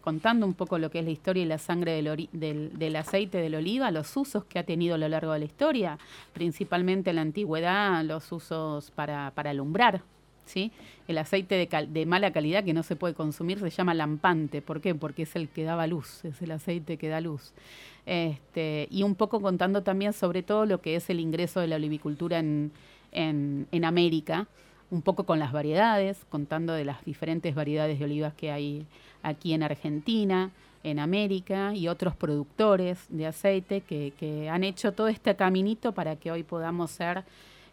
contando 0.00 0.44
un 0.46 0.52
poco 0.54 0.78
lo 0.78 0.90
que 0.90 0.98
es 0.98 1.04
la 1.06 1.10
historia 1.12 1.42
y 1.44 1.46
la 1.46 1.56
sangre 1.58 1.92
del, 2.02 2.28
del, 2.32 2.78
del 2.78 2.96
aceite 2.96 3.38
del 3.38 3.54
oliva, 3.54 3.90
los 3.90 4.14
usos 4.16 4.44
que 4.44 4.58
ha 4.58 4.62
tenido 4.64 4.96
a 4.96 4.98
lo 4.98 5.08
largo 5.08 5.32
de 5.32 5.38
la 5.38 5.44
historia, 5.46 5.98
principalmente 6.34 7.10
en 7.10 7.16
la 7.16 7.22
antigüedad, 7.22 8.04
los 8.04 8.30
usos 8.30 8.90
para, 8.90 9.30
para 9.34 9.50
alumbrar. 9.50 10.02
¿Sí? 10.46 10.72
El 11.08 11.18
aceite 11.18 11.54
de, 11.54 11.66
cal- 11.68 11.92
de 11.92 12.06
mala 12.06 12.32
calidad 12.32 12.64
que 12.64 12.72
no 12.72 12.82
se 12.82 12.96
puede 12.96 13.14
consumir 13.14 13.58
se 13.58 13.70
llama 13.70 13.94
lampante. 13.94 14.62
¿Por 14.62 14.80
qué? 14.80 14.94
Porque 14.94 15.22
es 15.22 15.36
el 15.36 15.48
que 15.48 15.64
daba 15.64 15.86
luz, 15.86 16.24
es 16.24 16.40
el 16.42 16.50
aceite 16.50 16.96
que 16.96 17.08
da 17.08 17.20
luz. 17.20 17.52
Este, 18.06 18.86
y 18.90 19.02
un 19.02 19.14
poco 19.14 19.40
contando 19.40 19.82
también 19.82 20.12
sobre 20.12 20.42
todo 20.42 20.66
lo 20.66 20.80
que 20.80 20.96
es 20.96 21.08
el 21.10 21.20
ingreso 21.20 21.60
de 21.60 21.68
la 21.68 21.76
olivicultura 21.76 22.38
en, 22.38 22.72
América, 23.84 24.46
un 24.90 25.02
poco 25.02 25.24
con 25.24 25.38
las 25.38 25.52
variedades, 25.52 26.24
contando 26.28 26.72
de 26.74 26.84
las 26.84 27.04
diferentes 27.04 27.54
variedades 27.54 27.98
de 27.98 28.04
olivas 28.04 28.34
que 28.34 28.50
hay 28.50 28.86
aquí 29.22 29.54
en 29.54 29.62
Argentina, 29.62 30.50
en 30.82 30.98
América 30.98 31.74
y 31.74 31.88
otros 31.88 32.14
productores 32.14 33.06
de 33.08 33.26
aceite 33.26 33.80
que 33.80 34.48
han 34.50 34.64
hecho 34.64 34.92
todo 34.92 35.08
este 35.08 35.34
caminito 35.34 35.92
para 35.92 36.16
que 36.16 36.30
hoy 36.30 36.42
podamos 36.42 36.90
ser 36.90 37.24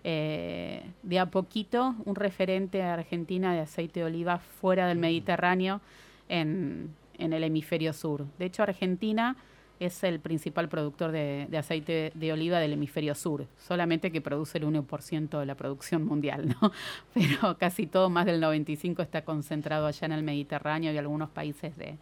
eh, 0.03 0.83
de 1.03 1.19
a 1.19 1.27
poquito 1.27 1.95
un 2.05 2.15
referente 2.15 2.81
a 2.81 2.93
Argentina 2.93 3.53
de 3.53 3.59
aceite 3.61 3.99
de 3.99 4.05
oliva 4.07 4.39
fuera 4.39 4.87
del 4.87 4.97
Mediterráneo 4.97 5.81
en, 6.29 6.93
en 7.17 7.33
el 7.33 7.43
hemisferio 7.43 7.93
sur. 7.93 8.25
De 8.39 8.45
hecho, 8.45 8.63
Argentina 8.63 9.35
es 9.79 10.03
el 10.03 10.19
principal 10.19 10.69
productor 10.69 11.11
de, 11.11 11.47
de 11.49 11.57
aceite 11.57 12.11
de 12.13 12.33
oliva 12.33 12.59
del 12.59 12.73
hemisferio 12.73 13.15
sur, 13.15 13.47
solamente 13.57 14.11
que 14.11 14.21
produce 14.21 14.59
el 14.59 14.65
1% 14.65 15.39
de 15.39 15.45
la 15.45 15.55
producción 15.55 16.05
mundial, 16.05 16.55
¿no? 16.61 16.71
Pero 17.13 17.57
casi 17.57 17.87
todo, 17.87 18.09
más 18.09 18.27
del 18.27 18.41
95% 18.41 19.01
está 19.01 19.23
concentrado 19.23 19.87
allá 19.87 20.05
en 20.05 20.11
el 20.11 20.23
Mediterráneo 20.23 20.93
y 20.93 20.97
algunos 20.97 21.29
países 21.29 21.75
de, 21.77 21.97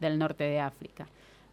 del 0.00 0.18
norte 0.18 0.44
de 0.44 0.58
África. 0.58 1.06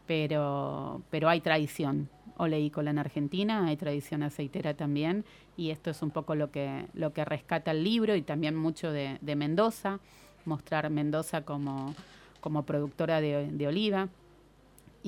Pero, 0.07 1.01
pero 1.11 1.27
hay 1.27 1.41
tradición 1.41 2.09
oleícola 2.37 2.91
en 2.91 2.97
Argentina, 2.97 3.67
hay 3.67 3.75
tradición 3.75 4.23
aceitera 4.23 4.73
también, 4.73 5.25
y 5.57 5.71
esto 5.71 5.89
es 5.89 6.01
un 6.03 6.11
poco 6.11 6.35
lo 6.35 6.51
que, 6.51 6.85
lo 6.93 7.11
que 7.11 7.25
rescata 7.25 7.71
el 7.71 7.83
libro 7.83 8.15
y 8.15 8.21
también 8.21 8.55
mucho 8.55 8.91
de, 8.91 9.17
de 9.21 9.35
Mendoza, 9.35 9.99
mostrar 10.45 10.89
Mendoza 10.89 11.41
como, 11.41 11.95
como 12.39 12.63
productora 12.63 13.19
de, 13.19 13.49
de 13.51 13.67
oliva. 13.67 14.07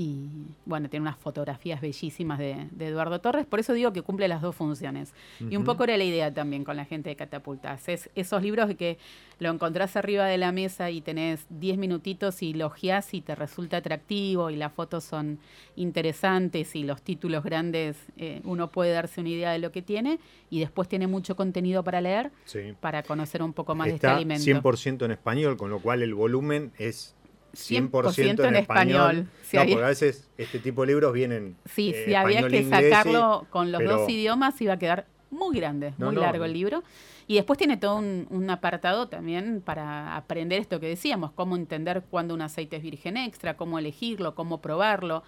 Y 0.01 0.29
bueno, 0.65 0.89
tiene 0.89 1.01
unas 1.01 1.17
fotografías 1.17 1.81
bellísimas 1.81 2.39
de, 2.39 2.67
de 2.71 2.87
Eduardo 2.87 3.19
Torres, 3.19 3.45
por 3.45 3.59
eso 3.59 3.73
digo 3.73 3.91
que 3.91 4.01
cumple 4.01 4.29
las 4.29 4.41
dos 4.41 4.55
funciones. 4.55 5.13
Y 5.49 5.57
un 5.57 5.65
poco 5.65 5.83
era 5.83 5.97
la 5.97 6.05
idea 6.05 6.33
también 6.33 6.63
con 6.63 6.77
la 6.77 6.85
gente 6.85 7.09
de 7.09 7.17
Catapultas. 7.17 7.89
Es 7.89 8.09
esos 8.15 8.41
libros 8.41 8.69
de 8.69 8.75
que 8.75 8.97
lo 9.39 9.49
encontrás 9.51 9.97
arriba 9.97 10.25
de 10.25 10.37
la 10.37 10.53
mesa 10.53 10.89
y 10.89 11.01
tenés 11.01 11.45
10 11.49 11.77
minutitos 11.77 12.41
y 12.43 12.53
lo 12.53 12.67
ojeás 12.67 13.13
y 13.13 13.19
te 13.19 13.35
resulta 13.35 13.75
atractivo 13.77 14.49
y 14.49 14.55
las 14.55 14.71
fotos 14.71 15.03
son 15.03 15.37
interesantes 15.75 16.77
y 16.77 16.83
los 16.83 17.01
títulos 17.01 17.43
grandes, 17.43 17.97
eh, 18.15 18.39
uno 18.45 18.71
puede 18.71 18.93
darse 18.93 19.19
una 19.19 19.29
idea 19.31 19.51
de 19.51 19.59
lo 19.59 19.71
que 19.73 19.81
tiene 19.81 20.19
y 20.49 20.61
después 20.61 20.87
tiene 20.87 21.07
mucho 21.07 21.35
contenido 21.35 21.83
para 21.83 21.99
leer 21.99 22.31
Sí. 22.45 22.73
para 22.79 23.03
conocer 23.03 23.43
un 23.43 23.51
poco 23.51 23.75
más 23.75 23.87
de 23.87 23.95
este 23.95 24.07
Está 24.07 24.15
alimento. 24.15 24.43
100% 24.45 25.03
en 25.03 25.11
español, 25.11 25.57
con 25.57 25.69
lo 25.69 25.79
cual 25.81 26.01
el 26.03 26.13
volumen 26.13 26.71
es 26.77 27.15
100%, 27.53 27.89
100% 28.13 28.39
en 28.43 28.45
en 28.49 28.55
español. 28.55 28.95
español. 29.17 29.27
Si 29.43 29.55
no, 29.57 29.61
había- 29.63 29.75
porque 29.75 29.85
a 29.85 29.89
veces 29.89 30.27
este 30.37 30.59
tipo 30.59 30.81
de 30.81 30.87
libros 30.87 31.13
vienen. 31.13 31.55
Sí, 31.65 31.91
eh, 31.95 32.03
si 32.05 32.13
había 32.15 32.47
que 32.47 32.61
y- 32.61 32.69
sacarlo 32.69 33.45
con 33.49 33.71
los 33.71 33.79
pero- 33.79 33.97
dos 33.99 34.09
idiomas 34.09 34.59
iba 34.61 34.73
a 34.73 34.79
quedar 34.79 35.05
muy 35.31 35.55
grande, 35.57 35.93
No, 35.97 36.07
muy 36.07 36.15
no, 36.15 36.21
largo 36.21 36.45
el 36.45 36.53
libro. 36.53 36.83
Y 37.27 37.35
después 37.35 37.59
tiene 37.59 37.77
todo 37.77 37.97
un, 37.97 38.25
un 38.31 38.49
apartado 38.49 39.07
también 39.07 39.61
para 39.63 40.15
aprender 40.15 40.59
esto 40.59 40.79
que 40.79 40.87
decíamos, 40.87 41.31
cómo 41.33 41.55
entender 41.55 42.01
cuándo 42.09 42.33
un 42.33 42.41
aceite 42.41 42.77
es 42.77 42.81
virgen 42.81 43.17
extra, 43.17 43.55
cómo 43.55 43.77
elegirlo, 43.77 44.33
cómo 44.33 44.61
probarlo, 44.61 45.21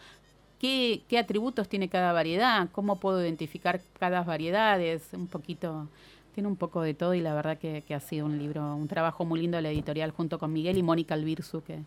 qué, 0.59 1.03
qué 1.07 1.19
atributos 1.19 1.69
tiene 1.69 1.89
cada 1.89 2.11
variedad, 2.13 2.69
cómo 2.71 2.99
puedo 2.99 3.21
identificar 3.21 3.81
cada 3.99 4.23
variedades, 4.23 5.03
un 5.13 5.27
poquito, 5.27 5.89
tiene 6.33 6.47
un 6.49 6.55
poco 6.55 6.81
de 6.81 6.95
todo 6.95 7.13
y 7.13 7.21
la 7.21 7.35
verdad 7.35 7.59
que, 7.59 7.83
que 7.87 7.93
ha 7.93 7.99
sido 7.99 8.25
un 8.25 8.39
libro, 8.39 8.75
un 8.75 8.87
trabajo 8.87 9.23
muy 9.25 9.39
lindo 9.39 9.57
de 9.57 9.61
la 9.63 9.69
editorial 9.69 10.09
junto 10.11 10.39
con 10.39 10.51
Miguel 10.53 10.77
y 10.79 10.83
Mónica 10.83 11.13
Albirzu 11.13 11.61
que, 11.61 11.79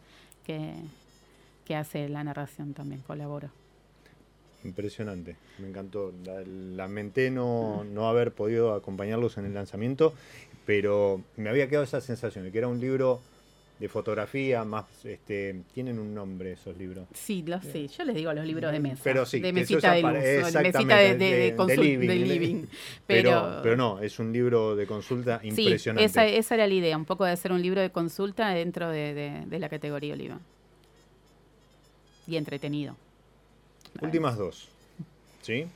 que, 0.45 0.75
que 1.65 1.77
hace 1.77 2.09
la 2.09 2.23
narración 2.25 2.75
también, 2.75 3.01
colabora. 3.07 3.51
Impresionante, 4.65 5.37
me 5.59 5.69
encantó. 5.69 6.13
La- 6.25 6.43
Lamenté 6.47 7.31
no, 7.31 7.85
no 7.85 8.09
haber 8.09 8.33
podido 8.33 8.75
acompañarlos 8.75 9.37
en 9.37 9.45
el 9.47 9.55
lanzamiento, 9.55 10.15
pero 10.65 11.21
me 11.37 11.51
había 11.51 11.69
quedado 11.69 11.85
esa 11.85 12.01
sensación 12.01 12.45
de 12.45 12.53
que 12.53 12.59
era 12.59 12.69
un 12.69 12.81
libro 12.81 13.21
de 13.79 13.89
fotografía, 13.89 14.65
más, 14.65 14.85
este, 15.05 15.63
tienen 15.75 15.99
un 15.99 16.15
nombre 16.15 16.53
esos 16.53 16.77
libros. 16.77 17.07
Sí, 17.13 17.43
lo 17.47 17.61
sé. 17.61 17.89
Yo 17.89 18.05
les 18.05 18.15
digo 18.15 18.33
los 18.33 18.47
libros 18.47 18.71
de 18.73 18.79
mesa. 18.79 19.01
Pero 19.03 19.27
sí, 19.27 19.41
de 19.41 19.53
mesita 19.53 19.93
de 19.93 20.01
luz, 20.03 20.11
para- 20.13 20.19
o 20.21 20.23
de 20.23 20.37
mesita 20.43 20.61
exactamente, 20.61 21.25
de, 21.25 21.31
de, 21.37 21.53
de- 21.53 21.57
de 21.67 21.77
living, 21.77 22.25
living. 22.29 22.63
Pero, 23.07 23.31
Pero, 23.31 23.61
pero 23.63 23.77
no, 23.77 24.01
es 24.01 24.19
un 24.21 24.33
libro 24.33 24.77
de 24.77 24.87
consulta 24.87 25.41
sí, 25.43 25.49
impresionante. 25.49 26.05
esa, 26.05 26.25
esa 26.27 26.55
era 26.55 26.67
la 26.69 26.75
idea, 26.75 26.97
un 26.97 27.05
poco 27.05 27.25
de 27.25 27.33
hacer 27.33 27.51
un 27.53 27.61
libro 27.61 27.81
de 27.81 27.91
consulta 27.91 28.49
dentro 28.51 28.89
de, 28.91 29.13
de- 29.13 29.43
de 29.47 29.59
la 29.59 29.69
categoría 29.69 30.15
oliva. 30.15 30.39
Y 32.27 32.37
entretenido. 32.37 32.97
Últimas 34.01 34.37
dos. 34.39 34.69
¿Sí? 35.43 35.67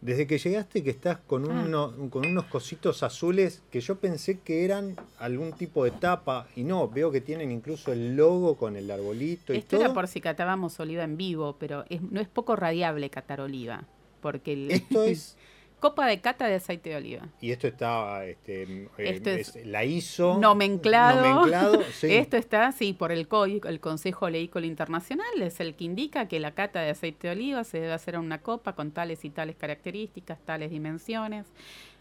Desde 0.00 0.28
que 0.28 0.38
llegaste 0.38 0.84
que 0.84 0.90
estás 0.90 1.18
con, 1.18 1.50
Ah. 1.50 1.90
con 2.10 2.24
unos 2.26 2.44
cositos 2.44 3.02
azules 3.02 3.62
que 3.70 3.80
yo 3.80 3.96
pensé 3.98 4.38
que 4.38 4.64
eran 4.64 4.94
algún 5.18 5.52
tipo 5.52 5.82
de 5.84 5.90
tapa 5.90 6.46
y 6.54 6.62
no, 6.62 6.88
veo 6.88 7.10
que 7.10 7.20
tienen 7.20 7.50
incluso 7.50 7.92
el 7.92 8.14
logo 8.16 8.56
con 8.56 8.76
el 8.76 8.88
arbolito 8.90 9.52
y 9.52 9.58
Esto 9.58 9.76
todo. 9.76 9.84
era 9.86 9.94
por 9.94 10.06
si 10.06 10.20
catábamos 10.20 10.78
oliva 10.78 11.02
en 11.02 11.16
vivo, 11.16 11.56
pero 11.58 11.84
es- 11.88 12.00
no 12.02 12.20
es 12.20 12.28
poco 12.28 12.54
radiable 12.54 13.10
catar 13.10 13.40
oliva. 13.40 13.84
Porque 14.20 14.52
el, 14.52 14.70
Esto 14.70 15.02
es 15.02 15.36
copa 15.80 16.06
de 16.06 16.20
cata 16.20 16.46
de 16.46 16.54
aceite 16.54 16.90
de 16.90 16.96
oliva. 16.96 17.28
y 17.40 17.50
esto 17.50 17.66
está 17.66 18.24
este, 18.26 18.62
eh, 18.62 18.88
Esto 18.98 19.30
es 19.30 19.56
es 19.56 19.66
la 19.66 19.84
ISO 19.84 20.38
Nomenclado. 20.38 21.28
nomenclado, 21.28 21.82
sí. 21.92 22.14
Esto 22.14 22.36
está, 22.36 22.72
sí, 22.72 22.92
por 22.92 23.12
el 23.12 23.28
COI, 23.28 23.60
el 23.66 23.80
Consejo 23.80 24.26
Oleícola 24.26 24.66
Internacional, 24.66 25.26
es 25.40 25.60
el 25.60 25.74
que 25.74 25.84
indica 25.84 26.28
que 26.28 26.40
la 26.40 26.52
cata 26.52 26.80
de 26.80 26.90
aceite 26.90 27.28
de 27.28 27.32
oliva 27.34 27.64
se 27.64 27.80
debe 27.80 27.92
hacer 27.92 28.14
en 28.14 28.20
una 28.20 28.38
copa 28.42 28.74
con 28.74 28.90
tales 28.90 29.24
y 29.24 29.30
tales 29.30 29.56
características, 29.56 30.38
tales 30.44 30.70
dimensiones, 30.70 31.46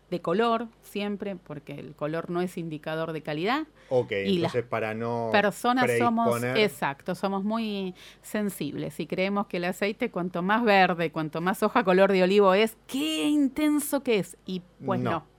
de 0.10 0.22
color 0.22 0.68
siempre, 0.84 1.36
porque 1.36 1.74
el 1.74 1.94
color 1.96 2.30
no 2.30 2.42
es 2.42 2.58
indicador 2.58 3.12
de 3.12 3.22
calidad. 3.22 3.68
Ok, 3.90 4.12
y 4.12 4.38
las 4.40 4.54
entonces 4.54 4.64
para 4.70 4.94
no 4.94 5.30
Personas 5.32 5.90
somos, 5.98 6.42
exacto, 6.44 7.14
somos 7.16 7.44
muy 7.44 7.94
sensibles 8.22 9.00
y 9.00 9.08
creemos 9.08 9.48
que 9.48 9.58
el 9.58 9.66
aceite 9.66 10.12
cuanto 10.12 10.42
más 10.42 10.64
verde, 10.64 11.12
cuanto 11.12 11.42
más 11.42 11.62
hoja 11.64 11.84
color 11.84 12.12
de 12.12 12.24
olivo 12.24 12.54
es, 12.54 12.78
qué 12.88 13.26
intenso 13.28 14.04
que 14.04 14.20
es. 14.20 14.38
Y 14.46 14.62
pues 14.86 15.00
No. 15.02 15.12
no. 15.12 15.38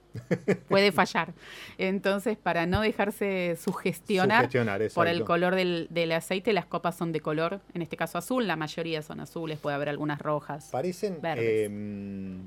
Puede 0.68 0.90
fallar. 0.90 1.32
Entonces, 1.76 2.36
para 2.36 2.66
no 2.66 2.80
dejarse 2.80 3.56
sugestionar, 3.62 4.44
Sugestionar, 4.44 4.82
por 4.94 5.06
el 5.06 5.22
color 5.24 5.54
del, 5.54 5.86
del 5.90 6.10
aceite, 6.12 6.52
las 6.52 6.66
copas 6.66 6.96
son 6.96 7.12
de 7.12 7.20
color, 7.20 7.60
en 7.74 7.82
este 7.82 7.96
caso 7.96 8.18
azul, 8.18 8.46
la 8.46 8.56
mayoría 8.56 9.02
son 9.02 9.20
azules, 9.20 9.58
puede 9.58 9.76
haber 9.76 9.88
algunas 9.88 10.18
rojas. 10.20 10.70
Parecen 10.72 11.20
verdes. 11.20 11.66
em, 11.66 12.40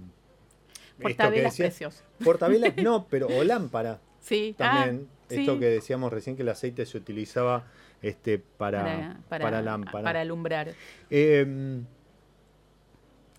Portavelas 1.01 1.57
preciosos. 1.57 2.03
Portavelas 2.23 2.75
no, 2.77 3.07
pero 3.09 3.27
o 3.27 3.43
lámpara. 3.43 3.99
Sí, 4.21 4.53
También, 4.57 5.07
ah, 5.09 5.25
esto 5.29 5.53
sí. 5.53 5.59
que 5.59 5.65
decíamos 5.65 6.13
recién 6.13 6.35
que 6.35 6.43
el 6.43 6.49
aceite 6.49 6.85
se 6.85 6.97
utilizaba 6.97 7.65
este, 8.01 8.39
para, 8.39 9.19
para, 9.29 9.61
lámpara. 9.61 10.03
para 10.03 10.21
alumbrar. 10.21 10.73
Em, 11.09 11.85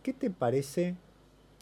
¿Qué 0.03 0.13
te 0.13 0.31
parece 0.31 0.97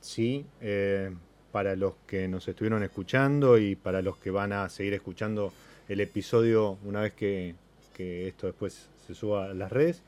si 0.01 0.47
eh, 0.61 1.15
para 1.53 1.77
los 1.77 1.95
que 2.07 2.29
nos 2.29 2.49
estuvieron 2.49 2.83
escuchando 2.83 3.59
y 3.59 3.77
para 3.77 4.03
los 4.03 4.17
que 4.17 4.31
van 4.31 4.53
a 4.53 4.69
seguir 4.69 4.95
escuchando 4.95 5.53
el 5.89 6.01
episodio 6.01 6.79
una 6.85 7.03
vez 7.03 7.13
que, 7.13 7.55
que 7.95 8.29
esto 8.29 8.47
después 8.47 8.89
se 9.07 9.15
suba 9.15 9.47
a 9.47 9.55
las 9.55 9.71
redes, 9.71 10.03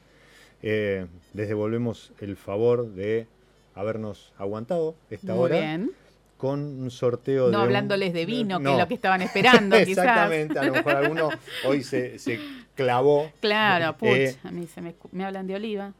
eh, 0.62 1.06
les 1.34 1.48
devolvemos 1.48 2.12
el 2.20 2.36
favor 2.36 2.88
de 2.94 3.26
habernos 3.74 4.32
aguantado 4.38 4.94
esta 5.10 5.34
Muy 5.34 5.44
hora 5.44 5.58
bien. 5.60 5.92
con 6.36 6.60
un 6.60 6.90
sorteo 6.90 7.46
de 7.46 7.52
No 7.52 7.60
hablándoles 7.60 8.12
de 8.12 8.26
vino, 8.26 8.58
que 8.58 8.64
No. 8.64 8.72
es 8.72 8.78
lo 8.78 8.88
que 8.88 8.94
estaban 8.94 9.22
esperando, 9.22 9.76
quizás. 9.84 9.88
Exactamente, 10.04 10.58
a 10.58 10.64
lo 10.64 10.72
mejor 10.74 10.96
alguno 10.96 11.30
hoy 11.64 11.82
se, 11.82 12.18
se 12.18 12.38
clavó. 12.74 13.30
Claro, 13.40 13.96
puch, 13.96 14.08
Eh, 14.10 14.36
a 14.44 14.50
mí 14.50 14.66
se 14.66 14.80
me, 14.80 14.94
hablan 15.24 15.46
de 15.46 15.54
oliva. 15.54 15.92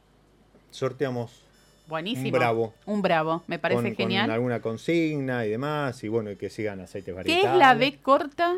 sorteamos 0.71 1.43
Buenísimo. 1.87 2.27
un 2.29 2.33
bravo. 2.33 2.75
Un 2.87 3.03
bravo, 3.03 3.43
me 3.47 3.59
parece 3.59 3.83
con, 3.83 3.91
con 3.91 3.97
genial. 3.97 4.31
alguna 4.31 4.61
consigna 4.61 5.45
y 5.47 5.51
demás, 5.51 6.03
y 6.05 6.09
bueno, 6.09 6.31
y 6.31 6.37
que 6.37 6.49
sigan 6.51 6.81
aceites 6.81 7.15
¿Qué 7.25 7.41
es 7.43 7.55
la 7.55 7.75
B 7.75 7.99
corta 8.01 8.57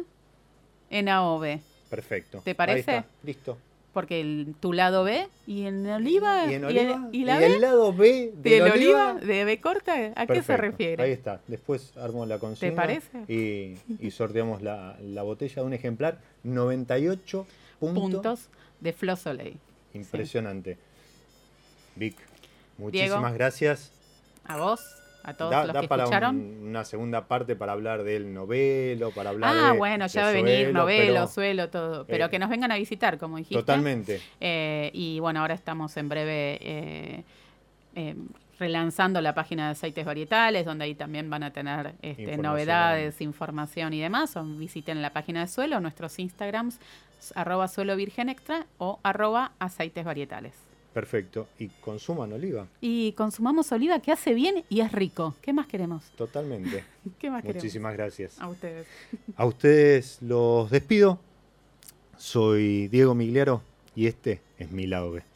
en 0.91 1.09
AOV? 1.09 1.59
Perfecto. 1.91 2.41
¿Te 2.45 2.51
Ahí 2.51 2.55
parece? 2.55 2.79
está, 2.97 3.05
listo. 3.23 3.59
Porque 3.95 4.21
el, 4.21 4.55
tu 4.61 4.73
lado 4.75 5.05
B 5.05 5.29
y 5.47 5.65
en 5.67 5.87
oliva 5.89 6.47
Y 6.51 6.55
en 6.55 6.63
y, 6.63 6.65
oliva, 6.67 7.09
y 7.13 7.25
la 7.25 7.37
y 7.37 7.39
B 7.39 7.47
el 7.47 7.61
lado 7.63 7.93
B 7.95 8.33
de 8.37 8.59
la 8.59 8.73
oliva. 8.75 9.13
oliva 9.13 9.27
de 9.27 9.45
B 9.45 9.61
corta, 9.61 10.13
¿a 10.17 10.27
qué 10.27 10.43
se 10.43 10.57
refiere? 10.59 11.03
Ahí 11.03 11.13
está. 11.13 11.41
Después 11.47 11.97
armo 11.97 12.27
la 12.27 12.39
consigna. 12.39 12.75
parece? 12.77 13.25
Y, 13.29 13.77
y 14.05 14.11
sorteamos 14.11 14.61
la, 14.63 14.99
la 15.01 15.23
botella 15.23 15.63
de 15.63 15.63
un 15.63 15.73
ejemplar 15.73 16.19
98 16.43 17.47
puntos. 17.79 18.03
Puntos 18.03 18.49
de 18.81 18.93
Flo 18.93 19.17
Soleil. 19.17 19.57
Impresionante. 19.95 20.77
Vic, 21.97 22.17
muchísimas 22.79 23.21
Diego. 23.21 23.35
gracias. 23.35 23.93
A 24.45 24.57
vos, 24.59 24.81
a 25.25 25.35
todos 25.35 25.51
Da, 25.51 25.65
los 25.65 25.75
da 25.75 25.81
que 25.81 25.89
para 25.89 26.03
escucharon. 26.05 26.37
un- 26.37 26.69
una 26.69 26.85
segunda 26.85 27.27
parte 27.27 27.57
para 27.57 27.73
hablar 27.73 28.05
del 28.05 28.33
novelo, 28.33 29.11
para 29.11 29.31
hablar 29.31 29.55
Ah, 29.57 29.73
de- 29.73 29.79
bueno, 29.79 30.07
ya 30.07 30.23
va 30.23 30.29
a 30.29 30.33
venir 30.33 30.73
novelo, 30.73 31.15
pero 31.15 31.27
suelo, 31.27 31.71
todo. 31.71 32.05
Pero 32.07 32.27
eh, 32.27 32.31
que 32.31 32.39
nos 32.39 32.51
vengan 32.51 32.71
a 32.73 32.77
visitar, 32.77 33.19
como 33.19 33.39
dijiste. 33.39 33.57
Totalmente. 33.57 34.21
Eh, 34.41 34.91
y 34.93 35.19
bueno, 35.21 35.41
ahora 35.41 35.55
estamos 35.55 35.97
en 35.97 36.09
breve 36.09 36.59
eh, 36.61 37.25
eh, 37.97 38.15
relanzando 38.59 39.21
la 39.21 39.35
página 39.35 39.67
de 39.67 39.73
aceites 39.73 40.05
varietales, 40.05 40.65
donde 40.65 40.85
ahí 40.85 40.95
también 40.95 41.29
van 41.31 41.43
a 41.43 41.53
tener 41.53 41.95
este, 42.03 42.37
novedades, 42.37 43.21
información 43.21 43.93
y 43.95 44.01
demás. 44.01 44.37
O 44.37 44.45
visiten 44.45 45.03
la 45.03 45.11
página 45.13 45.41
de 45.41 45.49
suelo, 45.49 45.81
nuestros 45.81 46.19
Instagrams, 46.19 46.79
arroba 47.35 47.67
suelo 47.69 47.97
virgen 47.97 48.29
extra 48.29 48.67
o 48.79 49.01
arroba 49.03 49.53
aceites 49.59 50.05
varietales. 50.05 50.53
Perfecto. 50.95 51.49
Y 51.59 51.69
consuman 51.69 52.33
oliva. 52.33 52.69
Y 52.81 53.13
consumamos 53.13 53.73
oliva 53.73 53.99
que 53.99 54.13
hace 54.13 54.33
bien 54.33 54.65
y 54.69 54.81
es 54.81 54.93
rico. 54.93 55.35
¿Qué 55.43 55.53
más 55.53 55.67
queremos? 55.67 56.05
Totalmente. 56.17 56.85
¿Qué 57.19 57.31
más 57.31 57.43
queremos? 57.43 57.63
Muchísimas 57.63 57.95
gracias. 57.95 58.41
A 58.41 58.49
ustedes. 58.49 58.87
A 59.37 59.45
ustedes 59.45 60.19
los 60.23 60.71
despido. 60.71 61.19
Soy 62.17 62.87
Diego 62.89 63.15
Migliaro 63.17 63.61
y 63.97 64.07
este 64.07 64.41
es 64.57 64.71
mi 64.71 64.87
lado 64.87 65.11
B. 65.11 65.34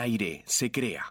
aire 0.00 0.42
se 0.46 0.70
crea. 0.70 1.09